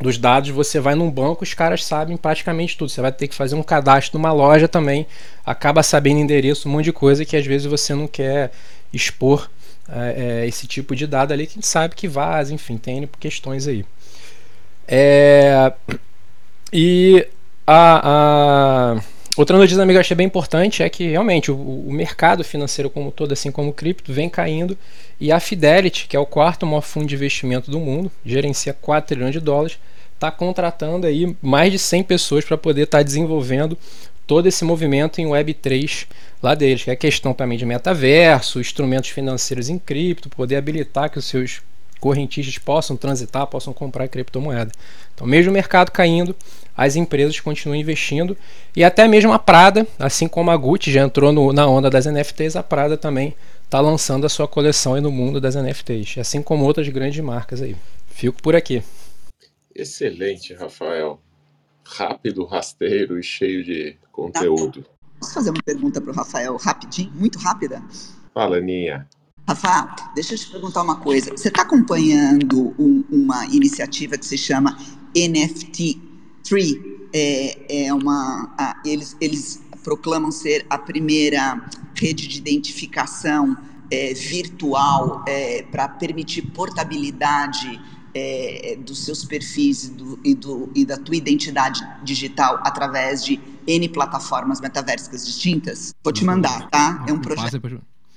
dos 0.00 0.16
dados, 0.16 0.50
você 0.50 0.80
vai 0.80 0.94
num 0.94 1.10
banco, 1.10 1.44
os 1.44 1.54
caras 1.54 1.84
sabem 1.84 2.16
praticamente 2.16 2.76
tudo. 2.76 2.90
Você 2.90 3.00
vai 3.00 3.12
ter 3.12 3.28
que 3.28 3.34
fazer 3.34 3.54
um 3.54 3.62
cadastro 3.62 4.18
numa 4.18 4.32
loja 4.32 4.66
também, 4.66 5.06
acaba 5.44 5.82
sabendo 5.82 6.20
endereço, 6.20 6.68
um 6.68 6.72
monte 6.72 6.86
de 6.86 6.92
coisa 6.92 7.24
que 7.24 7.36
às 7.36 7.44
vezes 7.44 7.66
você 7.66 7.94
não 7.94 8.06
quer 8.06 8.50
expor 8.92 9.50
é, 9.88 10.42
é, 10.42 10.46
esse 10.46 10.66
tipo 10.66 10.94
de 10.96 11.06
dado 11.06 11.32
ali, 11.32 11.46
que 11.46 11.52
a 11.52 11.54
gente 11.54 11.66
sabe 11.66 11.94
que 11.94 12.08
vaza, 12.08 12.54
enfim, 12.54 12.78
tem 12.78 13.08
questões 13.18 13.66
aí. 13.66 13.84
É, 14.86 15.72
e 16.72 17.26
a, 17.66 18.96
a, 18.96 19.02
outra 19.36 19.56
notícia 19.56 19.82
amiga, 19.82 19.98
eu 19.98 20.00
achei 20.00 20.16
bem 20.16 20.26
importante 20.26 20.82
é 20.82 20.88
que 20.88 21.08
realmente 21.08 21.50
o, 21.50 21.56
o 21.56 21.92
mercado 21.92 22.42
financeiro 22.44 22.90
como 22.90 23.10
todo, 23.10 23.32
assim 23.32 23.50
como 23.50 23.70
o 23.70 23.72
cripto, 23.72 24.12
vem 24.12 24.28
caindo. 24.28 24.76
E 25.20 25.30
a 25.30 25.38
Fidelity, 25.38 26.06
que 26.08 26.16
é 26.16 26.20
o 26.20 26.26
quarto 26.26 26.66
maior 26.66 26.80
fundo 26.80 27.06
de 27.06 27.14
investimento 27.14 27.70
do 27.70 27.78
mundo, 27.78 28.10
gerencia 28.24 28.72
4 28.72 29.08
trilhões 29.08 29.32
de 29.32 29.40
dólares, 29.40 29.78
está 30.14 30.30
contratando 30.30 31.06
aí 31.06 31.36
mais 31.40 31.72
de 31.72 31.78
100 31.78 32.02
pessoas 32.04 32.44
para 32.44 32.58
poder 32.58 32.82
estar 32.82 32.98
tá 32.98 33.02
desenvolvendo 33.02 33.76
todo 34.26 34.46
esse 34.46 34.64
movimento 34.64 35.20
em 35.20 35.26
Web3 35.26 36.06
lá 36.42 36.54
deles, 36.54 36.84
que 36.84 36.90
é 36.90 36.96
questão 36.96 37.34
também 37.34 37.58
de 37.58 37.66
metaverso, 37.66 38.60
instrumentos 38.60 39.10
financeiros 39.10 39.68
em 39.68 39.78
cripto, 39.78 40.28
poder 40.28 40.56
habilitar 40.56 41.10
que 41.10 41.18
os 41.18 41.24
seus 41.24 41.62
correntistas 42.00 42.58
possam 42.58 42.96
transitar, 42.96 43.46
possam 43.46 43.72
comprar 43.72 44.08
criptomoeda. 44.08 44.72
Então, 45.14 45.26
mesmo 45.26 45.50
o 45.50 45.54
mercado 45.54 45.90
caindo, 45.90 46.34
as 46.76 46.96
empresas 46.96 47.38
continuam 47.38 47.76
investindo 47.76 48.36
e 48.74 48.82
até 48.82 49.06
mesmo 49.06 49.32
a 49.32 49.38
Prada, 49.38 49.86
assim 49.98 50.26
como 50.26 50.50
a 50.50 50.56
Gucci 50.56 50.90
já 50.90 51.02
entrou 51.02 51.30
no, 51.30 51.52
na 51.52 51.66
onda 51.66 51.90
das 51.90 52.06
NFTs, 52.06 52.56
a 52.56 52.62
Prada 52.62 52.96
também 52.96 53.36
está 53.64 53.80
lançando 53.80 54.24
a 54.24 54.28
sua 54.28 54.48
coleção 54.48 54.94
aí 54.94 55.00
no 55.00 55.12
mundo 55.12 55.40
das 55.40 55.54
NFTs, 55.54 56.18
assim 56.18 56.42
como 56.42 56.64
outras 56.64 56.88
grandes 56.88 57.22
marcas 57.22 57.60
aí. 57.62 57.76
Fico 58.08 58.42
por 58.42 58.56
aqui. 58.56 58.82
Excelente, 59.74 60.54
Rafael. 60.54 61.20
Rápido, 61.84 62.44
rasteiro 62.44 63.18
e 63.18 63.22
cheio 63.22 63.64
de 63.64 63.96
conteúdo. 64.10 64.84
Posso 65.20 65.34
fazer 65.34 65.50
uma 65.50 65.62
pergunta 65.62 66.00
para 66.00 66.10
o 66.10 66.14
Rafael 66.14 66.56
rapidinho, 66.56 67.12
muito 67.12 67.38
rápida? 67.38 67.82
Fala, 68.32 68.60
Ninha. 68.60 69.06
Rafa, 69.50 70.12
deixa 70.14 70.34
eu 70.34 70.38
te 70.38 70.46
perguntar 70.48 70.82
uma 70.82 70.96
coisa. 70.96 71.32
Você 71.36 71.48
está 71.48 71.62
acompanhando 71.62 72.72
um, 72.78 73.04
uma 73.10 73.46
iniciativa 73.46 74.16
que 74.16 74.24
se 74.24 74.38
chama 74.38 74.78
NFT 75.16 76.00
Tree? 76.44 77.08
É, 77.12 77.86
é 77.86 77.92
uma, 77.92 78.54
a, 78.56 78.80
eles, 78.84 79.16
eles 79.20 79.60
proclamam 79.82 80.30
ser 80.30 80.64
a 80.70 80.78
primeira 80.78 81.60
rede 81.96 82.28
de 82.28 82.38
identificação 82.38 83.56
é, 83.90 84.14
virtual 84.14 85.24
é, 85.26 85.64
para 85.64 85.88
permitir 85.88 86.42
portabilidade 86.42 87.80
é, 88.14 88.78
dos 88.80 89.04
seus 89.04 89.24
perfis 89.24 89.88
do, 89.88 90.20
e, 90.24 90.32
do, 90.32 90.70
e, 90.76 90.84
da 90.84 90.96
tua 90.96 91.16
identidade 91.16 91.84
digital 92.04 92.60
através 92.62 93.24
de 93.24 93.40
N 93.66 93.88
plataformas 93.88 94.60
metaversas 94.60 95.26
distintas? 95.26 95.92
Vou 96.04 96.12
te 96.12 96.24
mandar, 96.24 96.70
tá? 96.70 97.04
É 97.08 97.12
um 97.12 97.18
projeto. 97.18 97.60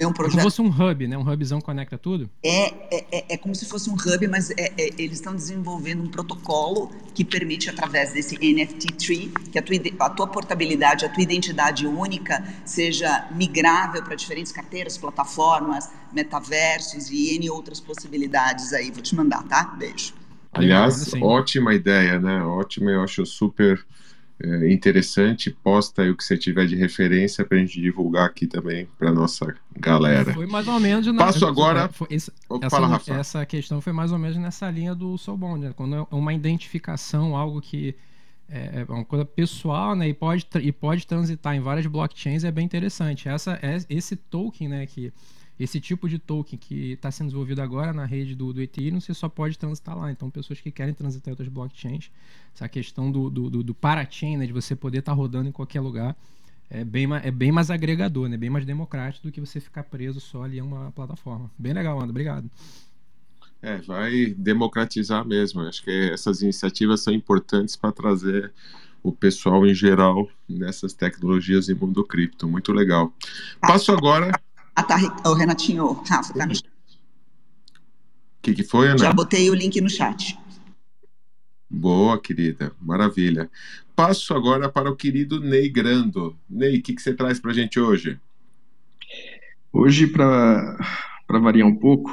É 0.04 0.08
um 0.08 0.14
projeto. 0.14 0.40
Como 0.40 0.52
se 0.52 0.58
fosse 0.58 0.62
um 0.62 0.90
hub, 0.90 1.08
né? 1.08 1.18
Um 1.18 1.28
hubzão 1.28 1.62
conecta 1.62 1.98
tudo? 1.98 2.30
É, 2.44 2.96
é, 2.96 3.06
é, 3.12 3.34
é 3.34 3.38
como 3.38 3.56
se 3.56 3.66
fosse 3.66 3.90
um 3.90 3.94
hub, 3.94 4.28
mas 4.28 4.52
é, 4.52 4.74
é, 4.78 4.90
eles 4.98 5.14
estão 5.14 5.34
desenvolvendo 5.34 6.04
um 6.04 6.08
protocolo 6.08 6.92
que 7.14 7.24
permite, 7.24 7.70
através 7.70 8.14
desse 8.14 8.38
NFT 8.38 8.94
tree, 8.94 9.34
que 9.52 9.58
a 9.58 9.62
tua, 9.62 9.76
a 10.00 10.10
tua 10.10 10.28
portabilidade, 10.28 11.06
a 11.06 11.10
tua 11.10 11.24
identidade 11.24 11.88
única 11.88 12.44
seja 12.66 13.28
migrável 13.32 14.04
para 14.04 14.16
diferentes 14.16 14.52
carteiras, 14.52 14.98
plataformas, 14.98 15.90
metaversos 16.12 17.10
e 17.10 17.36
N 17.36 17.50
outras 17.50 17.80
possibilidades 17.80 18.74
aí. 18.74 18.92
Vou 18.92 19.02
te 19.02 19.16
mandar, 19.16 19.44
tá? 19.44 19.64
Beijo. 19.78 20.14
Aliás, 20.52 21.12
ótima 21.20 21.74
ideia, 21.74 22.20
né? 22.20 22.44
Ótima, 22.44 22.92
eu 22.92 23.02
acho 23.02 23.26
super 23.26 23.84
é, 24.40 24.72
interessante. 24.72 25.52
Posta 25.52 26.02
aí 26.02 26.10
o 26.10 26.18
que 26.18 26.24
você 26.24 26.38
tiver 26.38 26.66
de 26.66 26.76
referência 26.76 27.46
para 27.46 27.58
a 27.58 27.60
gente 27.60 27.80
divulgar 27.80 28.26
aqui 28.26 28.48
também 28.48 28.88
para 28.98 29.12
nossa 29.12 29.56
galera. 29.78 30.34
Foi 30.34 30.46
mais 30.46 30.68
ou 30.68 30.80
menos. 30.80 31.08
Na... 31.08 31.26
Passo 31.26 31.46
agora. 31.46 31.90
Foi, 31.90 32.08
essa, 32.12 32.32
Fala, 32.70 32.88
Rafa. 32.88 33.14
essa 33.14 33.46
questão 33.46 33.80
foi 33.82 33.94
mais 33.94 34.12
ou 34.12 34.20
menos 34.20 34.38
nessa 34.38 34.70
linha 34.70 34.96
do 34.96 35.18
Soulbound, 35.18 35.66
né? 35.66 35.74
quando 35.76 35.96
é 35.96 36.08
uma 36.12 36.34
identificação, 36.34 37.36
algo 37.36 37.62
que 37.62 37.96
é, 38.50 38.86
é 38.88 38.92
uma 38.92 39.06
coisa 39.06 39.26
pessoal, 39.26 39.96
né? 39.96 40.10
E 40.10 40.14
pode, 40.14 40.48
e 40.62 40.72
pode 40.72 41.08
transitar 41.08 41.56
em 41.56 41.60
várias 41.60 41.86
blockchains, 41.86 42.44
é 42.44 42.52
bem 42.52 42.66
interessante. 42.66 43.30
Essa, 43.30 43.58
é, 43.62 43.78
esse 43.90 44.16
token, 44.16 44.68
né? 44.68 44.86
Que 44.86 45.14
esse 45.64 45.80
tipo 45.80 46.10
de 46.10 46.20
token 46.20 46.60
que 46.60 46.92
está 46.92 47.10
sendo 47.10 47.28
desenvolvido 47.28 47.62
agora 47.62 47.94
na 47.94 48.06
rede 48.06 48.36
do, 48.36 48.52
do 48.52 48.62
Ethereum, 48.62 49.00
você 49.00 49.14
só 49.14 49.30
pode 49.30 49.58
transitar 49.58 49.98
lá. 49.98 50.12
Então, 50.12 50.30
pessoas 50.30 50.60
que 50.60 50.70
querem 50.70 50.94
transitar 50.94 51.30
em 51.30 51.34
outras 51.34 51.48
blockchains, 51.48 52.12
essa 52.54 52.68
questão 52.68 53.12
do, 53.12 53.30
do, 53.30 53.50
do, 53.50 53.64
do 53.64 53.74
parachain, 53.74 54.38
né, 54.38 54.46
de 54.46 54.52
você 54.52 54.76
poder 54.76 55.00
estar 55.00 55.14
tá 55.14 55.16
rodando 55.16 55.48
em 55.48 55.52
qualquer 55.52 55.80
lugar, 55.80 56.16
é 56.70 56.84
bem, 56.84 57.08
é 57.24 57.32
bem 57.32 57.52
mais 57.52 57.70
agregador, 57.70 58.28
né, 58.28 58.36
bem 58.36 58.50
mais 58.50 58.66
democrático 58.66 59.28
do 59.28 59.32
que 59.32 59.40
você 59.40 59.60
ficar 59.60 59.84
preso 59.84 60.20
só 60.20 60.44
ali 60.44 60.58
em 60.58 60.62
uma 60.62 60.92
plataforma. 60.92 61.50
Bem 61.58 61.74
legal, 61.74 61.98
André. 61.98 62.10
Obrigado. 62.10 62.50
É, 63.62 63.78
vai 63.78 64.36
democratizar 64.38 65.26
mesmo. 65.26 65.62
Acho 65.62 65.84
que 65.84 66.10
essas 66.12 66.42
iniciativas 66.42 67.02
são 67.02 67.14
importantes 67.14 67.78
para 67.78 67.94
trazer 67.94 68.52
o 69.02 69.12
pessoal 69.12 69.66
em 69.66 69.74
geral 69.74 70.30
nessas 70.48 70.94
tecnologias 70.94 71.70
e 71.70 71.74
mundo 71.74 72.04
cripto. 72.04 72.48
Muito 72.48 72.74
legal. 72.74 73.14
Passo 73.62 73.92
agora 73.94 74.32
ah, 74.76 74.84
tá, 74.84 74.98
o 75.26 75.34
Renatinho, 75.34 75.94
Rafa, 76.08 76.34
tá 76.34 76.46
no 76.46 76.56
chat. 76.56 76.68
O 76.68 78.42
que, 78.42 78.54
que 78.54 78.64
foi, 78.64 78.88
Ana? 78.88 78.98
Já 78.98 79.14
botei 79.14 79.50
o 79.50 79.54
link 79.54 79.80
no 79.80 79.90
chat. 79.90 80.38
Boa, 81.70 82.20
querida. 82.20 82.72
Maravilha. 82.82 83.50
Passo 83.96 84.34
agora 84.34 84.70
para 84.70 84.90
o 84.90 84.96
querido 84.96 85.40
Ney 85.40 85.70
Grando. 85.70 86.36
Ney, 86.50 86.80
o 86.80 86.84
que, 86.84 86.94
que 86.94 87.02
você 87.02 87.14
traz 87.14 87.40
para 87.40 87.52
a 87.52 87.54
gente 87.54 87.80
hoje? 87.80 88.20
Hoje, 89.72 90.08
para 90.08 90.78
para 91.28 91.40
variar 91.40 91.68
um 91.68 91.76
pouco, 91.76 92.12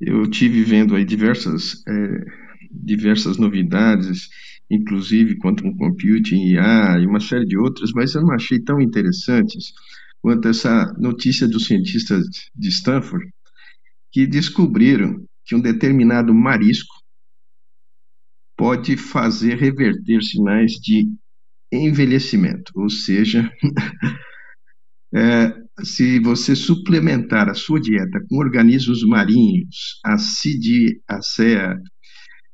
eu 0.00 0.26
tive 0.30 0.62
vendo 0.62 0.94
aí 0.94 1.04
diversas, 1.04 1.82
é, 1.86 2.24
diversas 2.70 3.36
novidades, 3.36 4.30
inclusive 4.70 5.36
quanto 5.36 5.70
computing, 5.76 6.52
IA 6.52 6.98
e 7.00 7.06
uma 7.06 7.20
série 7.20 7.44
de 7.44 7.58
outras, 7.58 7.90
mas 7.92 8.14
eu 8.14 8.22
não 8.22 8.32
achei 8.32 8.58
tão 8.58 8.80
interessantes 8.80 9.74
quanto 10.20 10.48
essa 10.48 10.92
notícia 10.98 11.48
dos 11.48 11.66
cientistas 11.66 12.24
de 12.54 12.68
Stanford 12.68 13.28
que 14.12 14.26
descobriram 14.26 15.24
que 15.44 15.54
um 15.54 15.60
determinado 15.60 16.34
marisco 16.34 16.94
pode 18.56 18.96
fazer 18.96 19.56
reverter 19.56 20.22
sinais 20.22 20.72
de 20.72 21.08
envelhecimento, 21.72 22.72
ou 22.74 22.90
seja, 22.90 23.50
é, 25.14 25.54
se 25.82 26.18
você 26.20 26.54
suplementar 26.54 27.48
a 27.48 27.54
sua 27.54 27.80
dieta 27.80 28.20
com 28.28 28.36
organismos 28.36 29.02
marinhos, 29.06 29.98
acidiacea, 30.04 31.80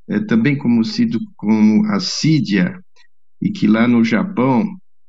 é, 0.09 0.21
também 0.21 0.57
conhecido 0.57 1.19
como 1.35 1.85
acídia, 1.87 2.79
e 3.41 3.51
que 3.51 3.67
lá 3.67 3.89
no 3.89 4.05
Japão 4.05 4.65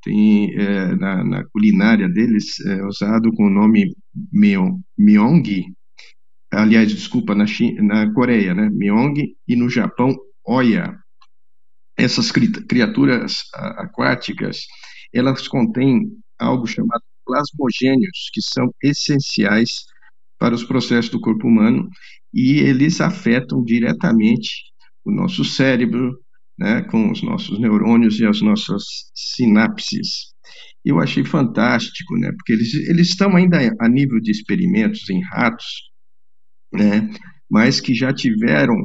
tem 0.08 0.54
é, 0.56 0.96
na, 0.96 1.24
na, 1.24 1.44
culinária 1.50 2.08
deles 2.08 2.60
é 2.66 2.84
usado 2.86 3.30
com 3.34 3.48
o 3.48 3.50
nome 3.50 3.94
myong, 4.98 5.66
aliás, 6.52 6.94
desculpa, 6.94 7.36
na, 7.36 7.46
China, 7.46 7.82
na 7.82 8.14
Coreia, 8.14 8.54
né, 8.54 8.70
myong, 8.72 9.14
e 9.48 9.56
no 9.56 9.70
Japão, 9.70 10.16
oya. 10.46 10.98
Essas 11.98 12.32
criaturas 12.32 13.42
aquáticas, 13.54 14.60
elas 15.12 15.48
contêm 15.48 16.12
algo 16.40 16.68
chamado 16.68 17.02
plasmogênios, 17.26 18.30
que 18.32 18.42
são 18.42 18.72
essenciais 18.82 19.72
para 20.40 20.54
os 20.54 20.64
processos 20.64 21.10
do 21.10 21.20
corpo 21.20 21.48
humano 21.48 21.90
e 22.32 22.60
eles 22.60 23.02
afetam 23.02 23.64
diretamente 23.64 24.50
o 25.04 25.12
nosso 25.12 25.44
cérebro, 25.44 26.16
né, 26.58 26.82
com 26.84 27.12
os 27.12 27.22
nossos 27.22 27.60
neurônios 27.60 28.20
e 28.20 28.26
as 28.26 28.42
nossas 28.42 28.84
sinapses. 29.14 30.34
Eu 30.84 31.00
achei 31.00 31.24
fantástico, 31.24 32.18
né, 32.18 32.32
porque 32.32 32.54
eles, 32.54 32.74
eles 32.90 33.10
estão 33.10 33.36
ainda 33.36 33.60
a 33.80 33.90
nível 33.90 34.20
de 34.20 34.32
experimentos 34.32 35.10
em 35.10 35.22
ratos, 35.32 35.66
né, 36.74 37.10
mas 37.50 37.80
que 37.80 37.94
já 37.94 38.14
tiveram 38.14 38.76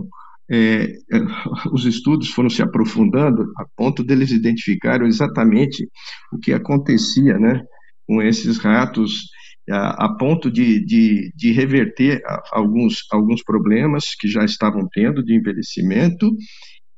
é, 0.51 0.93
os 1.73 1.87
estudos 1.87 2.31
foram 2.31 2.51
se 2.51 2.63
aprofundando 2.63 3.43
a 3.57 3.65
ponto 3.77 4.05
deles 4.05 4.31
identificaram 4.31 5.07
exatamente 5.07 5.89
o 6.33 6.39
que 6.39 6.53
acontecia, 6.53 7.39
né, 7.39 7.63
com 8.07 8.21
esses 8.21 8.59
ratos 8.59 9.31
a, 9.71 10.07
a 10.07 10.17
ponto 10.17 10.51
de, 10.51 10.85
de, 10.85 11.33
de 11.35 11.53
reverter 11.53 12.21
alguns, 12.51 13.05
alguns 13.13 13.43
problemas 13.43 14.07
que 14.19 14.29
já 14.29 14.45
estavam 14.45 14.89
tendo 14.93 15.23
de 15.23 15.37
envelhecimento 15.37 16.31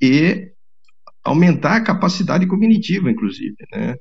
e 0.01 0.54
aumentar 1.25 1.77
a 1.77 1.83
capacidade 1.83 2.47
cognitiva, 2.47 3.11
inclusive, 3.11 3.57
né, 3.73 3.95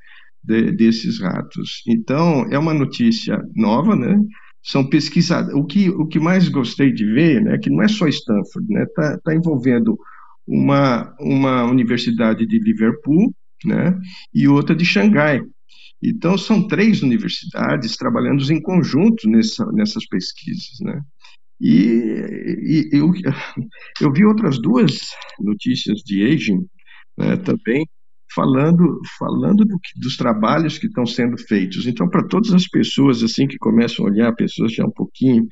de, 0.44 0.72
desses 0.74 1.22
ratos. 1.22 1.82
Então, 1.88 2.46
é 2.52 2.60
uma 2.60 2.74
notícia 2.74 3.42
nova, 3.56 3.96
né, 3.96 4.20
são 4.62 4.88
pesquisadas. 4.88 5.54
O 5.56 5.66
que, 5.66 5.90
o 5.90 6.06
que 6.06 6.20
mais 6.20 6.50
gostei 6.50 6.92
de 6.92 7.06
ver 7.06 7.42
né, 7.42 7.56
é 7.56 7.58
que 7.58 7.70
não 7.70 7.82
é 7.82 7.88
só 7.88 8.08
Stanford, 8.08 8.68
né, 8.70 8.86
tá, 8.94 9.18
tá 9.24 9.34
envolvendo 9.34 9.98
uma, 10.46 11.16
uma 11.20 11.64
universidade 11.64 12.46
de 12.46 12.60
Liverpool 12.60 13.34
né, 13.66 13.98
e 14.34 14.48
outra 14.48 14.76
de 14.76 14.86
Xangai. 14.86 15.42
Então, 16.06 16.38
são 16.38 16.68
três 16.68 17.02
universidades 17.02 17.96
trabalhando 17.96 18.44
em 18.52 18.62
conjunto 18.62 19.30
nessa, 19.30 19.66
nessas 19.72 20.06
pesquisas. 20.06 20.78
Né? 20.82 21.00
E, 21.62 22.90
e 22.92 22.98
eu, 22.98 23.10
eu 24.02 24.12
vi 24.12 24.26
outras 24.26 24.62
duas 24.62 25.00
notícias 25.40 26.02
de 26.02 26.26
aging 26.26 26.60
né, 27.18 27.38
também, 27.38 27.88
falando 28.34 29.00
falando 29.20 29.66
do, 29.66 29.78
dos 29.98 30.18
trabalhos 30.18 30.78
que 30.78 30.88
estão 30.88 31.06
sendo 31.06 31.38
feitos. 31.38 31.86
Então, 31.88 32.10
para 32.10 32.28
todas 32.28 32.54
as 32.54 32.68
pessoas 32.68 33.24
assim 33.24 33.48
que 33.48 33.58
começam 33.58 34.06
a 34.06 34.10
olhar, 34.10 34.36
pessoas 34.36 34.74
já 34.74 34.86
um 34.86 34.92
pouquinho 34.92 35.48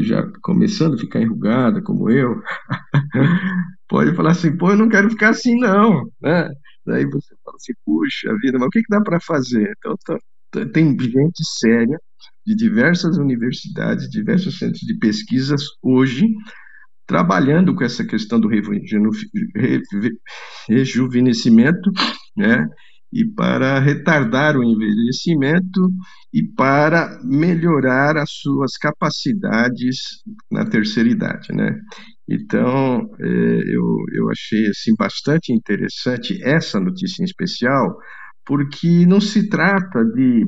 já 0.00 0.26
começando 0.42 0.94
a 0.94 0.98
ficar 0.98 1.20
enrugada 1.20 1.82
como 1.82 2.10
eu, 2.10 2.40
pode 3.88 4.14
falar 4.14 4.30
assim, 4.30 4.56
pô, 4.56 4.70
eu 4.70 4.76
não 4.76 4.88
quero 4.88 5.10
ficar 5.10 5.30
assim 5.30 5.56
não, 5.58 6.10
né? 6.22 6.48
Daí 6.86 7.04
você 7.06 7.34
fala 7.44 7.56
assim, 7.56 7.72
puxa 7.84 8.34
vida, 8.40 8.58
mas 8.58 8.68
o 8.68 8.70
que, 8.70 8.80
que 8.80 8.88
dá 8.88 9.00
para 9.00 9.20
fazer? 9.20 9.72
Então, 9.78 9.94
tá, 10.04 10.18
tá, 10.50 10.66
tem 10.66 10.98
gente 10.98 11.44
séria 11.58 11.98
de 12.46 12.54
diversas 12.54 13.16
universidades, 13.16 14.08
diversos 14.10 14.58
centros 14.58 14.80
de 14.80 14.98
pesquisas 14.98 15.62
hoje 15.82 16.26
trabalhando 17.06 17.74
com 17.74 17.84
essa 17.84 18.04
questão 18.04 18.40
do 18.40 18.48
rejuvenescimento, 20.68 21.90
né? 22.36 22.66
E 23.12 23.24
para 23.34 23.78
retardar 23.78 24.56
o 24.56 24.64
envelhecimento 24.64 25.88
e 26.32 26.42
para 26.56 27.20
melhorar 27.22 28.16
as 28.16 28.30
suas 28.30 28.76
capacidades 28.76 29.96
na 30.50 30.64
terceira 30.64 31.08
idade, 31.08 31.52
né? 31.52 31.78
Então, 32.28 33.08
é, 33.20 33.26
eu, 33.26 33.96
eu 34.14 34.30
achei 34.30 34.66
assim, 34.66 34.94
bastante 34.98 35.52
interessante 35.52 36.42
essa 36.42 36.80
notícia 36.80 37.22
em 37.22 37.26
especial, 37.26 37.96
porque 38.44 39.06
não 39.06 39.20
se 39.20 39.48
trata 39.48 40.04
de, 40.04 40.46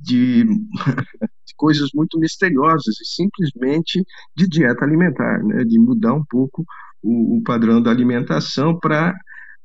de, 0.00 0.44
de 1.46 1.54
coisas 1.56 1.90
muito 1.94 2.18
misteriosas, 2.18 2.94
e 3.00 3.04
simplesmente 3.04 4.02
de 4.36 4.48
dieta 4.48 4.84
alimentar, 4.84 5.42
né? 5.44 5.64
de 5.64 5.78
mudar 5.78 6.14
um 6.14 6.24
pouco 6.28 6.64
o, 7.02 7.38
o 7.38 7.42
padrão 7.42 7.82
da 7.82 7.90
alimentação 7.90 8.78
para 8.78 9.14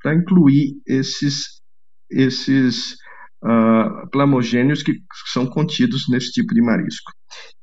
incluir 0.07 0.75
esses, 0.85 1.61
esses 2.09 2.95
uh, 3.43 4.09
plamogênios 4.11 4.83
que 4.83 4.93
são 5.31 5.45
contidos 5.45 6.05
nesse 6.09 6.31
tipo 6.31 6.53
de 6.53 6.61
marisco. 6.61 7.11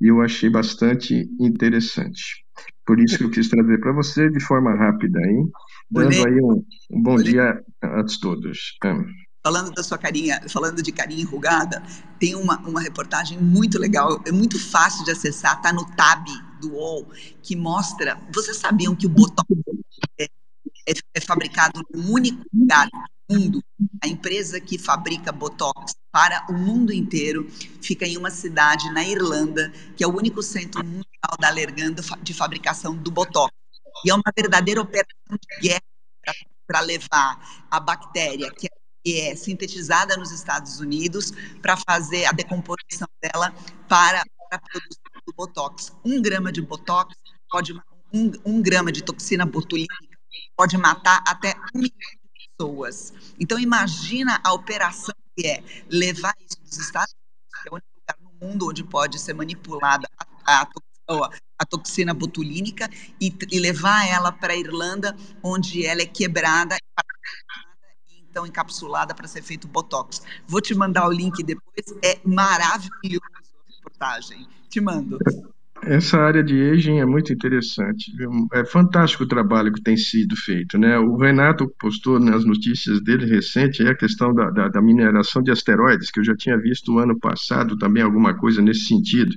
E 0.00 0.08
eu 0.10 0.20
achei 0.20 0.50
bastante 0.50 1.28
interessante. 1.40 2.42
Por 2.84 3.00
isso 3.00 3.16
que 3.16 3.24
eu 3.24 3.30
quis 3.30 3.48
trazer 3.48 3.78
para 3.78 3.92
você 3.92 4.28
de 4.28 4.40
forma 4.44 4.74
rápida, 4.74 5.20
hein? 5.20 5.48
Dando 5.90 6.26
aí 6.26 6.40
um, 6.40 6.64
um 6.90 7.02
bom 7.02 7.16
dia 7.16 7.62
a 7.82 8.04
todos. 8.20 8.76
Falando 9.44 9.72
da 9.72 9.82
sua 9.82 9.98
carinha, 9.98 10.40
falando 10.48 10.80
de 10.80 10.92
carinha 10.92 11.22
enrugada, 11.22 11.82
tem 12.20 12.36
uma, 12.36 12.58
uma 12.60 12.80
reportagem 12.80 13.36
muito 13.38 13.76
legal, 13.76 14.22
é 14.24 14.30
muito 14.30 14.56
fácil 14.58 15.04
de 15.04 15.10
acessar, 15.10 15.60
tá 15.60 15.72
no 15.72 15.84
tab 15.96 16.24
do 16.60 16.74
UOL, 16.74 17.10
que 17.42 17.56
mostra. 17.56 18.16
Vocês 18.32 18.56
sabiam 18.58 18.94
que 18.94 19.06
o 19.06 19.08
Botox 19.08 19.48
é, 20.16 20.24
é, 20.88 20.92
é 21.14 21.20
fabricado 21.20 21.82
no 21.92 22.12
único 22.12 22.44
lugar 22.54 22.88
do 23.28 23.36
mundo? 23.36 23.64
A 24.00 24.06
empresa 24.06 24.60
que 24.60 24.78
fabrica 24.78 25.32
Botox 25.32 25.96
para 26.12 26.46
o 26.48 26.52
mundo 26.52 26.92
inteiro 26.92 27.50
fica 27.80 28.06
em 28.06 28.16
uma 28.16 28.30
cidade 28.30 28.92
na 28.92 29.04
Irlanda, 29.04 29.72
que 29.96 30.04
é 30.04 30.06
o 30.06 30.16
único 30.16 30.40
centro 30.40 30.84
mundial 30.84 31.36
da 31.40 31.48
alergando 31.48 32.00
de 32.22 32.32
fabricação 32.32 32.94
do 32.94 33.10
Botox. 33.10 33.52
E 34.04 34.10
é 34.10 34.14
uma 34.14 34.32
verdadeira 34.36 34.80
operação 34.80 35.30
de 35.30 35.68
guerra 35.68 35.82
para 36.64 36.80
levar 36.80 37.66
a 37.70 37.80
bactéria, 37.80 38.50
que 38.52 38.66
é 38.66 38.81
que 39.04 39.20
é 39.20 39.34
sintetizada 39.34 40.16
nos 40.16 40.30
Estados 40.30 40.80
Unidos 40.80 41.32
para 41.60 41.76
fazer 41.76 42.24
a 42.26 42.32
decomposição 42.32 43.08
dela 43.20 43.52
para, 43.88 44.22
para 44.48 44.58
a 44.58 44.60
produção 44.60 45.02
do 45.26 45.32
Botox. 45.34 45.92
Um 46.04 46.22
grama 46.22 46.52
de 46.52 46.62
Botox 46.62 47.14
pode 47.50 47.74
um, 48.12 48.30
um 48.44 48.62
grama 48.62 48.92
de 48.92 49.02
toxina 49.02 49.46
botulínica 49.46 50.12
pode 50.56 50.76
matar 50.76 51.22
até 51.26 51.54
um 51.74 51.78
milhão 51.78 51.90
de 51.90 52.48
pessoas. 52.58 53.12
Então 53.38 53.58
imagina 53.58 54.40
a 54.44 54.52
operação 54.52 55.14
que 55.36 55.46
é 55.46 55.62
levar 55.88 56.34
isso 56.40 56.60
dos 56.62 56.78
Estados 56.78 57.12
Unidos, 57.14 57.62
que 57.62 57.68
é 57.68 57.70
o 57.70 57.74
único 57.74 57.88
lugar 57.96 58.16
no 58.20 58.48
mundo 58.48 58.68
onde 58.68 58.84
pode 58.84 59.18
ser 59.18 59.34
manipulada 59.34 60.08
a, 60.46 60.62
a, 60.62 61.30
a 61.58 61.64
toxina 61.64 62.12
botulínica 62.12 62.88
e, 63.20 63.34
e 63.50 63.58
levar 63.58 64.06
ela 64.06 64.30
para 64.30 64.52
a 64.52 64.56
Irlanda, 64.56 65.16
onde 65.42 65.86
ela 65.86 66.02
é 66.02 66.06
quebrada 66.06 66.76
então 68.32 68.46
encapsulada 68.46 69.14
para 69.14 69.28
ser 69.28 69.42
feito 69.42 69.68
botox. 69.68 70.22
Vou 70.48 70.60
te 70.60 70.74
mandar 70.74 71.06
o 71.06 71.12
link 71.12 71.44
depois, 71.44 71.84
é 72.02 72.18
maravilhoso 72.24 73.20
a 73.68 73.76
reportagem. 73.76 74.48
Te 74.70 74.80
mando. 74.80 75.18
Essa 75.84 76.16
área 76.18 76.44
de 76.44 76.54
aging 76.70 77.00
é 77.00 77.04
muito 77.04 77.32
interessante. 77.32 78.12
É 78.52 78.64
fantástico 78.64 79.24
o 79.24 79.28
trabalho 79.28 79.72
que 79.72 79.82
tem 79.82 79.96
sido 79.96 80.36
feito. 80.36 80.78
Né? 80.78 80.96
O 80.96 81.16
Renato 81.16 81.68
postou 81.78 82.20
nas 82.20 82.44
notícias 82.44 83.02
dele 83.02 83.26
recente 83.26 83.82
a 83.82 83.94
questão 83.94 84.32
da, 84.32 84.48
da, 84.50 84.68
da 84.68 84.80
mineração 84.80 85.42
de 85.42 85.50
asteroides, 85.50 86.10
que 86.10 86.20
eu 86.20 86.24
já 86.24 86.36
tinha 86.36 86.56
visto 86.56 86.92
o 86.92 86.98
ano 87.00 87.18
passado 87.18 87.76
também 87.76 88.02
alguma 88.02 88.32
coisa 88.34 88.62
nesse 88.62 88.86
sentido. 88.86 89.34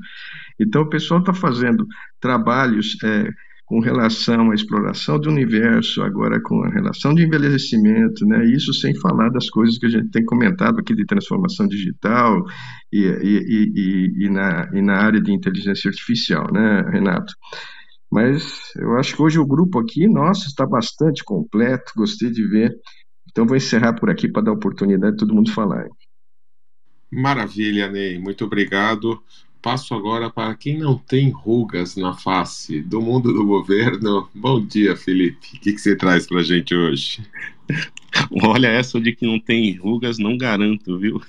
Então, 0.59 0.83
o 0.83 0.89
pessoal 0.89 1.19
está 1.19 1.33
fazendo 1.33 1.85
trabalhos 2.21 2.95
é, 3.03 3.27
com 3.65 3.79
relação 3.79 4.51
à 4.51 4.55
exploração 4.55 5.19
do 5.19 5.29
universo, 5.29 6.03
agora 6.03 6.39
com 6.41 6.63
a 6.63 6.69
relação 6.69 7.13
de 7.15 7.25
envelhecimento, 7.25 8.25
né? 8.25 8.45
Isso 8.45 8.71
sem 8.73 8.95
falar 8.99 9.29
das 9.29 9.49
coisas 9.49 9.77
que 9.79 9.87
a 9.87 9.89
gente 9.89 10.09
tem 10.11 10.23
comentado 10.23 10.79
aqui 10.79 10.95
de 10.95 11.05
transformação 11.05 11.67
digital 11.67 12.45
e, 12.93 12.99
e, 12.99 13.71
e, 13.75 14.25
e 14.25 14.29
na, 14.29 14.69
na 14.71 14.97
área 14.97 15.19
de 15.19 15.33
inteligência 15.33 15.89
artificial, 15.89 16.45
né, 16.53 16.81
Renato? 16.91 17.33
Mas 18.11 18.71
eu 18.75 18.95
acho 18.97 19.15
que 19.15 19.21
hoje 19.21 19.39
o 19.39 19.47
grupo 19.47 19.79
aqui, 19.79 20.07
nossa, 20.07 20.47
está 20.47 20.65
bastante 20.65 21.23
completo, 21.23 21.91
gostei 21.97 22.29
de 22.29 22.47
ver. 22.47 22.71
Então 23.29 23.47
vou 23.47 23.57
encerrar 23.57 23.93
por 23.93 24.11
aqui 24.11 24.31
para 24.31 24.43
dar 24.43 24.51
oportunidade 24.51 25.13
de 25.13 25.19
todo 25.19 25.33
mundo 25.33 25.51
falar. 25.51 25.87
Maravilha, 27.11 27.89
Ney. 27.89 28.19
Muito 28.19 28.45
obrigado. 28.45 29.21
Passo 29.65 29.95
agora 29.95 30.29
para 30.29 30.53
quem 30.53 30.77
não 30.77 30.95
tem 30.95 31.31
rugas 31.31 31.95
na 31.95 32.13
face 32.13 32.83
do 32.83 33.01
mundo 33.01 33.33
do 33.33 33.43
governo. 33.43 34.29
Bom 34.31 34.63
dia, 34.63 34.95
Felipe. 34.95 35.55
O 35.55 35.59
que, 35.59 35.73
que 35.73 35.79
você 35.79 35.95
traz 35.95 36.27
para 36.27 36.41
a 36.41 36.43
gente 36.43 36.75
hoje? 36.75 37.27
Olha, 38.43 38.67
essa 38.67 39.01
de 39.01 39.11
que 39.11 39.25
não 39.25 39.39
tem 39.39 39.73
rugas, 39.73 40.19
não 40.19 40.37
garanto, 40.37 40.99
viu? 40.99 41.19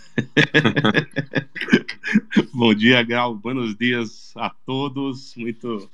bom 2.53 2.75
dia, 2.75 3.03
Gal. 3.03 3.35
Buenos 3.35 3.75
dias 3.75 4.35
a 4.37 4.51
todos. 4.51 5.35
Muito, 5.35 5.89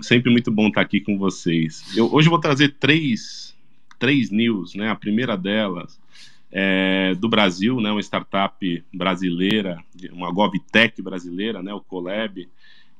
sempre 0.00 0.32
muito 0.32 0.50
bom 0.50 0.68
estar 0.68 0.80
aqui 0.80 1.02
com 1.02 1.18
vocês. 1.18 1.84
Eu, 1.94 2.10
hoje 2.14 2.28
eu 2.28 2.30
vou 2.30 2.40
trazer 2.40 2.76
três, 2.80 3.54
três 3.98 4.30
news, 4.30 4.74
né? 4.74 4.88
A 4.88 4.96
primeira 4.96 5.36
delas 5.36 6.00
é, 6.58 7.14
do 7.14 7.28
Brasil, 7.28 7.82
né, 7.82 7.90
uma 7.90 8.00
startup 8.00 8.84
brasileira, 8.90 9.78
uma 10.10 10.32
GovTech 10.32 11.02
brasileira, 11.02 11.62
né, 11.62 11.74
o 11.74 11.82
Colab, 11.82 12.48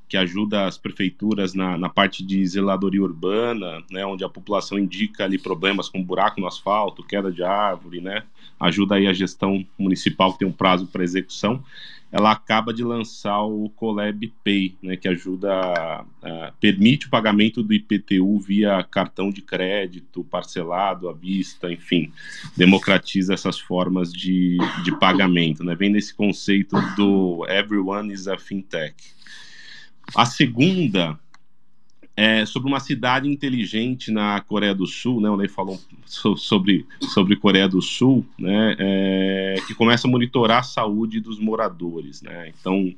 que 0.07 0.15
ajuda 0.15 0.67
as 0.67 0.77
prefeituras 0.77 1.55
na, 1.55 1.75
na 1.75 1.89
parte 1.89 2.23
de 2.23 2.45
zeladoria 2.45 3.01
urbana, 3.01 3.83
né, 3.89 4.05
onde 4.05 4.23
a 4.23 4.29
população 4.29 4.77
indica 4.77 5.23
ali 5.23 5.39
problemas 5.39 5.89
como 5.89 6.05
buraco 6.05 6.39
no 6.39 6.45
asfalto, 6.45 7.01
queda 7.01 7.31
de 7.31 7.41
árvore, 7.41 7.99
né, 7.99 8.21
ajuda 8.59 8.93
aí 8.93 9.07
a 9.07 9.13
gestão 9.13 9.65
municipal 9.75 10.33
que 10.33 10.39
tem 10.39 10.47
um 10.47 10.51
prazo 10.51 10.85
para 10.85 11.03
execução 11.03 11.63
ela 12.11 12.31
acaba 12.31 12.73
de 12.73 12.83
lançar 12.83 13.43
o 13.43 13.69
Colab 13.69 14.33
Pay, 14.43 14.75
né, 14.81 14.95
que 14.95 15.07
ajuda, 15.07 16.05
permite 16.59 17.07
o 17.07 17.09
pagamento 17.09 17.61
do 17.61 17.73
IPTU 17.73 18.39
via 18.39 18.83
cartão 18.83 19.29
de 19.29 19.41
crédito, 19.41 20.23
parcelado, 20.23 21.09
à 21.09 21.13
vista, 21.13 21.71
enfim, 21.71 22.11
democratiza 22.55 23.33
essas 23.33 23.59
formas 23.59 24.11
de, 24.11 24.57
de 24.83 24.97
pagamento, 24.97 25.63
né, 25.63 25.75
vem 25.75 25.89
nesse 25.89 26.13
conceito 26.13 26.77
do 26.95 27.45
everyone 27.49 28.13
is 28.13 28.27
a 28.27 28.37
fintech. 28.37 28.95
A 30.15 30.25
segunda 30.25 31.19
é, 32.17 32.43
sobre 32.47 32.67
uma 32.67 32.79
cidade 32.79 33.29
inteligente 33.29 34.09
na 34.09 34.41
Coreia 34.41 34.73
do 34.73 34.87
Sul, 34.87 35.21
né? 35.21 35.29
O 35.29 35.49
falou 35.49 35.79
sobre, 36.03 36.83
sobre 36.99 37.35
Coreia 37.35 37.69
do 37.69 37.79
Sul, 37.79 38.25
né? 38.39 38.75
É, 38.79 39.55
que 39.67 39.75
começa 39.75 40.07
a 40.07 40.11
monitorar 40.11 40.61
a 40.61 40.63
saúde 40.63 41.19
dos 41.21 41.39
moradores, 41.39 42.23
né? 42.23 42.51
Então, 42.59 42.91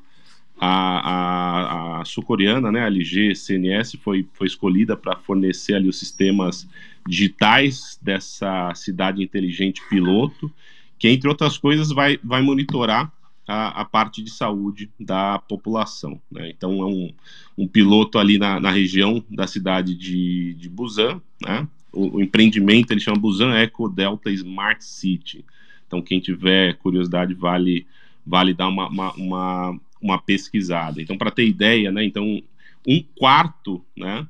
a, 0.58 1.98
a, 1.98 2.02
a 2.02 2.06
sul-coreana, 2.06 2.72
né, 2.72 2.82
a 2.82 2.88
LG 2.88 3.36
CNS, 3.36 3.98
foi, 4.02 4.26
foi 4.34 4.48
escolhida 4.48 4.96
para 4.96 5.18
fornecer 5.18 5.74
ali 5.74 5.90
os 5.90 6.00
sistemas 6.00 6.68
digitais 7.06 8.00
dessa 8.02 8.74
cidade 8.74 9.22
inteligente 9.22 9.82
piloto, 9.90 10.52
que, 10.98 11.10
entre 11.10 11.28
outras 11.28 11.58
coisas, 11.58 11.90
vai, 11.90 12.18
vai 12.24 12.42
monitorar 12.42 13.12
a, 13.50 13.82
a 13.82 13.86
parte 13.86 14.22
de 14.22 14.30
saúde 14.30 14.92
da 15.00 15.40
população. 15.40 16.22
Né? 16.32 16.52
Então, 16.52 16.84
é 16.84 16.86
um, 16.86 17.12
um 17.58 17.68
piloto 17.68 18.20
ali 18.20 18.38
na, 18.38 18.60
na, 18.60 18.70
região 18.70 19.24
da 19.28 19.48
cidade 19.48 19.96
de, 19.96 20.54
de 20.54 20.70
Busan, 20.70 21.20
né? 21.42 21.68
o, 21.92 22.18
o, 22.18 22.22
empreendimento 22.22 22.92
ele 22.92 23.00
chama 23.00 23.18
Busan 23.18 23.56
Eco 23.56 23.90
Delta 23.90 24.30
Smart 24.30 24.86
City. 24.86 25.44
Então, 25.88 26.00
quem 26.00 26.20
tiver 26.20 26.76
curiosidade, 26.76 27.34
vale, 27.34 27.88
vale 28.24 28.54
dar 28.54 28.68
uma, 28.68 28.88
uma, 28.88 29.14
uma, 29.14 29.80
uma 30.00 30.22
pesquisada. 30.22 31.02
Então, 31.02 31.18
para 31.18 31.32
ter 31.32 31.48
ideia, 31.48 31.92
né? 31.92 32.04
então, 32.04 32.44
um 32.88 33.04
quarto, 33.18 33.84
né? 33.98 34.28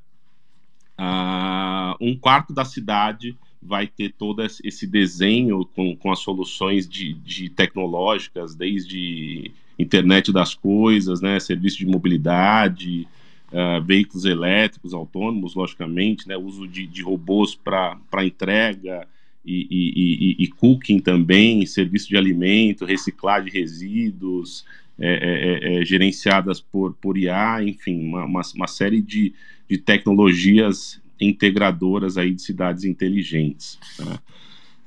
Uh, 0.98 1.96
um 2.02 2.18
quarto 2.18 2.54
da 2.54 2.64
cidade 2.64 3.38
vai 3.62 3.88
ter 3.88 4.14
todo 4.18 4.42
esse 4.42 4.88
desenho 4.88 5.66
com, 5.66 5.96
com 5.96 6.12
as 6.12 6.20
soluções 6.20 6.88
de, 6.88 7.14
de 7.14 7.50
tecnológicas, 7.50 8.56
desde 8.56 9.52
internet 9.78 10.32
das 10.32 10.54
coisas, 10.54 11.22
né, 11.22 11.40
serviço 11.40 11.78
de 11.78 11.86
mobilidade, 11.86 13.08
uh, 13.52 13.84
veículos 13.84 14.26
elétricos 14.26 14.94
autônomos, 14.94 15.56
logicamente, 15.56 16.28
né, 16.28 16.38
uso 16.38 16.68
de, 16.68 16.88
de 16.88 17.02
robôs 17.02 17.56
para 17.56 18.26
entrega 18.26 19.08
e, 19.46 19.68
e, 19.70 20.36
e, 20.42 20.44
e, 20.44 20.48
cooking 20.48 21.00
também, 21.00 21.66
serviço 21.66 22.10
de 22.10 22.18
alimento, 22.18 22.86
reciclagem 22.86 23.52
de 23.52 23.58
resíduos, 23.58 24.66
é, 25.00 25.08
é, 25.08 25.78
é, 25.78 25.82
é 25.82 25.86
gerenciadas 25.86 26.60
por, 26.60 26.94
por 26.94 27.18
IA, 27.18 27.64
enfim, 27.64 28.06
uma, 28.06 28.26
uma, 28.26 28.42
uma 28.56 28.68
série 28.68 29.02
de, 29.02 29.34
de 29.70 29.78
tecnologias 29.78 31.02
integradoras 31.20 32.18
aí 32.18 32.34
de 32.34 32.42
cidades 32.42 32.84
inteligentes. 32.84 33.78
Né? 34.00 34.18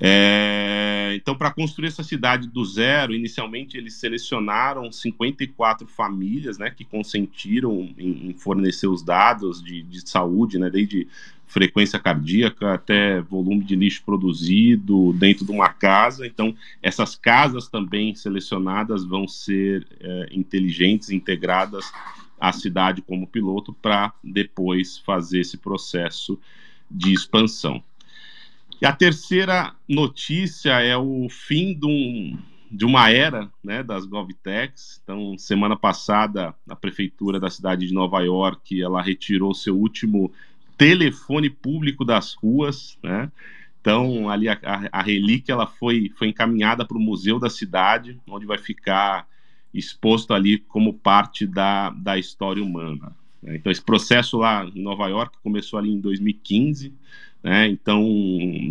É, 0.04 1.12
então, 1.14 1.36
para 1.36 1.52
construir 1.52 1.86
essa 1.86 2.02
cidade 2.02 2.48
do 2.48 2.64
zero, 2.64 3.14
inicialmente 3.14 3.76
eles 3.78 3.94
selecionaram 3.94 4.90
54 4.90 5.86
famílias 5.86 6.58
né, 6.58 6.70
que 6.70 6.84
consentiram 6.84 7.88
em, 7.96 8.30
em 8.30 8.32
fornecer 8.32 8.88
os 8.88 9.00
dados 9.00 9.62
de, 9.62 9.82
de 9.82 10.08
saúde, 10.08 10.58
né, 10.58 10.68
desde 10.68 11.06
frequência 11.46 12.00
cardíaca 12.00 12.72
até 12.74 13.20
volume 13.20 13.62
de 13.62 13.76
lixo 13.76 14.02
produzido 14.04 15.12
dentro 15.12 15.44
de 15.44 15.52
uma 15.52 15.68
casa. 15.68 16.26
Então, 16.26 16.52
essas 16.82 17.14
casas 17.14 17.68
também 17.68 18.14
selecionadas 18.14 19.04
vão 19.04 19.28
ser 19.28 19.86
é, 20.00 20.28
inteligentes, 20.32 21.10
integradas 21.10 21.84
a 22.42 22.50
cidade 22.50 23.00
como 23.00 23.24
piloto 23.24 23.72
para 23.72 24.12
depois 24.22 24.98
fazer 24.98 25.38
esse 25.38 25.56
processo 25.56 26.36
de 26.90 27.12
expansão. 27.12 27.80
E 28.80 28.84
a 28.84 28.92
terceira 28.92 29.72
notícia 29.88 30.72
é 30.80 30.96
o 30.96 31.28
fim 31.30 31.72
de, 31.72 31.86
um, 31.86 32.36
de 32.68 32.84
uma 32.84 33.08
era 33.10 33.48
né, 33.62 33.84
das 33.84 34.04
GovTechs. 34.06 35.00
Então, 35.04 35.38
semana 35.38 35.76
passada, 35.76 36.52
a 36.68 36.74
prefeitura 36.74 37.38
da 37.38 37.48
cidade 37.48 37.86
de 37.86 37.94
Nova 37.94 38.20
York 38.22 38.82
ela 38.82 39.00
retirou 39.00 39.54
seu 39.54 39.78
último 39.78 40.32
telefone 40.76 41.48
público 41.48 42.04
das 42.04 42.34
ruas, 42.34 42.98
né? 43.04 43.30
Então, 43.80 44.28
ali 44.28 44.48
a, 44.48 44.58
a, 44.90 45.00
relíquia 45.00 45.52
ela 45.52 45.66
foi, 45.66 46.10
foi 46.16 46.26
encaminhada 46.26 46.84
para 46.84 46.96
o 46.96 47.00
museu 47.00 47.38
da 47.38 47.48
cidade, 47.48 48.18
onde 48.26 48.46
vai 48.46 48.58
ficar 48.58 49.28
exposto 49.72 50.34
ali 50.34 50.58
como 50.58 50.92
parte 50.92 51.46
da, 51.46 51.90
da 51.90 52.18
história 52.18 52.62
humana. 52.62 53.12
Né? 53.42 53.56
Então, 53.56 53.72
esse 53.72 53.82
processo 53.82 54.38
lá 54.38 54.64
em 54.74 54.82
Nova 54.82 55.08
York 55.08 55.36
começou 55.42 55.78
ali 55.78 55.90
em 55.90 56.00
2015, 56.00 56.92
né? 57.42 57.68
então, 57.68 58.02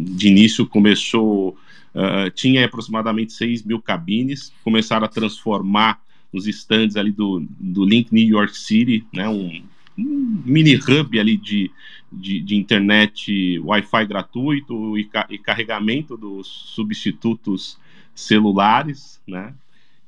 de 0.05 0.27
início 0.27 0.65
começou, 0.65 1.57
uh, 1.95 2.29
tinha 2.33 2.65
aproximadamente 2.65 3.33
6 3.33 3.63
mil 3.63 3.81
cabines, 3.81 4.53
começaram 4.63 5.05
a 5.05 5.09
transformar 5.09 5.99
os 6.31 6.47
estandes 6.47 6.95
ali 6.95 7.11
do, 7.11 7.45
do 7.59 7.83
Link 7.83 8.13
New 8.13 8.25
York 8.25 8.57
City, 8.57 9.05
né? 9.13 9.27
um, 9.27 9.61
um 9.97 10.41
mini 10.45 10.75
hub 10.75 11.19
ali 11.19 11.35
de, 11.35 11.69
de, 12.11 12.39
de 12.39 12.55
internet 12.55 13.59
Wi-Fi 13.59 14.05
gratuito 14.05 14.97
e, 14.97 15.03
ca 15.03 15.27
e 15.29 15.37
carregamento 15.37 16.15
dos 16.15 16.47
substitutos 16.47 17.77
celulares, 18.13 19.19
né? 19.27 19.53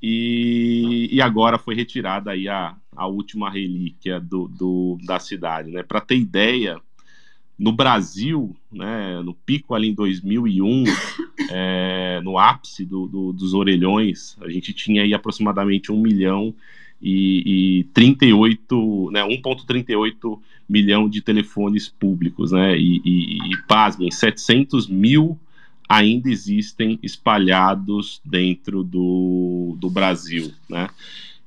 E, 0.05 1.07
e 1.09 1.21
agora 1.21 1.57
foi 1.57 1.75
retirada 1.75 2.31
aí 2.31 2.49
a, 2.49 2.75
a 2.93 3.07
última 3.07 3.49
relíquia 3.49 4.19
do, 4.19 4.49
do 4.49 4.97
da 5.05 5.17
cidade, 5.17 5.71
né? 5.71 5.81
Para 5.81 6.01
ter 6.01 6.17
ideia, 6.17 6.77
no 7.57 7.71
Brasil, 7.71 8.53
né, 8.69 9.21
no 9.21 9.33
pico 9.33 9.73
ali 9.73 9.87
em 9.87 9.93
2001, 9.93 10.83
é, 11.49 12.19
no 12.21 12.37
ápice 12.37 12.83
do, 12.83 13.07
do, 13.07 13.31
dos 13.31 13.53
orelhões, 13.53 14.35
a 14.41 14.49
gente 14.49 14.73
tinha 14.73 15.03
aí 15.03 15.13
aproximadamente 15.13 15.89
1 15.89 15.97
milhão 15.97 16.53
e, 17.01 17.79
e 17.79 17.83
38, 17.93 19.09
né, 19.09 19.23
1,38 19.23 20.37
milhão 20.67 21.07
de 21.07 21.21
telefones 21.21 21.87
públicos, 21.87 22.51
né, 22.51 22.77
e, 22.77 23.01
e, 23.05 23.37
e 23.53 23.57
pasmem, 23.69 24.11
700 24.11 24.89
mil 24.89 25.39
ainda 25.93 26.29
existem 26.29 26.97
espalhados 27.03 28.19
dentro 28.25 28.83
do, 28.83 29.77
do 29.79 29.89
Brasil, 29.89 30.51
né? 30.67 30.89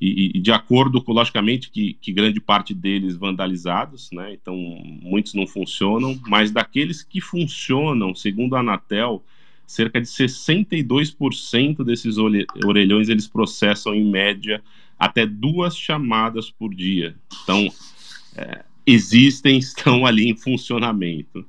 E, 0.01 0.33
e, 0.37 0.41
de 0.41 0.53
acordo 0.53 1.03
com, 1.03 1.13
logicamente, 1.13 1.71
que, 1.71 1.95
que, 1.95 2.13
grande 2.13 2.39
parte 2.39 2.75
deles 2.75 3.17
vandalizados, 3.17 4.11
né? 4.13 4.35
Então, 4.35 4.55
muitos 5.03 5.33
não 5.35 5.47
funcionam, 5.47 6.21
mas 6.29 6.51
daqueles 6.51 7.03
que 7.03 7.21
funcionam, 7.21 8.15
segundo 8.15 8.55
a 8.55 8.61
Anatel, 8.61 9.25
cerca 9.67 10.01
de 10.01 10.07
62% 10.07 11.83
desses 11.83 12.19
orelhões 12.19 13.09
eles 13.09 13.27
processam 13.27 13.95
em 13.95 14.05
média 14.05 14.63
até 14.99 15.27
duas 15.27 15.77
chamadas 15.77 16.51
por 16.51 16.75
dia. 16.75 17.17
Então, 17.43 17.67
é, 18.37 18.65
existem, 18.87 19.57
estão 19.59 20.07
ali 20.07 20.29
em 20.29 20.37
funcionamento. 20.37 21.45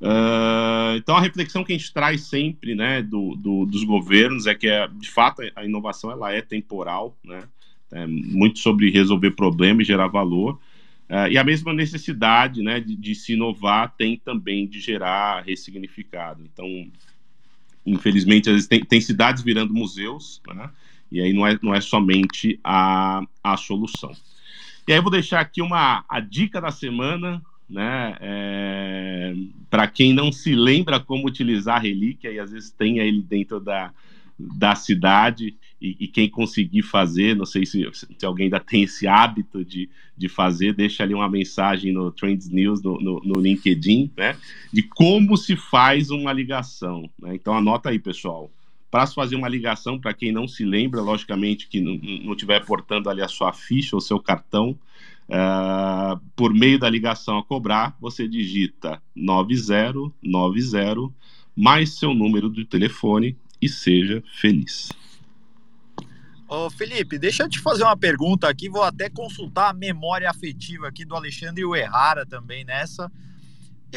Uh, 0.00 0.96
então 0.96 1.16
a 1.16 1.20
reflexão 1.20 1.64
que 1.64 1.72
a 1.72 1.76
gente 1.76 1.92
traz 1.92 2.22
sempre, 2.22 2.74
né, 2.74 3.02
do, 3.02 3.34
do, 3.34 3.64
dos 3.64 3.82
governos 3.82 4.46
é 4.46 4.54
que 4.54 4.68
é, 4.68 4.86
de 4.88 5.10
fato 5.10 5.40
a 5.54 5.64
inovação 5.64 6.10
ela 6.10 6.30
é 6.32 6.42
temporal, 6.42 7.16
né, 7.24 7.44
é 7.90 8.06
muito 8.06 8.58
sobre 8.58 8.90
resolver 8.90 9.30
problemas 9.30 9.84
e 9.84 9.86
gerar 9.86 10.08
valor, 10.08 10.60
uh, 11.08 11.28
e 11.30 11.38
a 11.38 11.44
mesma 11.44 11.72
necessidade, 11.72 12.62
né, 12.62 12.78
de, 12.78 12.94
de, 12.94 13.14
se 13.14 13.32
inovar 13.32 13.94
tem 13.96 14.18
também 14.18 14.66
de 14.66 14.80
gerar 14.80 15.42
ressignificado. 15.42 16.42
Então, 16.44 16.66
infelizmente, 17.86 18.50
às 18.50 18.54
vezes 18.54 18.68
tem, 18.68 18.84
tem 18.84 19.00
cidades 19.00 19.42
virando 19.42 19.72
museus, 19.72 20.42
né, 20.54 20.68
e 21.10 21.22
aí 21.22 21.32
não 21.32 21.46
é, 21.46 21.58
não 21.62 21.74
é 21.74 21.80
somente 21.80 22.60
a, 22.62 23.22
a 23.42 23.56
solução. 23.56 24.12
E 24.86 24.92
aí 24.92 24.98
eu 24.98 25.02
vou 25.02 25.10
deixar 25.10 25.40
aqui 25.40 25.62
uma 25.62 26.04
a 26.06 26.20
dica 26.20 26.60
da 26.60 26.70
semana, 26.70 27.42
né? 27.68 28.16
É, 28.20 29.34
para 29.68 29.86
quem 29.88 30.12
não 30.12 30.30
se 30.30 30.54
lembra 30.54 31.00
como 31.00 31.26
utilizar 31.26 31.76
a 31.76 31.80
relíquia, 31.80 32.30
e 32.30 32.38
às 32.38 32.52
vezes 32.52 32.70
tem 32.70 32.98
ele 32.98 33.22
dentro 33.22 33.60
da, 33.60 33.92
da 34.38 34.74
cidade, 34.74 35.56
e, 35.80 35.96
e, 36.00 36.08
quem 36.08 36.28
conseguir 36.28 36.82
fazer, 36.82 37.36
não 37.36 37.44
sei 37.44 37.66
se, 37.66 37.86
se 37.92 38.24
alguém 38.24 38.44
ainda 38.44 38.58
tem 38.58 38.84
esse 38.84 39.06
hábito 39.06 39.62
de, 39.62 39.90
de 40.16 40.28
fazer, 40.28 40.72
deixa 40.72 41.02
ali 41.02 41.12
uma 41.12 41.28
mensagem 41.28 41.92
no 41.92 42.10
Trends 42.10 42.48
News, 42.48 42.82
no, 42.82 42.98
no, 42.98 43.20
no 43.20 43.40
LinkedIn, 43.40 44.10
né? 44.16 44.36
De 44.72 44.82
como 44.82 45.36
se 45.36 45.54
faz 45.54 46.10
uma 46.10 46.32
ligação. 46.32 47.10
Né? 47.20 47.34
Então 47.34 47.54
anota 47.54 47.90
aí, 47.90 47.98
pessoal. 47.98 48.50
Para 48.90 49.06
fazer 49.06 49.36
uma 49.36 49.48
ligação, 49.48 50.00
para 50.00 50.14
quem 50.14 50.32
não 50.32 50.48
se 50.48 50.64
lembra, 50.64 51.00
logicamente 51.00 51.68
que 51.68 51.80
não 51.80 52.32
estiver 52.32 52.64
portando 52.64 53.10
ali 53.10 53.22
a 53.22 53.28
sua 53.28 53.52
ficha 53.52 53.96
ou 53.96 54.00
seu 54.00 54.20
cartão, 54.20 54.78
Uh, 55.28 56.16
por 56.36 56.54
meio 56.54 56.78
da 56.78 56.88
ligação 56.88 57.36
a 57.36 57.42
cobrar, 57.42 57.96
você 58.00 58.28
digita 58.28 59.02
9090 59.12 61.12
mais 61.56 61.98
seu 61.98 62.14
número 62.14 62.48
de 62.48 62.64
telefone 62.64 63.36
e 63.60 63.68
seja 63.68 64.22
feliz. 64.40 64.88
Ô 66.48 66.70
Felipe, 66.70 67.18
deixa 67.18 67.42
eu 67.42 67.48
te 67.48 67.58
fazer 67.58 67.82
uma 67.82 67.96
pergunta 67.96 68.48
aqui, 68.48 68.68
vou 68.68 68.84
até 68.84 69.10
consultar 69.10 69.70
a 69.70 69.72
memória 69.72 70.30
afetiva 70.30 70.86
aqui 70.86 71.04
do 71.04 71.16
Alexandre 71.16 71.64
Uerrara 71.64 72.24
também 72.24 72.64
nessa. 72.64 73.10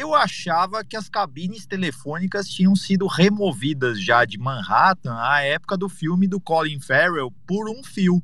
Eu 0.00 0.14
achava 0.14 0.82
que 0.82 0.96
as 0.96 1.10
cabines 1.10 1.66
telefônicas 1.66 2.48
tinham 2.48 2.74
sido 2.74 3.06
removidas 3.06 4.02
já 4.02 4.24
de 4.24 4.38
Manhattan 4.38 5.14
à 5.14 5.42
época 5.42 5.76
do 5.76 5.90
filme 5.90 6.26
do 6.26 6.40
Colin 6.40 6.80
Farrell 6.80 7.30
por 7.46 7.68
um 7.68 7.84
fio. 7.84 8.22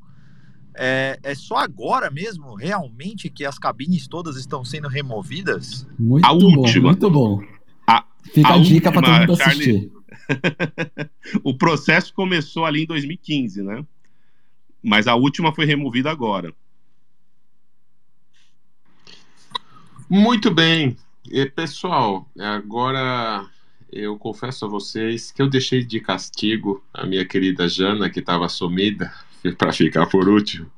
É, 0.74 1.18
é 1.22 1.34
só 1.34 1.56
agora 1.56 2.10
mesmo, 2.10 2.54
realmente, 2.54 3.28
que 3.28 3.44
as 3.44 3.58
cabines 3.58 4.08
todas 4.08 4.36
estão 4.36 4.64
sendo 4.64 4.88
removidas? 4.88 5.86
Muito 5.98 6.24
a 6.24 6.32
bom, 6.32 6.60
última. 6.60 6.88
muito 6.88 7.10
bom. 7.10 7.42
A, 7.86 8.06
Fica 8.32 8.48
a, 8.48 8.54
a 8.54 8.58
dica 8.58 8.90
para 8.90 9.02
todo 9.02 9.18
mundo 9.20 9.42
assistir. 9.42 9.92
o 11.44 11.52
processo 11.58 12.10
começou 12.14 12.64
ali 12.64 12.84
em 12.84 12.86
2015, 12.86 13.62
né? 13.62 13.84
Mas 14.82 15.06
a 15.06 15.14
última 15.14 15.54
foi 15.54 15.66
removida 15.66 16.10
agora. 16.10 16.54
Muito 20.08 20.50
bem. 20.50 20.96
E, 21.30 21.46
pessoal, 21.46 22.28
agora 22.38 23.48
eu 23.92 24.16
confesso 24.16 24.64
a 24.64 24.68
vocês 24.68 25.32
que 25.32 25.42
eu 25.42 25.48
deixei 25.48 25.84
de 25.84 26.00
castigo 26.00 26.84
a 26.92 27.04
minha 27.06 27.24
querida 27.24 27.68
Jana, 27.68 28.10
que 28.10 28.20
estava 28.20 28.48
sumida 28.48 29.12
para 29.58 29.72
ficar 29.72 30.06
por 30.06 30.28
último, 30.28 30.70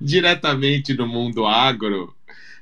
diretamente 0.00 0.92
do 0.92 1.06
mundo 1.06 1.46
agro. 1.46 2.14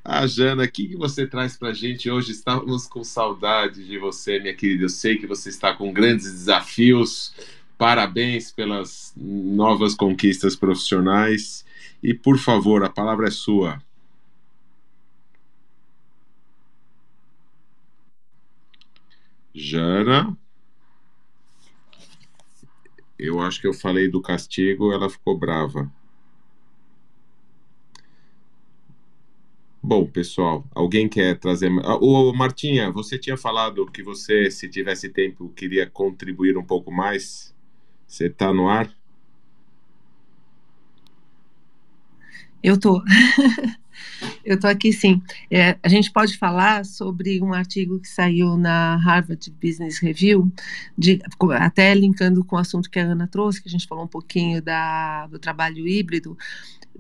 Ah, 0.04 0.26
Jana, 0.26 0.64
o 0.64 0.68
que, 0.68 0.88
que 0.88 0.96
você 0.96 1.26
traz 1.26 1.56
para 1.56 1.68
a 1.68 1.74
gente 1.74 2.10
hoje? 2.10 2.32
Estávamos 2.32 2.86
com 2.86 3.04
saudade 3.04 3.84
de 3.84 3.98
você, 3.98 4.38
minha 4.38 4.54
querida. 4.54 4.84
Eu 4.84 4.88
sei 4.88 5.16
que 5.16 5.26
você 5.26 5.48
está 5.48 5.72
com 5.74 5.92
grandes 5.92 6.30
desafios. 6.30 7.32
Parabéns 7.78 8.50
pelas 8.50 9.12
novas 9.16 9.94
conquistas 9.94 10.56
profissionais. 10.56 11.64
E, 12.02 12.12
por 12.12 12.36
favor, 12.36 12.84
a 12.84 12.90
palavra 12.90 13.28
é 13.28 13.30
sua. 13.30 13.80
Jana? 19.54 20.36
Eu 23.18 23.40
acho 23.40 23.60
que 23.60 23.66
eu 23.66 23.74
falei 23.74 24.08
do 24.10 24.20
castigo, 24.20 24.92
ela 24.92 25.08
ficou 25.08 25.38
brava. 25.38 25.90
Bom, 29.82 30.06
pessoal, 30.06 30.64
alguém 30.74 31.08
quer 31.08 31.38
trazer. 31.38 31.70
Ô, 32.00 32.32
Martinha, 32.32 32.90
você 32.90 33.18
tinha 33.18 33.36
falado 33.36 33.84
que 33.86 34.02
você, 34.02 34.50
se 34.50 34.68
tivesse 34.68 35.08
tempo, 35.08 35.48
queria 35.56 35.88
contribuir 35.88 36.56
um 36.56 36.64
pouco 36.64 36.90
mais. 36.92 37.52
Você 38.06 38.26
está 38.26 38.52
no 38.52 38.68
ar? 38.68 38.88
Eu 42.62 42.78
tô. 42.78 43.02
Eu 44.44 44.56
estou 44.56 44.68
aqui 44.68 44.92
sim. 44.92 45.22
É, 45.50 45.76
a 45.82 45.88
gente 45.88 46.10
pode 46.10 46.36
falar 46.36 46.84
sobre 46.84 47.42
um 47.42 47.52
artigo 47.52 48.00
que 48.00 48.08
saiu 48.08 48.56
na 48.56 48.96
Harvard 48.96 49.50
Business 49.62 49.98
Review, 49.98 50.52
de, 50.96 51.20
até 51.52 51.94
linkando 51.94 52.44
com 52.44 52.56
o 52.56 52.58
assunto 52.58 52.90
que 52.90 52.98
a 52.98 53.04
Ana 53.04 53.26
trouxe, 53.26 53.62
que 53.62 53.68
a 53.68 53.70
gente 53.70 53.86
falou 53.86 54.04
um 54.04 54.08
pouquinho 54.08 54.60
da, 54.60 55.26
do 55.28 55.38
trabalho 55.38 55.86
híbrido, 55.86 56.36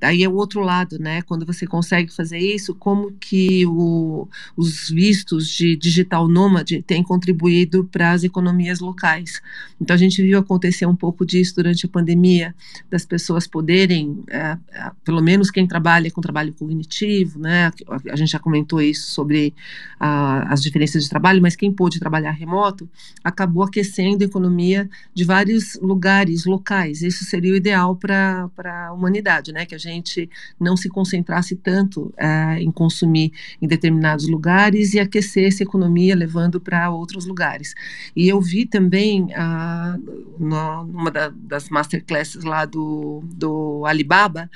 Aí 0.00 0.22
é 0.22 0.28
o 0.28 0.34
outro 0.34 0.60
lado, 0.60 0.98
né? 0.98 1.22
Quando 1.22 1.46
você 1.46 1.66
consegue 1.66 2.12
fazer 2.12 2.38
isso, 2.38 2.74
como 2.74 3.12
que 3.12 3.64
o, 3.66 4.28
os 4.56 4.90
vistos 4.90 5.48
de 5.48 5.76
digital 5.76 6.26
nômade 6.26 6.82
têm 6.82 7.02
contribuído 7.02 7.84
para 7.84 8.12
as 8.12 8.24
economias 8.24 8.80
locais. 8.80 9.40
Então 9.80 9.94
a 9.94 9.98
gente 9.98 10.22
viu 10.22 10.38
acontecer 10.38 10.86
um 10.86 10.96
pouco 10.96 11.24
disso 11.26 11.54
durante 11.56 11.86
a 11.86 11.88
pandemia, 11.88 12.54
das 12.90 13.04
pessoas 13.04 13.46
poderem, 13.46 14.22
é, 14.28 14.56
é, 14.72 14.90
pelo 15.04 15.20
menos 15.20 15.50
quem 15.50 15.66
trabalha 15.66 16.10
com 16.10 16.20
trabalho 16.20 16.52
cognitivo, 16.52 17.38
né? 17.38 17.70
A, 17.88 18.12
a 18.12 18.16
gente 18.16 18.30
já 18.30 18.38
comentou 18.38 18.80
isso 18.80 19.10
sobre 19.10 19.54
a, 20.00 20.52
as 20.52 20.62
diferenças 20.62 21.04
de 21.04 21.10
trabalho, 21.10 21.42
mas 21.42 21.54
quem 21.54 21.72
pôde 21.72 22.00
trabalhar 22.00 22.32
remoto 22.32 22.88
acabou 23.22 23.62
aquecendo 23.62 24.24
a 24.24 24.26
economia 24.26 24.88
de 25.14 25.24
vários 25.24 25.78
lugares 25.80 26.44
locais. 26.44 27.02
Isso 27.02 27.24
seria 27.24 27.52
o 27.52 27.56
ideal 27.56 27.94
para 27.96 28.50
a 28.64 28.92
humanidade, 28.92 29.52
né? 29.52 29.66
Que 29.66 29.74
a 29.74 29.78
gente 29.82 30.30
não 30.58 30.76
se 30.76 30.88
concentrasse 30.88 31.56
tanto 31.56 32.12
uh, 32.18 32.58
em 32.58 32.70
consumir 32.70 33.32
em 33.60 33.66
determinados 33.66 34.28
lugares 34.28 34.94
e 34.94 35.00
aquecer 35.00 35.48
essa 35.48 35.62
economia 35.62 36.14
levando 36.14 36.60
para 36.60 36.90
outros 36.90 37.26
lugares. 37.26 37.74
E 38.14 38.28
eu 38.28 38.40
vi 38.40 38.66
também 38.66 39.24
uh, 39.24 40.36
numa 40.38 41.10
da, 41.10 41.28
das 41.28 41.68
masterclasses 41.68 42.44
lá 42.44 42.64
do, 42.64 43.22
do 43.24 43.84
Alibaba 43.86 44.48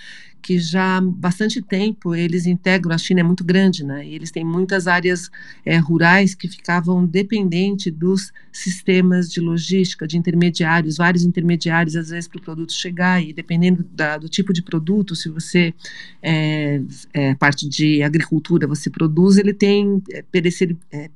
que 0.47 0.61
já 0.61 0.99
há 0.99 1.01
bastante 1.01 1.61
tempo 1.61 2.14
eles 2.14 2.47
integram, 2.47 2.94
a 2.94 2.99
China 2.99 3.18
é 3.18 3.22
muito 3.24 3.42
grande, 3.42 3.84
né? 3.84 4.07
E 4.07 4.14
eles 4.14 4.30
têm 4.30 4.44
muitas 4.44 4.86
áreas 4.86 5.28
é, 5.64 5.76
rurais 5.76 6.36
que 6.36 6.47
ficavam 6.47 7.05
dependentes 7.05 7.92
dos 7.92 8.32
sistemas 8.53 9.28
de 9.28 9.40
logística, 9.40 10.07
de 10.07 10.16
intermediários, 10.16 10.99
vários 10.99 11.24
intermediários, 11.24 11.97
às 11.97 12.11
vezes, 12.11 12.28
para 12.28 12.38
o 12.38 12.42
produto 12.42 12.72
chegar, 12.72 13.20
e 13.20 13.32
dependendo 13.32 13.84
da, 13.92 14.18
do 14.18 14.28
tipo 14.28 14.53
de 14.53 14.62
produto, 14.62 15.16
se 15.16 15.28
você 15.28 15.74
é, 16.22 16.80
é, 17.12 17.34
parte 17.34 17.68
de 17.68 18.05
agricultura, 18.05 18.68
você 18.68 18.88
produz, 18.88 19.38
ele 19.38 19.53
tem 19.53 20.01
é, 20.12 20.18
é, 20.18 20.22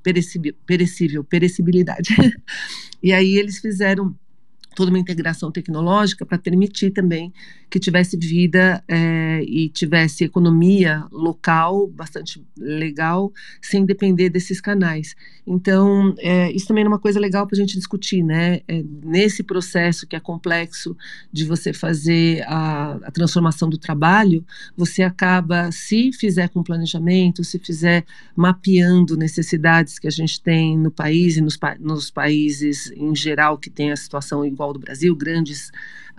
perecível, 0.02 0.54
perecível 0.66 1.22
perecibilidade. 1.22 2.16
e 3.00 3.12
aí 3.12 3.38
eles 3.38 3.60
fizeram 3.60 4.12
toda 4.74 4.90
uma 4.90 4.98
integração 4.98 5.50
tecnológica 5.50 6.24
para 6.24 6.38
permitir 6.38 6.90
também 6.90 7.32
que 7.70 7.78
tivesse 7.78 8.16
vida 8.16 8.82
é, 8.88 9.42
e 9.46 9.68
tivesse 9.68 10.24
economia 10.24 11.04
local 11.12 11.86
bastante 11.86 12.44
legal, 12.58 13.32
sem 13.62 13.84
depender 13.84 14.28
desses 14.28 14.60
canais. 14.60 15.14
Então, 15.46 16.14
é, 16.18 16.50
isso 16.52 16.66
também 16.66 16.84
é 16.84 16.88
uma 16.88 16.98
coisa 16.98 17.18
legal 17.20 17.46
para 17.46 17.56
a 17.56 17.60
gente 17.60 17.76
discutir, 17.76 18.22
né? 18.22 18.60
É, 18.66 18.82
nesse 19.04 19.42
processo 19.42 20.06
que 20.06 20.16
é 20.16 20.20
complexo 20.20 20.96
de 21.32 21.44
você 21.44 21.72
fazer 21.72 22.42
a, 22.46 22.98
a, 23.04 23.10
transformação 23.10 23.68
do 23.68 23.78
trabalho, 23.78 24.44
você 24.76 25.02
acaba, 25.02 25.70
se 25.70 26.12
fizer 26.12 26.48
com 26.48 26.62
planejamento, 26.62 27.44
se 27.44 27.58
fizer 27.58 28.04
mapeando 28.34 29.16
necessidades 29.16 29.98
que 29.98 30.08
a 30.08 30.10
gente 30.10 30.40
tem 30.40 30.76
no 30.76 30.90
país 30.90 31.36
e 31.36 31.40
nos, 31.40 31.58
nos 31.78 32.10
países 32.10 32.90
em 32.96 33.14
geral 33.14 33.58
que 33.58 33.70
tem 33.70 33.92
a 33.92 33.96
situação 33.96 34.44
igual 34.44 34.59
do 34.72 34.78
Brasil, 34.78 35.14
grandes 35.16 35.70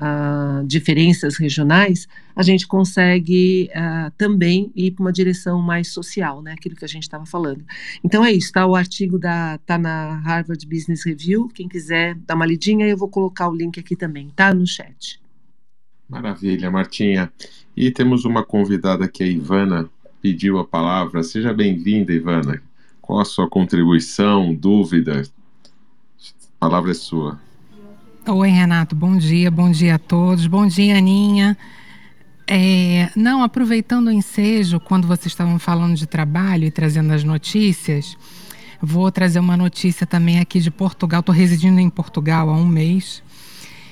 uh, 0.02 0.66
diferenças 0.66 1.38
regionais, 1.38 2.08
a 2.36 2.42
gente 2.42 2.68
consegue 2.68 3.70
uh, 3.76 4.12
também 4.18 4.72
ir 4.76 4.92
para 4.92 5.04
uma 5.04 5.12
direção 5.12 5.62
mais 5.62 5.90
social, 5.90 6.42
né? 6.42 6.54
Aquilo 6.54 6.76
que 6.76 6.86
a 6.86 6.88
gente 6.88 7.04
estava 7.04 7.26
falando. 7.26 7.64
Então 8.04 8.26
é 8.26 8.32
isso, 8.32 8.52
tá? 8.52 8.66
O 8.66 8.76
artigo 8.76 9.20
da, 9.20 9.58
tá 9.60 9.78
na 9.78 10.18
Harvard 10.20 10.66
Business 10.66 11.06
Review. 11.06 11.48
Quem 11.50 11.68
quiser 11.68 12.16
dar 12.16 12.36
uma 12.36 12.46
lidinha, 12.46 12.88
eu 12.88 12.98
vou 12.98 13.08
colocar 13.08 13.48
o 13.48 13.56
link 13.56 13.80
aqui 13.80 13.96
também, 13.96 14.30
tá? 14.36 14.54
No 14.54 14.66
chat. 14.66 15.22
Maravilha, 16.10 16.70
Martinha. 16.70 17.32
E 17.76 17.90
temos 17.92 18.26
uma 18.26 18.44
convidada 18.44 19.06
aqui, 19.06 19.24
a 19.24 19.28
Ivana. 19.28 19.90
pediu 20.22 20.60
a 20.60 20.66
palavra. 20.66 21.24
Seja 21.24 21.54
bem-vinda, 21.54 22.12
Ivana. 22.12 22.62
Qual 23.02 23.20
a 23.20 23.26
sua 23.26 23.50
contribuição, 23.50 24.54
dúvida? 24.54 25.24
A 26.56 26.60
palavra 26.60 26.92
é 26.92 26.94
sua. 26.94 27.40
Oi, 28.28 28.50
Renato. 28.50 28.96
Bom 28.96 29.18
dia, 29.18 29.50
bom 29.50 29.72
dia 29.72 29.96
a 29.96 30.00
todos. 30.00 30.46
Bom 30.46 30.68
dia, 30.68 30.96
Aninha. 30.96 31.58
É, 32.48 33.10
não, 33.16 33.42
aproveitando 33.42 34.08
o 34.08 34.12
ensejo, 34.12 34.80
quando 34.80 35.08
vocês 35.08 35.32
estavam 35.32 35.58
falando 35.58 35.96
de 35.96 36.06
trabalho 36.06 36.66
e 36.66 36.72
trazendo 36.72 37.12
as 37.14 37.24
notícias, 37.24 38.16
vou 38.80 39.12
trazer 39.12 39.40
uma 39.40 39.58
notícia 39.58 40.06
também 40.06 40.40
aqui 40.40 40.60
de 40.60 40.70
Portugal. 40.70 41.22
Estou 41.22 41.34
residindo 41.34 41.80
em 41.80 41.90
Portugal 41.90 42.48
há 42.52 42.54
um 42.54 42.66
mês. 42.66 43.24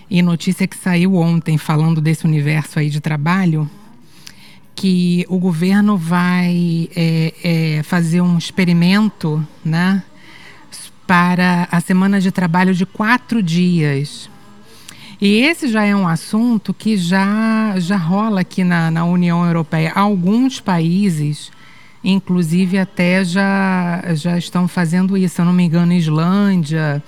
E 0.08 0.22
notícia 0.22 0.68
que 0.68 0.78
saiu 0.78 1.16
ontem 1.16 1.58
falando 1.58 2.00
desse 2.00 2.24
universo 2.26 2.78
aí 2.78 2.92
de 2.92 3.02
trabalho, 3.02 3.68
que 4.76 5.26
o 5.28 5.40
governo 5.40 5.98
vai 5.98 6.88
é, 6.96 7.34
é, 7.44 7.84
fazer 7.84 8.22
um 8.22 8.38
experimento, 8.38 9.46
né? 9.66 10.04
Para 11.10 11.68
a 11.72 11.82
semana 11.82 12.22
de 12.22 12.32
trabalho 12.32 12.72
de 12.72 12.86
quatro 12.86 13.42
dias. 13.42 14.30
E 15.20 15.40
esse 15.40 15.68
já 15.68 15.84
é 15.84 15.96
um 15.96 16.08
assunto 16.08 16.72
que 16.72 16.96
já, 16.96 17.74
já 17.80 17.98
rola 17.98 18.42
aqui 18.42 18.64
na, 18.64 18.92
na 18.92 19.06
União 19.06 19.44
Europeia. 19.44 19.92
Alguns 19.96 20.60
países, 20.62 21.52
inclusive, 22.04 22.78
até 22.78 23.26
já, 23.26 24.04
já 24.14 24.38
estão 24.38 24.68
fazendo 24.68 25.18
isso. 25.18 25.34
Se 25.34 25.42
eu 25.42 25.46
não 25.46 25.54
me 25.54 25.64
engano, 25.64 25.94
Islândia, 25.94 27.04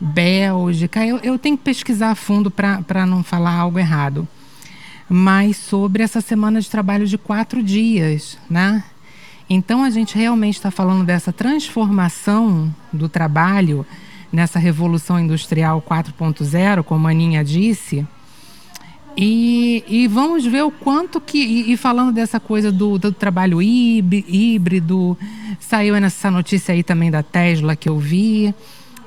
Bélgica. 0.00 1.04
Eu, 1.04 1.18
eu 1.18 1.38
tenho 1.38 1.58
que 1.58 1.64
pesquisar 1.64 2.12
a 2.12 2.14
fundo 2.14 2.50
para 2.50 3.04
não 3.04 3.22
falar 3.22 3.52
algo 3.52 3.78
errado. 3.78 4.26
Mas 5.10 5.58
sobre 5.58 6.02
essa 6.02 6.22
semana 6.22 6.58
de 6.58 6.70
trabalho 6.70 7.06
de 7.06 7.18
quatro 7.18 7.62
dias, 7.62 8.38
né? 8.48 8.82
Então 9.48 9.84
a 9.84 9.90
gente 9.90 10.16
realmente 10.16 10.54
está 10.54 10.70
falando 10.70 11.04
dessa 11.04 11.32
transformação 11.32 12.74
do 12.92 13.08
trabalho 13.08 13.86
nessa 14.32 14.58
revolução 14.58 15.20
industrial 15.20 15.80
4.0, 15.80 16.82
como 16.82 17.06
a 17.06 17.10
Aninha 17.10 17.44
disse. 17.44 18.06
E, 19.16 19.82
e, 19.88 20.06
vamos 20.08 20.44
ver 20.44 20.62
o 20.62 20.70
quanto 20.70 21.20
que. 21.20 21.38
E, 21.38 21.72
e 21.72 21.76
falando 21.76 22.12
dessa 22.12 22.38
coisa 22.38 22.70
do, 22.70 22.98
do, 22.98 23.10
trabalho 23.12 23.62
híbrido, 23.62 25.16
saiu 25.58 25.94
essa 25.96 26.30
notícia 26.30 26.74
aí 26.74 26.82
também 26.82 27.10
da 27.10 27.22
Tesla 27.22 27.74
que 27.74 27.88
eu 27.88 27.98
vi. 27.98 28.54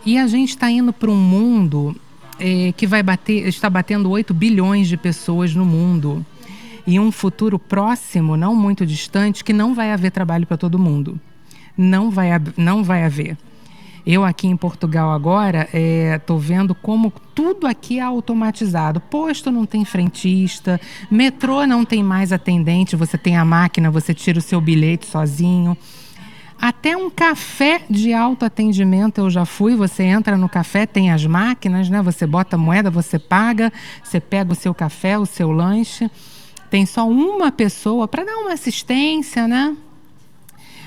E 0.03 0.17
a 0.17 0.25
gente 0.25 0.49
está 0.49 0.71
indo 0.71 0.91
para 0.91 1.11
um 1.11 1.15
mundo 1.15 1.95
é, 2.39 2.73
que 2.75 2.87
vai 2.87 3.03
bater, 3.03 3.47
está 3.47 3.69
batendo 3.69 4.09
8 4.09 4.33
bilhões 4.33 4.87
de 4.87 4.97
pessoas 4.97 5.53
no 5.53 5.65
mundo 5.65 6.25
e 6.89 6.99
um 6.99 7.11
futuro 7.11 7.59
próximo, 7.59 8.35
não 8.35 8.55
muito 8.55 8.83
distante, 8.83 9.43
que 9.43 9.53
não 9.53 9.75
vai 9.75 9.91
haver 9.91 10.09
trabalho 10.09 10.47
para 10.47 10.57
todo 10.57 10.79
mundo. 10.79 11.19
Não 11.77 12.09
vai, 12.09 12.29
não 12.57 12.83
vai 12.83 13.03
haver. 13.03 13.37
Eu 14.03 14.25
aqui 14.25 14.47
em 14.47 14.57
Portugal 14.57 15.11
agora 15.11 15.69
estou 16.11 16.37
é, 16.37 16.41
vendo 16.41 16.73
como 16.73 17.13
tudo 17.35 17.67
aqui 17.67 17.99
é 17.99 18.01
automatizado. 18.01 18.99
Posto 18.99 19.51
não 19.51 19.67
tem 19.67 19.85
frentista, 19.85 20.81
metrô 21.11 21.67
não 21.67 21.85
tem 21.85 22.01
mais 22.01 22.33
atendente, 22.33 22.95
você 22.95 23.19
tem 23.19 23.37
a 23.37 23.45
máquina, 23.45 23.91
você 23.91 24.11
tira 24.11 24.39
o 24.39 24.41
seu 24.41 24.59
bilhete 24.59 25.05
sozinho. 25.05 25.77
Até 26.59 26.97
um 26.97 27.07
café 27.07 27.83
de 27.87 28.15
autoatendimento 28.15 29.21
eu 29.21 29.29
já 29.29 29.45
fui. 29.45 29.75
Você 29.75 30.01
entra 30.01 30.35
no 30.35 30.49
café, 30.49 30.87
tem 30.87 31.11
as 31.11 31.23
máquinas, 31.23 31.87
né? 31.87 32.01
Você 32.01 32.25
bota 32.25 32.57
moeda, 32.57 32.89
você 32.89 33.19
paga, 33.19 33.71
você 34.03 34.19
pega 34.19 34.53
o 34.53 34.55
seu 34.55 34.73
café, 34.73 35.19
o 35.19 35.25
seu 35.27 35.51
lanche 35.51 36.09
tem 36.69 36.85
só 36.85 37.07
uma 37.07 37.51
pessoa 37.51 38.07
para 38.07 38.23
dar 38.23 38.37
uma 38.37 38.53
assistência, 38.53 39.47
né? 39.47 39.75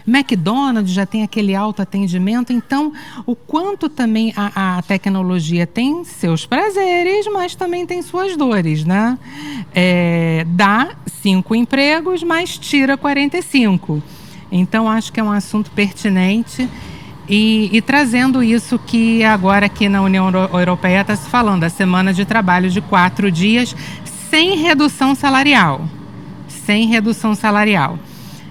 McDonald's 0.06 0.92
já 0.92 1.06
tem 1.06 1.22
aquele 1.22 1.54
autoatendimento, 1.54 2.52
então 2.52 2.92
o 3.24 3.36
quanto 3.36 3.88
também 3.88 4.32
a, 4.36 4.78
a, 4.78 4.82
tecnologia 4.82 5.66
tem 5.66 6.04
seus 6.04 6.44
prazeres, 6.44 7.26
mas 7.32 7.54
também 7.54 7.86
tem 7.86 8.02
suas 8.02 8.36
dores, 8.36 8.84
né? 8.84 9.16
É, 9.72 10.44
dá 10.48 10.96
cinco 11.06 11.54
empregos, 11.54 12.22
mas 12.22 12.58
tira 12.58 12.96
45. 12.96 14.02
Então 14.50 14.88
acho 14.88 15.12
que 15.12 15.20
é 15.20 15.22
um 15.22 15.30
assunto 15.30 15.70
pertinente 15.70 16.68
e, 17.28 17.70
e 17.72 17.80
trazendo 17.80 18.42
isso 18.42 18.78
que 18.78 19.22
agora 19.22 19.66
aqui 19.66 19.88
na 19.88 20.02
União 20.02 20.30
Europeia 20.52 21.02
está 21.02 21.14
se 21.14 21.30
falando, 21.30 21.64
a 21.64 21.68
semana 21.68 22.12
de 22.12 22.24
trabalho 22.24 22.68
de 22.68 22.80
quatro 22.80 23.30
dias, 23.30 23.74
sem 24.32 24.56
redução 24.56 25.14
salarial. 25.14 25.86
Sem 26.48 26.86
redução 26.86 27.34
salarial. 27.34 27.98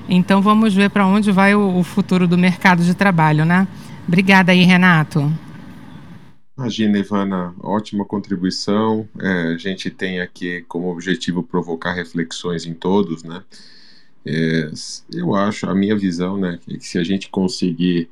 Então 0.08 0.40
vamos 0.40 0.76
ver 0.76 0.92
para 0.92 1.08
onde 1.08 1.32
vai 1.32 1.56
o, 1.56 1.82
futuro 1.84 2.28
do 2.28 2.38
mercado 2.38 2.84
de 2.84 2.94
trabalho, 2.94 3.46
né? 3.46 3.68
Obrigada 4.08 4.52
aí, 4.52 4.62
Renato. 4.64 5.34
Imagina, 6.56 7.00
Ivana, 7.00 7.56
ótima 7.60 8.06
contribuição. 8.06 9.10
É, 9.20 9.54
a 9.56 9.58
gente 9.58 9.90
tem 9.90 10.22
aqui 10.22 10.64
como 10.68 10.88
objetivo 10.92 11.42
provocar 11.42 11.94
reflexões 11.94 12.68
em 12.68 12.76
todos, 12.76 13.24
né? 13.24 13.42
É, 14.24 14.70
eu 15.12 15.34
acho, 15.34 15.68
a 15.68 15.74
minha 15.74 15.98
visão, 15.98 16.38
né, 16.38 16.60
é 16.70 16.78
que 16.78 16.86
se 16.86 17.00
a 17.00 17.04
gente 17.04 17.28
conseguir 17.28 18.08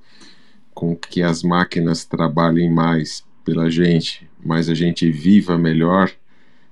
com 0.74 0.96
que 0.96 1.22
as 1.22 1.44
máquinas 1.44 2.04
trabalhem 2.04 2.68
mais 2.68 3.24
pela 3.46 3.70
gente, 3.70 4.28
mas 4.44 4.70
a 4.70 4.74
gente 4.74 5.12
viva 5.12 5.56
melhor, 5.56 6.12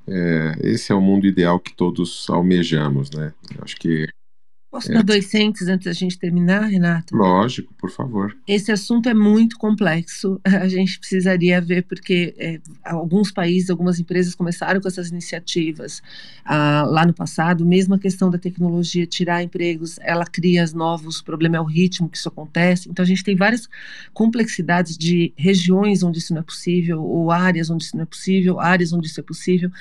é, 0.08 0.56
esse 0.64 0.92
é 0.92 0.96
o 0.96 1.02
mundo 1.02 1.28
ideal 1.28 1.60
que 1.60 1.76
todos 1.76 2.30
almejamos, 2.30 3.12
né? 3.12 3.34
Acho 3.62 3.76
que 3.76 4.08
Posso 4.78 4.92
é. 4.92 4.94
dar 4.94 5.04
dois 5.04 5.26
centos 5.26 5.68
antes 5.68 5.86
da 5.86 5.92
gente 5.92 6.20
terminar, 6.20 6.68
Renato? 6.68 7.16
Lógico, 7.16 7.74
por 7.80 7.90
favor. 7.90 8.38
Esse 8.48 8.72
assunto 8.72 9.10
é 9.10 9.14
muito 9.14 9.58
complexo. 9.58 10.40
A 10.46 10.68
gente 10.68 11.00
precisaria 11.00 11.60
ver, 11.60 11.84
porque 11.84 12.36
é, 12.38 12.60
alguns 12.84 13.32
países, 13.32 13.72
algumas 13.72 14.00
empresas 14.00 14.36
começaram 14.36 14.80
com 14.80 14.88
essas 14.88 15.10
iniciativas 15.10 16.04
ah, 16.46 16.86
lá 16.88 17.08
no 17.08 17.14
passado. 17.14 17.66
Mesmo 17.66 17.96
a 17.96 18.00
questão 18.00 18.30
da 18.30 18.38
tecnologia 18.38 19.08
tirar 19.08 19.42
empregos, 19.42 19.98
ela 20.04 20.26
cria 20.26 20.64
novos. 20.76 21.22
O 21.22 21.24
problema 21.24 21.58
é 21.58 21.60
o 21.60 21.64
ritmo 21.64 22.08
que 22.08 22.18
isso 22.18 22.30
acontece. 22.30 22.88
Então, 22.88 23.02
a 23.02 23.08
gente 23.08 23.24
tem 23.24 23.36
várias 23.36 23.68
complexidades 24.14 24.96
de 24.96 25.34
regiões 25.36 26.04
onde 26.04 26.20
isso 26.20 26.36
não 26.36 26.42
é 26.42 26.44
possível, 26.44 27.04
ou 27.04 27.32
áreas 27.32 27.72
onde 27.72 27.84
isso 27.84 27.96
não 27.96 28.04
é 28.04 28.06
possível, 28.06 28.60
áreas 28.60 28.94
onde 28.94 29.08
isso 29.08 29.20
é 29.20 29.24
possível. 29.24 29.72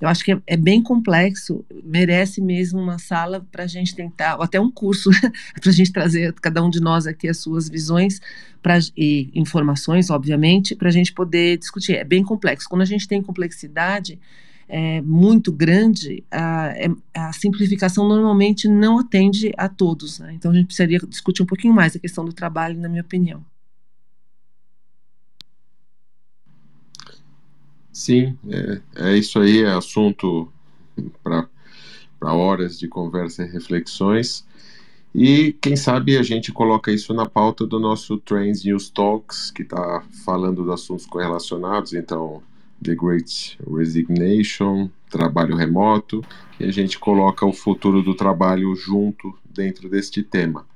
Eu 0.00 0.08
acho 0.08 0.24
que 0.24 0.32
é, 0.32 0.40
é 0.46 0.56
bem 0.56 0.82
complexo, 0.82 1.62
merece 1.84 2.40
mesmo 2.40 2.80
uma 2.80 2.98
sala 2.98 3.46
para 3.52 3.64
a 3.64 3.66
gente 3.66 3.94
tentar 3.94 4.36
até 4.46 4.60
um 4.60 4.70
curso 4.70 5.10
para 5.60 5.70
a 5.70 5.72
gente 5.72 5.92
trazer 5.92 6.32
cada 6.34 6.62
um 6.62 6.70
de 6.70 6.80
nós 6.80 7.06
aqui 7.06 7.28
as 7.28 7.38
suas 7.38 7.68
visões 7.68 8.20
pra, 8.62 8.78
e 8.96 9.30
informações, 9.34 10.10
obviamente, 10.10 10.74
para 10.74 10.88
a 10.88 10.92
gente 10.92 11.12
poder 11.12 11.58
discutir. 11.58 11.94
É 11.94 12.04
bem 12.04 12.22
complexo. 12.22 12.68
Quando 12.68 12.82
a 12.82 12.86
gente 12.86 13.06
tem 13.06 13.22
complexidade 13.22 14.18
é, 14.68 15.00
muito 15.02 15.52
grande, 15.52 16.24
a, 16.30 16.68
é, 16.76 16.88
a, 17.14 17.32
simplificação 17.32 18.06
normalmente 18.08 18.68
não 18.68 18.98
atende 18.98 19.52
a 19.56 19.68
todos. 19.68 20.18
Né? 20.18 20.34
Então 20.34 20.50
a 20.50 20.54
gente 20.54 20.66
precisaria 20.66 20.98
discutir 20.98 21.42
um 21.42 21.46
pouquinho 21.46 21.74
mais 21.74 21.94
a 21.94 21.98
questão 21.98 22.24
do 22.24 22.32
trabalho, 22.32 22.78
na 22.78 22.88
minha 22.88 23.02
opinião. 23.02 23.44
Sim, 27.92 28.36
é, 28.50 28.80
é 28.96 29.16
isso 29.16 29.38
aí, 29.38 29.62
é 29.62 29.72
assunto 29.72 30.52
para 31.22 31.48
para 32.18 32.32
horas 32.32 32.78
de 32.78 32.88
conversa 32.88 33.44
e 33.44 33.50
reflexões. 33.50 34.44
E 35.14 35.54
quem 35.62 35.76
sabe 35.76 36.18
a 36.18 36.22
gente 36.22 36.52
coloca 36.52 36.92
isso 36.92 37.14
na 37.14 37.24
pauta 37.24 37.66
do 37.66 37.80
nosso 37.80 38.18
Trends 38.18 38.64
News 38.64 38.90
Talks, 38.90 39.50
que 39.50 39.62
está 39.62 40.02
falando 40.24 40.64
de 40.64 40.72
assuntos 40.72 41.06
correlacionados, 41.06 41.94
então 41.94 42.42
The 42.82 42.94
Great 42.94 43.58
Resignation, 43.66 44.90
trabalho 45.08 45.56
remoto, 45.56 46.22
e 46.60 46.64
a 46.64 46.70
gente 46.70 46.98
coloca 46.98 47.46
o 47.46 47.52
futuro 47.52 48.02
do 48.02 48.14
trabalho 48.14 48.74
junto 48.74 49.34
dentro 49.48 49.88
deste 49.88 50.22
tema. 50.22 50.66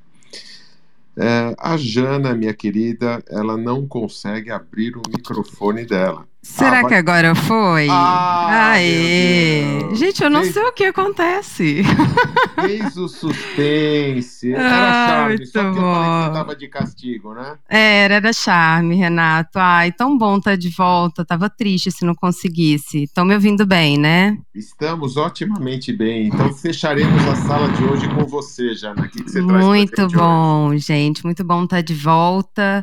É, 1.17 1.55
a 1.59 1.77
Jana, 1.77 2.35
minha 2.35 2.55
querida, 2.55 3.23
ela 3.29 3.57
não 3.57 3.87
consegue 3.87 4.51
abrir 4.51 4.97
o 4.97 5.03
microfone 5.09 5.85
dela. 5.85 6.27
Será 6.43 6.79
ah, 6.79 6.83
vai... 6.83 6.89
que 6.89 6.95
agora 6.95 7.35
foi? 7.35 7.87
Ah, 7.91 8.71
Aê! 8.73 9.95
Gente, 9.95 10.23
eu 10.23 10.31
não 10.31 10.41
Fez... 10.41 10.55
sei 10.55 10.63
o 10.63 10.73
que 10.73 10.85
acontece. 10.85 11.83
Fez 12.59 12.97
o 12.97 13.09
suspense. 13.09 14.55
Era 14.55 14.67
ah, 14.67 15.09
charme, 15.09 15.37
muito 15.37 15.51
só 15.51 15.61
que 15.61 15.79
bom. 15.79 15.87
eu 15.87 15.95
falei 15.95 16.11
que 16.11 16.25
você 16.25 16.33
tava 16.33 16.57
de 16.57 16.69
castigo, 16.69 17.35
né? 17.35 17.59
Era, 17.69 18.15
era 18.15 18.33
charme, 18.33 18.97
Renato. 18.97 19.59
Ai, 19.59 19.93
tão 19.93 20.17
bom 20.17 20.39
estar 20.39 20.53
tá 20.53 20.57
de 20.57 20.71
volta. 20.71 21.27
Tava 21.27 21.51
triste 21.51 21.91
se 21.91 22.07
não 22.07 22.15
conseguisse. 22.15 23.03
Estão 23.03 23.27
me 23.27 23.35
ouvindo 23.35 23.67
bem, 23.67 23.99
né? 23.99 24.39
Estamos 24.55 25.19
otimamente 25.19 25.93
bem. 25.93 26.29
Então 26.29 26.53
fecharemos 26.55 27.23
a 27.29 27.37
sala 27.37 27.69
de 27.69 27.85
hoje 27.85 28.09
com 28.09 28.25
você, 28.27 28.75
Jana. 28.75 29.03
O 29.03 29.09
que, 29.11 29.23
que 29.23 29.31
você 29.31 29.43
muito 29.43 29.53
traz 29.53 29.67
Muito 29.67 30.09
bom, 30.09 30.69
hoje? 30.69 30.87
gente. 30.87 31.23
Muito 31.23 31.45
bom 31.45 31.65
estar 31.65 31.77
tá 31.77 31.83
de 31.83 31.95
volta. 31.95 32.83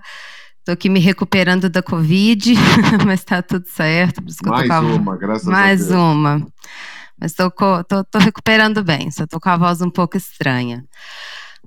Tô 0.67 0.73
aqui 0.73 0.89
me 0.89 0.99
recuperando 0.99 1.69
da 1.69 1.81
Covid, 1.81 2.53
mas 3.07 3.23
tá 3.23 3.41
tudo 3.41 3.65
certo. 3.69 4.21
Mais 4.49 4.69
uma, 4.83 5.15
graças 5.15 5.47
Mais 5.47 5.81
a 5.81 5.85
Deus. 5.85 5.97
Mais 5.97 6.13
uma. 6.13 6.47
Mas 7.17 7.33
tô 7.33 8.19
recuperando 8.19 8.83
bem, 8.83 9.09
só 9.09 9.25
tô 9.25 9.39
com 9.39 9.47
a 9.47 9.55
voz 9.55 9.81
um 9.81 9.89
pouco 9.89 10.17
estranha. 10.17 10.83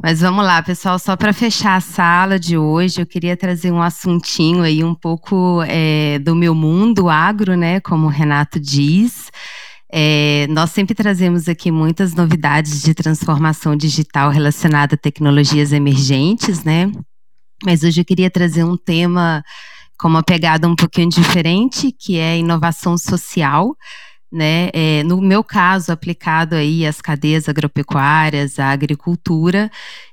Mas 0.03 0.21
vamos 0.21 0.45
lá, 0.45 0.63
pessoal, 0.63 0.99
só 0.99 1.17
para 1.17 1.33
fechar 1.33 1.77
a 1.77 1.81
sala 1.81 2.39
de 2.39 2.59
hoje, 2.59 3.01
eu 3.01 3.07
queria 3.07 3.39
trazer 3.39 3.73
um 3.73 3.81
assuntinho 3.81 4.65
aí 4.65 4.85
um 4.85 4.95
pouco 4.95 5.63
é, 5.67 6.19
do 6.19 6.37
meu 6.37 6.55
mundo 6.55 7.09
agro, 7.09 7.57
né, 7.57 7.81
como 7.81 8.07
o 8.07 8.11
Renato 8.11 8.61
diz. 8.61 9.31
É, 9.91 10.47
nós 10.51 10.73
sempre 10.73 10.95
trazemos 10.95 11.49
aqui 11.49 11.71
muitas 11.71 12.15
novidades 12.15 12.83
de 12.83 12.93
transformação 12.93 13.75
digital 13.75 14.29
relacionada 14.29 14.95
a 14.95 14.99
tecnologias 14.99 15.73
emergentes, 15.73 16.63
né? 16.65 16.93
Mas 17.65 17.83
hoje 17.83 18.01
eu 18.01 18.05
queria 18.05 18.31
trazer 18.31 18.65
um 18.65 18.77
tema 18.77 19.45
com 19.99 20.09
uma 20.09 20.23
pegada 20.23 20.67
um 20.67 20.75
pouquinho 20.75 21.11
diferente, 21.11 21.93
que 21.93 22.19
é 22.19 22.39
inovação 22.39 22.97
social 22.97 23.77
né? 24.33 24.71
É, 24.73 25.03
no 25.03 25.21
meu 25.21 25.43
caso, 25.43 25.91
aplicado 25.91 26.55
aí 26.55 26.87
às 26.87 27.01
cadeias 27.01 27.49
agropecuárias, 27.49 28.59
à 28.59 28.71
agricultura, 28.71 29.71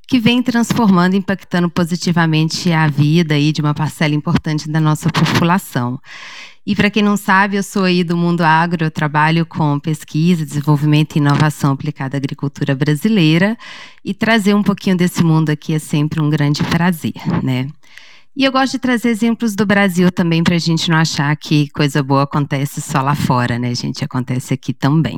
que 0.08 0.20
vem 0.20 0.42
transformando, 0.42 1.16
impactando 1.16 1.70
positivamente 1.70 2.72
a 2.72 2.88
vida 2.88 3.36
aí 3.36 3.52
de 3.52 3.62
uma 3.62 3.74
parcela 3.74 4.16
importante 4.16 4.70
da 4.70 4.80
nossa 4.80 5.10
população. 5.10 6.00
E 6.68 6.76
para 6.76 6.90
quem 6.90 7.02
não 7.02 7.16
sabe, 7.16 7.56
eu 7.56 7.64
sou 7.64 7.86
aí 7.86 8.04
do 8.04 8.18
mundo 8.18 8.42
agro, 8.42 8.84
eu 8.84 8.92
trabalho 8.92 9.46
com 9.46 9.80
pesquisa, 9.80 10.46
desenvolvimento 10.46 11.16
e 11.16 11.20
inovação 11.20 11.72
aplicada 11.72 12.18
à 12.18 12.20
agricultura 12.20 12.76
brasileira, 12.76 13.58
e 14.04 14.14
trazer 14.14 14.54
um 14.54 14.62
pouquinho 14.62 14.98
desse 14.98 15.24
mundo 15.24 15.50
aqui 15.50 15.74
é 15.74 15.80
sempre 15.80 16.22
um 16.22 16.30
grande 16.30 16.62
prazer, 16.66 17.14
né? 17.42 17.70
E 18.40 18.44
eu 18.44 18.52
gosto 18.52 18.74
de 18.74 18.78
trazer 18.78 19.10
exemplos 19.10 19.56
do 19.56 19.66
Brasil 19.66 20.12
também 20.12 20.44
para 20.44 20.54
a 20.54 20.60
gente 20.60 20.92
não 20.92 20.98
achar 21.00 21.36
que 21.36 21.70
coisa 21.72 22.04
boa 22.04 22.22
acontece 22.22 22.80
só 22.82 23.02
lá 23.02 23.16
fora, 23.16 23.58
né, 23.58 23.74
gente? 23.74 24.06
Acontece 24.06 24.54
aqui 24.54 24.74
também. 24.74 25.18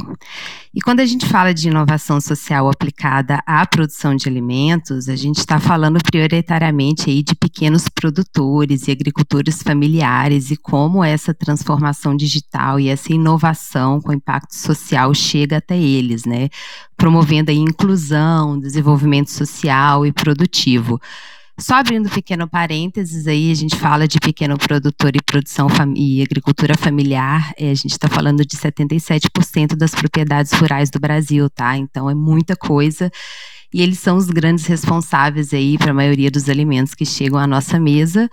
E 0.73 0.79
quando 0.79 1.01
a 1.01 1.05
gente 1.05 1.25
fala 1.25 1.53
de 1.53 1.67
inovação 1.67 2.21
social 2.21 2.69
aplicada 2.69 3.43
à 3.45 3.65
produção 3.65 4.15
de 4.15 4.29
alimentos, 4.29 5.09
a 5.09 5.17
gente 5.17 5.39
está 5.39 5.59
falando 5.59 5.99
prioritariamente 6.01 7.09
aí 7.09 7.21
de 7.21 7.35
pequenos 7.35 7.89
produtores 7.89 8.87
e 8.87 8.91
agricultores 8.91 9.61
familiares 9.61 10.49
e 10.49 10.55
como 10.55 11.03
essa 11.03 11.33
transformação 11.33 12.15
digital 12.15 12.79
e 12.79 12.87
essa 12.87 13.11
inovação 13.11 13.99
com 13.99 14.13
impacto 14.13 14.55
social 14.55 15.13
chega 15.13 15.57
até 15.57 15.77
eles, 15.77 16.23
né? 16.23 16.47
Promovendo 16.95 17.51
a 17.51 17.53
inclusão, 17.53 18.57
desenvolvimento 18.57 19.29
social 19.29 20.05
e 20.05 20.13
produtivo. 20.13 21.01
Só 21.59 21.75
abrindo 21.75 22.07
um 22.07 22.09
pequeno 22.09 22.47
parênteses 22.47 23.27
aí, 23.27 23.51
a 23.51 23.53
gente 23.53 23.75
fala 23.75 24.07
de 24.07 24.17
pequeno 24.17 24.57
produtor 24.57 25.15
e 25.15 25.21
produção 25.21 25.67
e 25.95 26.21
agricultura 26.21 26.77
familiar, 26.77 27.53
a 27.59 27.73
gente 27.73 27.91
está 27.91 28.07
falando 28.07 28.45
de 28.45 28.55
77% 28.55 29.75
das 29.75 29.91
propriedades 29.91 30.53
rurais 30.53 30.89
do 30.89 30.99
Brasil, 30.99 31.49
tá? 31.49 31.77
Então 31.77 32.09
é 32.09 32.15
muita 32.15 32.55
coisa. 32.55 33.11
E 33.73 33.81
eles 33.81 33.99
são 33.99 34.17
os 34.17 34.27
grandes 34.27 34.65
responsáveis 34.65 35.53
aí 35.53 35.77
para 35.77 35.91
a 35.91 35.93
maioria 35.93 36.31
dos 36.31 36.49
alimentos 36.49 36.95
que 36.95 37.05
chegam 37.05 37.37
à 37.37 37.45
nossa 37.45 37.79
mesa. 37.79 38.29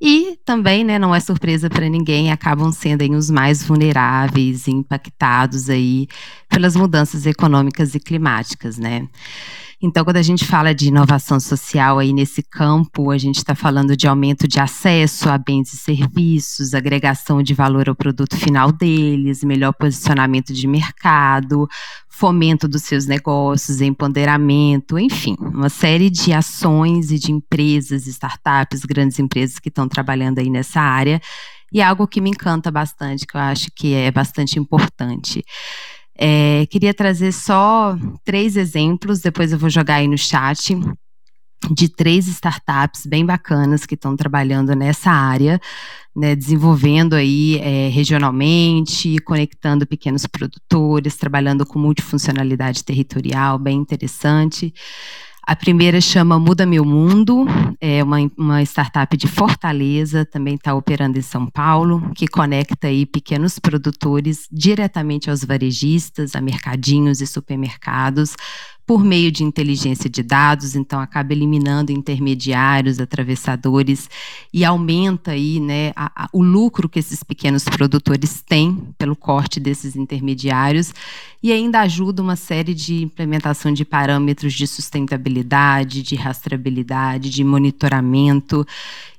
E 0.00 0.36
também, 0.44 0.84
né, 0.84 0.98
não 0.98 1.14
é 1.14 1.20
surpresa 1.20 1.70
para 1.70 1.88
ninguém, 1.88 2.30
acabam 2.30 2.70
sendo 2.72 3.02
aí, 3.02 3.10
os 3.10 3.30
mais 3.30 3.62
vulneráveis, 3.62 4.68
impactados 4.68 5.70
aí 5.70 6.08
pelas 6.48 6.74
mudanças 6.76 7.24
econômicas 7.24 7.94
e 7.94 8.00
climáticas, 8.00 8.76
né? 8.76 9.08
Então, 9.86 10.02
quando 10.02 10.16
a 10.16 10.22
gente 10.22 10.46
fala 10.46 10.74
de 10.74 10.88
inovação 10.88 11.38
social 11.38 11.98
aí 11.98 12.10
nesse 12.10 12.42
campo, 12.42 13.10
a 13.10 13.18
gente 13.18 13.36
está 13.36 13.54
falando 13.54 13.94
de 13.94 14.08
aumento 14.08 14.48
de 14.48 14.58
acesso 14.58 15.28
a 15.28 15.36
bens 15.36 15.74
e 15.74 15.76
serviços, 15.76 16.72
agregação 16.72 17.42
de 17.42 17.52
valor 17.52 17.86
ao 17.86 17.94
produto 17.94 18.34
final 18.34 18.72
deles, 18.72 19.44
melhor 19.44 19.74
posicionamento 19.74 20.54
de 20.54 20.66
mercado, 20.66 21.68
fomento 22.08 22.66
dos 22.66 22.80
seus 22.84 23.04
negócios, 23.04 23.82
empoderamento, 23.82 24.98
enfim, 24.98 25.36
uma 25.38 25.68
série 25.68 26.08
de 26.08 26.32
ações 26.32 27.10
e 27.10 27.18
de 27.18 27.30
empresas, 27.30 28.06
startups, 28.06 28.86
grandes 28.86 29.18
empresas 29.18 29.58
que 29.58 29.68
estão 29.68 29.86
trabalhando 29.86 30.38
aí 30.38 30.48
nessa 30.48 30.80
área. 30.80 31.20
E 31.70 31.82
é 31.82 31.84
algo 31.84 32.08
que 32.08 32.22
me 32.22 32.30
encanta 32.30 32.70
bastante, 32.70 33.26
que 33.26 33.36
eu 33.36 33.40
acho 33.40 33.66
que 33.76 33.92
é 33.92 34.10
bastante 34.10 34.58
importante. 34.58 35.44
É, 36.16 36.66
queria 36.66 36.94
trazer 36.94 37.32
só 37.32 37.96
três 38.24 38.56
exemplos, 38.56 39.20
depois 39.20 39.52
eu 39.52 39.58
vou 39.58 39.68
jogar 39.68 39.96
aí 39.96 40.08
no 40.08 40.18
chat, 40.18 40.76
de 41.70 41.88
três 41.88 42.26
startups 42.28 43.06
bem 43.06 43.24
bacanas 43.24 43.86
que 43.86 43.94
estão 43.94 44.16
trabalhando 44.16 44.74
nessa 44.74 45.10
área, 45.10 45.60
né, 46.14 46.36
desenvolvendo 46.36 47.14
aí 47.14 47.58
é, 47.58 47.88
regionalmente, 47.88 49.16
conectando 49.24 49.86
pequenos 49.86 50.26
produtores, 50.26 51.16
trabalhando 51.16 51.66
com 51.66 51.78
multifuncionalidade 51.78 52.84
territorial, 52.84 53.58
bem 53.58 53.78
interessante. 53.78 54.72
A 55.46 55.54
primeira 55.54 56.00
chama 56.00 56.38
Muda 56.38 56.64
Meu 56.64 56.86
Mundo, 56.86 57.44
é 57.78 58.02
uma, 58.02 58.16
uma 58.34 58.62
startup 58.62 59.14
de 59.14 59.28
Fortaleza, 59.28 60.24
também 60.24 60.54
está 60.54 60.74
operando 60.74 61.18
em 61.18 61.22
São 61.22 61.46
Paulo, 61.46 62.10
que 62.14 62.26
conecta 62.26 62.86
aí 62.86 63.04
pequenos 63.04 63.58
produtores 63.58 64.48
diretamente 64.50 65.28
aos 65.28 65.44
varejistas, 65.44 66.34
a 66.34 66.40
mercadinhos 66.40 67.20
e 67.20 67.26
supermercados, 67.26 68.34
por 68.86 69.02
meio 69.02 69.32
de 69.32 69.42
inteligência 69.42 70.10
de 70.10 70.22
dados, 70.22 70.76
então 70.76 71.00
acaba 71.00 71.32
eliminando 71.32 71.90
intermediários, 71.90 73.00
atravessadores 73.00 74.10
e 74.52 74.64
aumenta 74.64 75.30
aí, 75.30 75.58
né, 75.58 75.92
a, 75.96 76.24
a, 76.24 76.28
o 76.32 76.42
lucro 76.42 76.88
que 76.88 76.98
esses 76.98 77.22
pequenos 77.22 77.64
produtores 77.64 78.42
têm 78.42 78.76
pelo 78.98 79.16
corte 79.16 79.58
desses 79.58 79.96
intermediários 79.96 80.92
e 81.42 81.50
ainda 81.50 81.80
ajuda 81.80 82.22
uma 82.22 82.36
série 82.36 82.74
de 82.74 83.02
implementação 83.02 83.72
de 83.72 83.84
parâmetros 83.84 84.52
de 84.52 84.66
sustentabilidade, 84.66 86.02
de 86.02 86.14
rastreabilidade, 86.14 87.30
de 87.30 87.42
monitoramento 87.42 88.66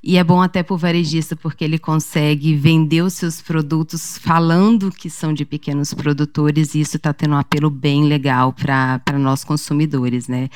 e 0.08 0.18
é 0.18 0.24
bom 0.24 0.40
até 0.40 0.62
para 0.62 0.76
o 0.76 0.78
varejista, 0.78 1.36
porque 1.36 1.64
ele 1.64 1.80
consegue 1.80 2.54
vender 2.54 3.02
os 3.02 3.14
seus 3.14 3.42
produtos 3.42 4.20
falando 4.20 4.92
que 4.92 5.10
são 5.10 5.34
de 5.34 5.44
pequenos 5.44 5.96
produtores, 5.96 6.76
e 6.76 6.82
isso 6.82 6.98
está 6.98 7.12
tendo 7.12 7.34
um 7.34 7.40
apelo 7.40 7.72
bem 7.72 8.06
legal 8.06 8.54
para 8.54 9.18
nós 9.18 9.44
consumidores. 9.44 9.55
Né? 10.28 10.50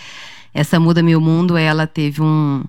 Essa 0.53 0.79
Muda 0.79 1.01
Meu 1.03 1.21
Mundo, 1.21 1.57
ela 1.57 1.85
teve 1.85 2.21
um, 2.21 2.63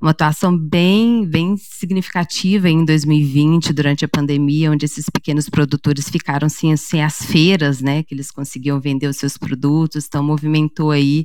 uma 0.00 0.10
atuação 0.10 0.56
bem, 0.56 1.24
bem 1.24 1.56
significativa 1.56 2.68
em 2.68 2.84
2020, 2.84 3.72
durante 3.72 4.04
a 4.04 4.08
pandemia, 4.08 4.70
onde 4.72 4.84
esses 4.84 5.08
pequenos 5.08 5.48
produtores 5.48 6.08
ficaram 6.08 6.48
sem, 6.48 6.76
sem 6.76 7.02
as 7.02 7.22
feiras, 7.24 7.80
né, 7.80 8.02
que 8.02 8.14
eles 8.14 8.30
conseguiam 8.30 8.80
vender 8.80 9.06
os 9.06 9.16
seus 9.16 9.38
produtos, 9.38 10.06
então 10.06 10.22
movimentou 10.22 10.90
aí 10.90 11.24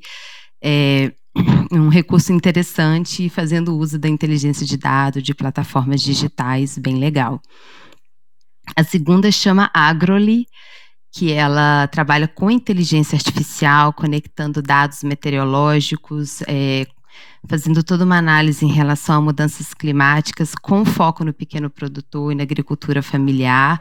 é, 0.64 1.12
um 1.72 1.90
recurso 1.90 2.32
interessante 2.32 3.30
fazendo 3.30 3.76
uso 3.76 3.98
da 3.98 4.08
inteligência 4.08 4.66
de 4.66 4.78
dados, 4.78 5.24
de 5.24 5.34
plataformas 5.34 6.02
digitais, 6.02 6.78
bem 6.78 6.98
legal. 6.98 7.42
A 8.76 8.84
segunda 8.84 9.32
chama 9.32 9.72
Agroli, 9.74 10.46
que 11.12 11.32
ela 11.32 11.88
trabalha 11.88 12.28
com 12.28 12.51
inteligência 12.51 13.16
artificial, 13.16 13.93
conectando 13.93 14.62
dados 14.62 15.03
meteorológicos, 15.03 16.41
é, 16.47 16.86
fazendo 17.47 17.84
toda 17.84 18.05
uma 18.05 18.18
análise 18.18 18.66
em 18.66 18.72
relação 18.72 19.16
a 19.16 19.22
mudanças 19.22 19.74
climáticas, 19.74 20.53
com 20.53 20.86
foco 20.86 21.24
no 21.24 21.34
pequeno 21.34 21.70
produtor 21.70 22.32
e 22.32 22.36
na 22.36 22.43
agricultura 22.43 23.01
familiar, 23.01 23.80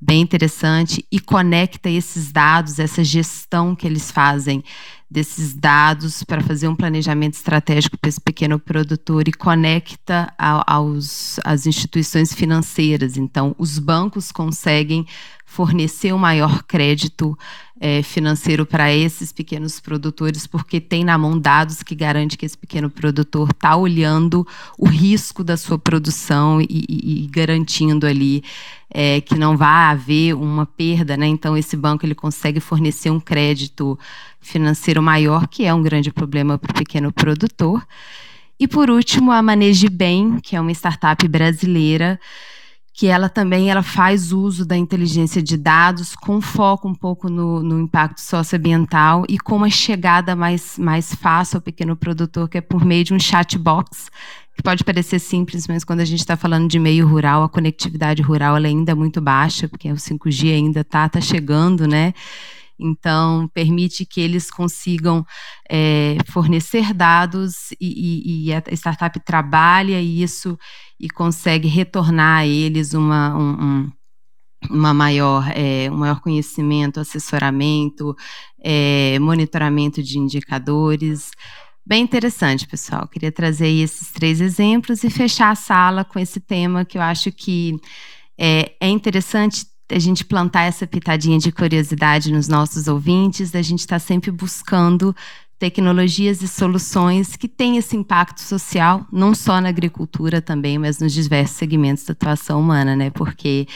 bem 0.00 0.20
interessante, 0.20 1.04
e 1.10 1.18
conecta 1.18 1.88
esses 1.88 2.30
dados, 2.30 2.78
essa 2.78 3.02
gestão 3.02 3.74
que 3.74 3.86
eles 3.86 4.10
fazem 4.10 4.62
desses 5.10 5.54
dados 5.54 6.22
para 6.24 6.42
fazer 6.42 6.68
um 6.68 6.74
planejamento 6.74 7.34
estratégico 7.34 7.96
para 7.96 8.08
esse 8.08 8.20
pequeno 8.20 8.58
produtor 8.58 9.28
e 9.28 9.32
conecta 9.32 10.32
aos, 10.36 11.38
às 11.44 11.66
instituições 11.66 12.34
financeiras. 12.34 13.16
Então, 13.16 13.54
os 13.56 13.78
bancos 13.78 14.32
conseguem 14.32 15.06
fornecer 15.44 16.12
um 16.12 16.18
maior 16.18 16.62
crédito 16.64 17.38
é, 17.78 18.02
financeiro 18.02 18.64
para 18.64 18.92
esses 18.92 19.32
pequenos 19.32 19.78
produtores, 19.80 20.46
porque 20.46 20.80
tem 20.80 21.04
na 21.04 21.18
mão 21.18 21.38
dados 21.38 21.82
que 21.82 21.94
garante 21.94 22.36
que 22.36 22.46
esse 22.46 22.56
pequeno 22.56 22.88
produtor 22.88 23.50
está 23.50 23.76
olhando 23.76 24.46
o 24.78 24.86
risco 24.86 25.44
da 25.44 25.56
sua 25.56 25.78
produção 25.78 26.60
e, 26.60 26.66
e, 26.70 27.24
e 27.24 27.26
garantindo 27.26 28.06
ali 28.06 28.42
é, 28.90 29.20
que 29.20 29.34
não 29.34 29.56
vai 29.56 29.90
haver 29.92 30.34
uma 30.34 30.64
perda, 30.64 31.16
né? 31.16 31.26
Então 31.26 31.56
esse 31.56 31.76
banco 31.76 32.06
ele 32.06 32.14
consegue 32.14 32.60
fornecer 32.60 33.10
um 33.10 33.20
crédito 33.20 33.98
financeiro 34.40 35.02
maior, 35.02 35.46
que 35.46 35.64
é 35.64 35.74
um 35.74 35.82
grande 35.82 36.10
problema 36.10 36.56
para 36.56 36.70
o 36.70 36.74
pequeno 36.74 37.12
produtor. 37.12 37.86
E 38.58 38.66
por 38.66 38.88
último, 38.88 39.32
a 39.32 39.42
Maneje 39.42 39.90
Bem, 39.90 40.38
que 40.40 40.56
é 40.56 40.60
uma 40.60 40.72
startup 40.72 41.28
brasileira 41.28 42.18
que 42.96 43.08
ela 43.08 43.28
também 43.28 43.70
ela 43.70 43.82
faz 43.82 44.32
uso 44.32 44.64
da 44.64 44.74
inteligência 44.74 45.42
de 45.42 45.58
dados 45.58 46.16
com 46.16 46.40
foco 46.40 46.88
um 46.88 46.94
pouco 46.94 47.28
no, 47.28 47.62
no, 47.62 47.78
impacto 47.78 48.22
socioambiental 48.22 49.26
e 49.28 49.38
com 49.38 49.56
uma 49.56 49.68
chegada 49.68 50.34
mais, 50.34 50.78
mais 50.78 51.14
fácil 51.14 51.58
ao 51.58 51.60
pequeno 51.60 51.94
produtor, 51.94 52.48
que 52.48 52.56
é 52.56 52.60
por 52.62 52.86
meio 52.86 53.04
de 53.04 53.12
um 53.12 53.20
chatbox, 53.20 54.10
que 54.56 54.62
pode 54.62 54.82
parecer 54.82 55.18
simples, 55.18 55.68
mas 55.68 55.84
quando 55.84 56.00
a 56.00 56.06
gente 56.06 56.20
está 56.20 56.38
falando 56.38 56.70
de 56.70 56.78
meio 56.78 57.06
rural, 57.06 57.42
a 57.42 57.50
conectividade 57.50 58.22
rural 58.22 58.56
é 58.56 58.66
ainda 58.66 58.94
muito 58.94 59.20
baixa, 59.20 59.68
porque 59.68 59.92
o 59.92 59.96
5G 59.96 60.54
ainda 60.54 60.80
está 60.80 61.06
tá 61.06 61.20
chegando, 61.20 61.86
né? 61.86 62.14
Então, 62.78 63.48
permite 63.54 64.04
que 64.04 64.20
eles 64.20 64.50
consigam 64.50 65.24
é, 65.68 66.16
fornecer 66.28 66.92
dados 66.92 67.72
e, 67.72 67.76
e, 67.80 68.48
e, 68.48 68.52
a 68.52 68.62
startup 68.72 69.18
trabalha 69.20 70.00
isso 70.00 70.58
e 71.00 71.08
consegue 71.08 71.68
retornar 71.68 72.40
a 72.40 72.46
eles 72.46 72.92
uma, 72.92 73.34
um, 73.36 73.62
um 73.62 73.92
uma 74.70 74.92
maior, 74.92 75.48
é, 75.54 75.88
um 75.90 75.96
maior 75.96 76.20
conhecimento, 76.20 76.98
assessoramento, 76.98 78.16
é, 78.62 79.18
monitoramento 79.18 80.02
de 80.02 80.18
indicadores. 80.18 81.30
Bem 81.84 82.02
interessante, 82.02 82.66
pessoal. 82.66 83.06
Queria 83.06 83.30
trazer 83.30 83.68
esses 83.68 84.10
três 84.10 84.40
exemplos 84.40 85.04
e 85.04 85.10
fechar 85.10 85.50
a 85.50 85.54
sala 85.54 86.04
com 86.04 86.18
esse 86.18 86.40
tema 86.40 86.84
que 86.84 86.98
eu 86.98 87.02
acho 87.02 87.30
que 87.30 87.78
é, 88.38 88.72
é 88.80 88.88
interessante 88.88 89.64
a 89.88 89.98
gente 89.98 90.24
plantar 90.24 90.62
essa 90.62 90.86
pitadinha 90.86 91.38
de 91.38 91.52
curiosidade 91.52 92.32
nos 92.32 92.48
nossos 92.48 92.88
ouvintes, 92.88 93.54
a 93.54 93.62
gente 93.62 93.80
está 93.80 93.98
sempre 93.98 94.30
buscando 94.30 95.14
tecnologias 95.58 96.42
e 96.42 96.48
soluções 96.48 97.36
que 97.36 97.48
têm 97.48 97.76
esse 97.76 97.96
impacto 97.96 98.40
social, 98.40 99.06
não 99.10 99.34
só 99.34 99.60
na 99.60 99.68
agricultura 99.68 100.42
também, 100.42 100.78
mas 100.78 100.98
nos 100.98 101.12
diversos 101.12 101.56
segmentos 101.56 102.04
da 102.04 102.12
atuação 102.12 102.60
humana, 102.60 102.94
né? 102.94 103.10
Porque 103.10 103.66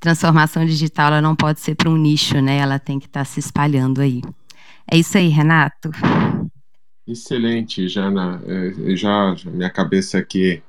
transformação 0.00 0.64
digital 0.64 1.08
ela 1.08 1.20
não 1.20 1.34
pode 1.34 1.60
ser 1.60 1.74
para 1.74 1.90
um 1.90 1.96
nicho, 1.96 2.40
né? 2.40 2.58
Ela 2.58 2.78
tem 2.78 2.98
que 2.98 3.06
estar 3.06 3.20
tá 3.20 3.24
se 3.24 3.40
espalhando 3.40 4.00
aí. 4.00 4.22
É 4.90 4.96
isso 4.96 5.18
aí, 5.18 5.28
Renato. 5.28 5.90
Excelente, 7.06 7.88
Jana. 7.88 8.40
É, 8.46 8.96
já 8.96 9.34
minha 9.46 9.70
cabeça 9.70 10.18
aqui 10.18 10.62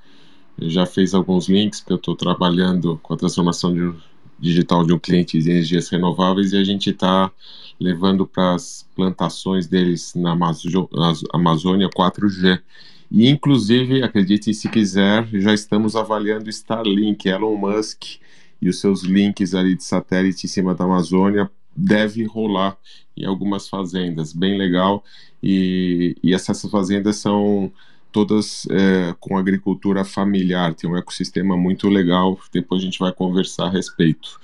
já 0.60 0.86
fez 0.86 1.14
alguns 1.14 1.48
links, 1.48 1.80
porque 1.80 1.94
eu 1.94 1.98
estou 1.98 2.16
trabalhando 2.16 3.00
com 3.04 3.14
a 3.14 3.18
transformação 3.18 3.74
de, 3.74 3.94
digital 4.40 4.86
de 4.86 4.94
um 4.94 5.00
cliente 5.00 5.40
de 5.40 5.50
energias 5.50 5.90
renováveis 5.90 6.54
e 6.54 6.58
a 6.58 6.64
gente 6.64 6.92
está 6.92 7.32
levando 7.80 8.26
para 8.26 8.56
as 8.56 8.88
plantações 8.96 9.68
deles 9.68 10.14
na 10.16 10.32
Amazônia 11.34 11.90
4G. 11.90 12.60
E, 13.10 13.30
inclusive, 13.30 14.04
acredite 14.04 14.54
se 14.54 14.68
quiser, 14.70 15.28
já 15.34 15.54
estamos 15.54 15.96
avaliando 15.96 16.50
Starlink, 16.50 17.28
Elon 17.28 17.56
Musk 17.56 18.04
e 18.62 18.68
os 18.68 18.80
seus 18.80 19.04
links 19.04 19.54
ali 19.54 19.76
de 19.76 19.84
satélite 19.84 20.46
em 20.46 20.50
cima 20.50 20.76
da 20.76 20.84
Amazônia 20.84 21.50
deve 21.76 22.24
rolar 22.26 22.76
em 23.16 23.26
algumas 23.26 23.70
fazendas, 23.70 24.34
bem 24.34 24.58
legal. 24.58 25.04
E, 25.42 26.16
e 26.24 26.34
essas 26.34 26.62
fazendas 26.64 27.18
são 27.18 27.72
todas 28.12 28.68
é, 28.70 29.16
com 29.20 29.38
agricultura 29.38 30.04
familiar, 30.04 30.74
tem 30.74 30.90
um 30.90 30.98
ecossistema 30.98 31.56
muito 31.58 31.90
legal. 31.90 32.40
Depois 32.52 32.82
a 32.82 32.86
gente 32.86 33.00
vai 33.00 33.12
conversar 33.12 33.66
a 33.66 33.70
respeito. 33.70 34.40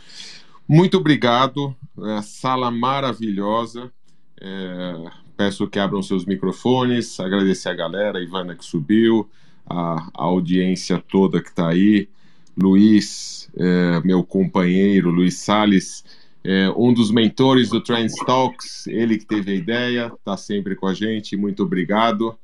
Muito 0.68 0.98
obrigado, 0.98 1.76
é, 2.02 2.22
sala 2.22 2.72
maravilhosa. 2.72 3.92
É, 4.40 5.12
peço 5.36 5.68
que 5.68 5.80
abram 5.80 6.02
seus 6.02 6.26
microfones, 6.26 7.20
agradecer 7.20 7.70
a 7.70 7.74
galera, 7.74 8.20
a 8.20 8.22
Ivana 8.22 8.56
que 8.56 8.66
subiu, 8.66 9.30
a, 9.66 10.10
a 10.14 10.24
audiência 10.24 11.04
toda 11.10 11.42
que 11.42 11.50
está 11.50 11.70
aí, 11.70 12.08
Luiz, 12.56 13.50
é, 13.58 14.02
meu 14.04 14.24
companheiro, 14.24 15.10
Luiz 15.10 15.38
Sales, 15.38 16.04
é, 16.44 16.70
um 16.76 16.94
dos 16.94 17.10
mentores 17.10 17.70
do 17.70 17.82
Trends 17.82 18.16
Talks, 18.26 18.86
ele 18.88 19.18
que 19.18 19.26
teve 19.26 19.52
a 19.52 19.56
ideia, 19.56 20.12
está 20.14 20.36
sempre 20.38 20.76
com 20.76 20.88
a 20.88 20.94
gente, 20.94 21.38
muito 21.38 21.64
obrigado. 21.64 22.38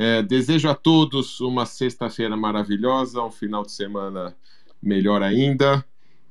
É, 0.00 0.22
desejo 0.22 0.68
a 0.68 0.76
todos 0.76 1.40
uma 1.40 1.66
sexta-feira 1.66 2.36
maravilhosa, 2.36 3.20
um 3.20 3.32
final 3.32 3.64
de 3.64 3.72
semana 3.72 4.32
melhor 4.80 5.24
ainda. 5.24 5.84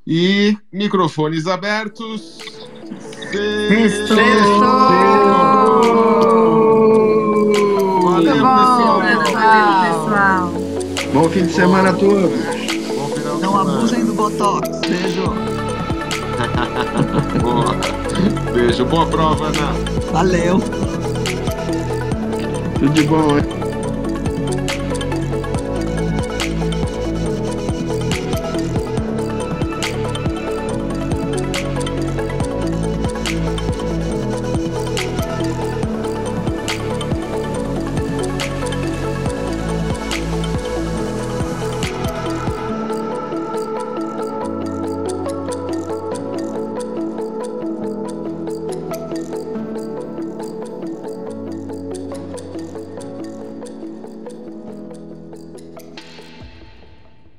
E 0.06 0.56
microfones 0.72 1.48
abertos. 1.48 2.38
Sextou! 3.68 4.16
Valeu, 8.04 8.34
pessoal. 8.34 9.02
Valeu, 9.02 9.24
pessoal. 9.26 10.54
Bom 11.14 11.30
fim 11.30 11.46
de 11.46 11.52
semana 11.52 11.90
a 11.90 11.94
todos. 11.94 12.32
Não 13.42 13.60
abusem 13.60 14.06
do 14.06 14.14
Botox. 14.14 14.80
Beijo. 14.80 15.26
boa. 17.44 17.76
Beijo. 18.54 18.86
Boa 18.86 19.06
prova, 19.08 19.48
Ana. 19.48 19.74
Valeu. 20.14 20.62
Tudo 22.80 22.94
de 22.94 23.04
bom, 23.08 23.38
hein? 23.40 23.67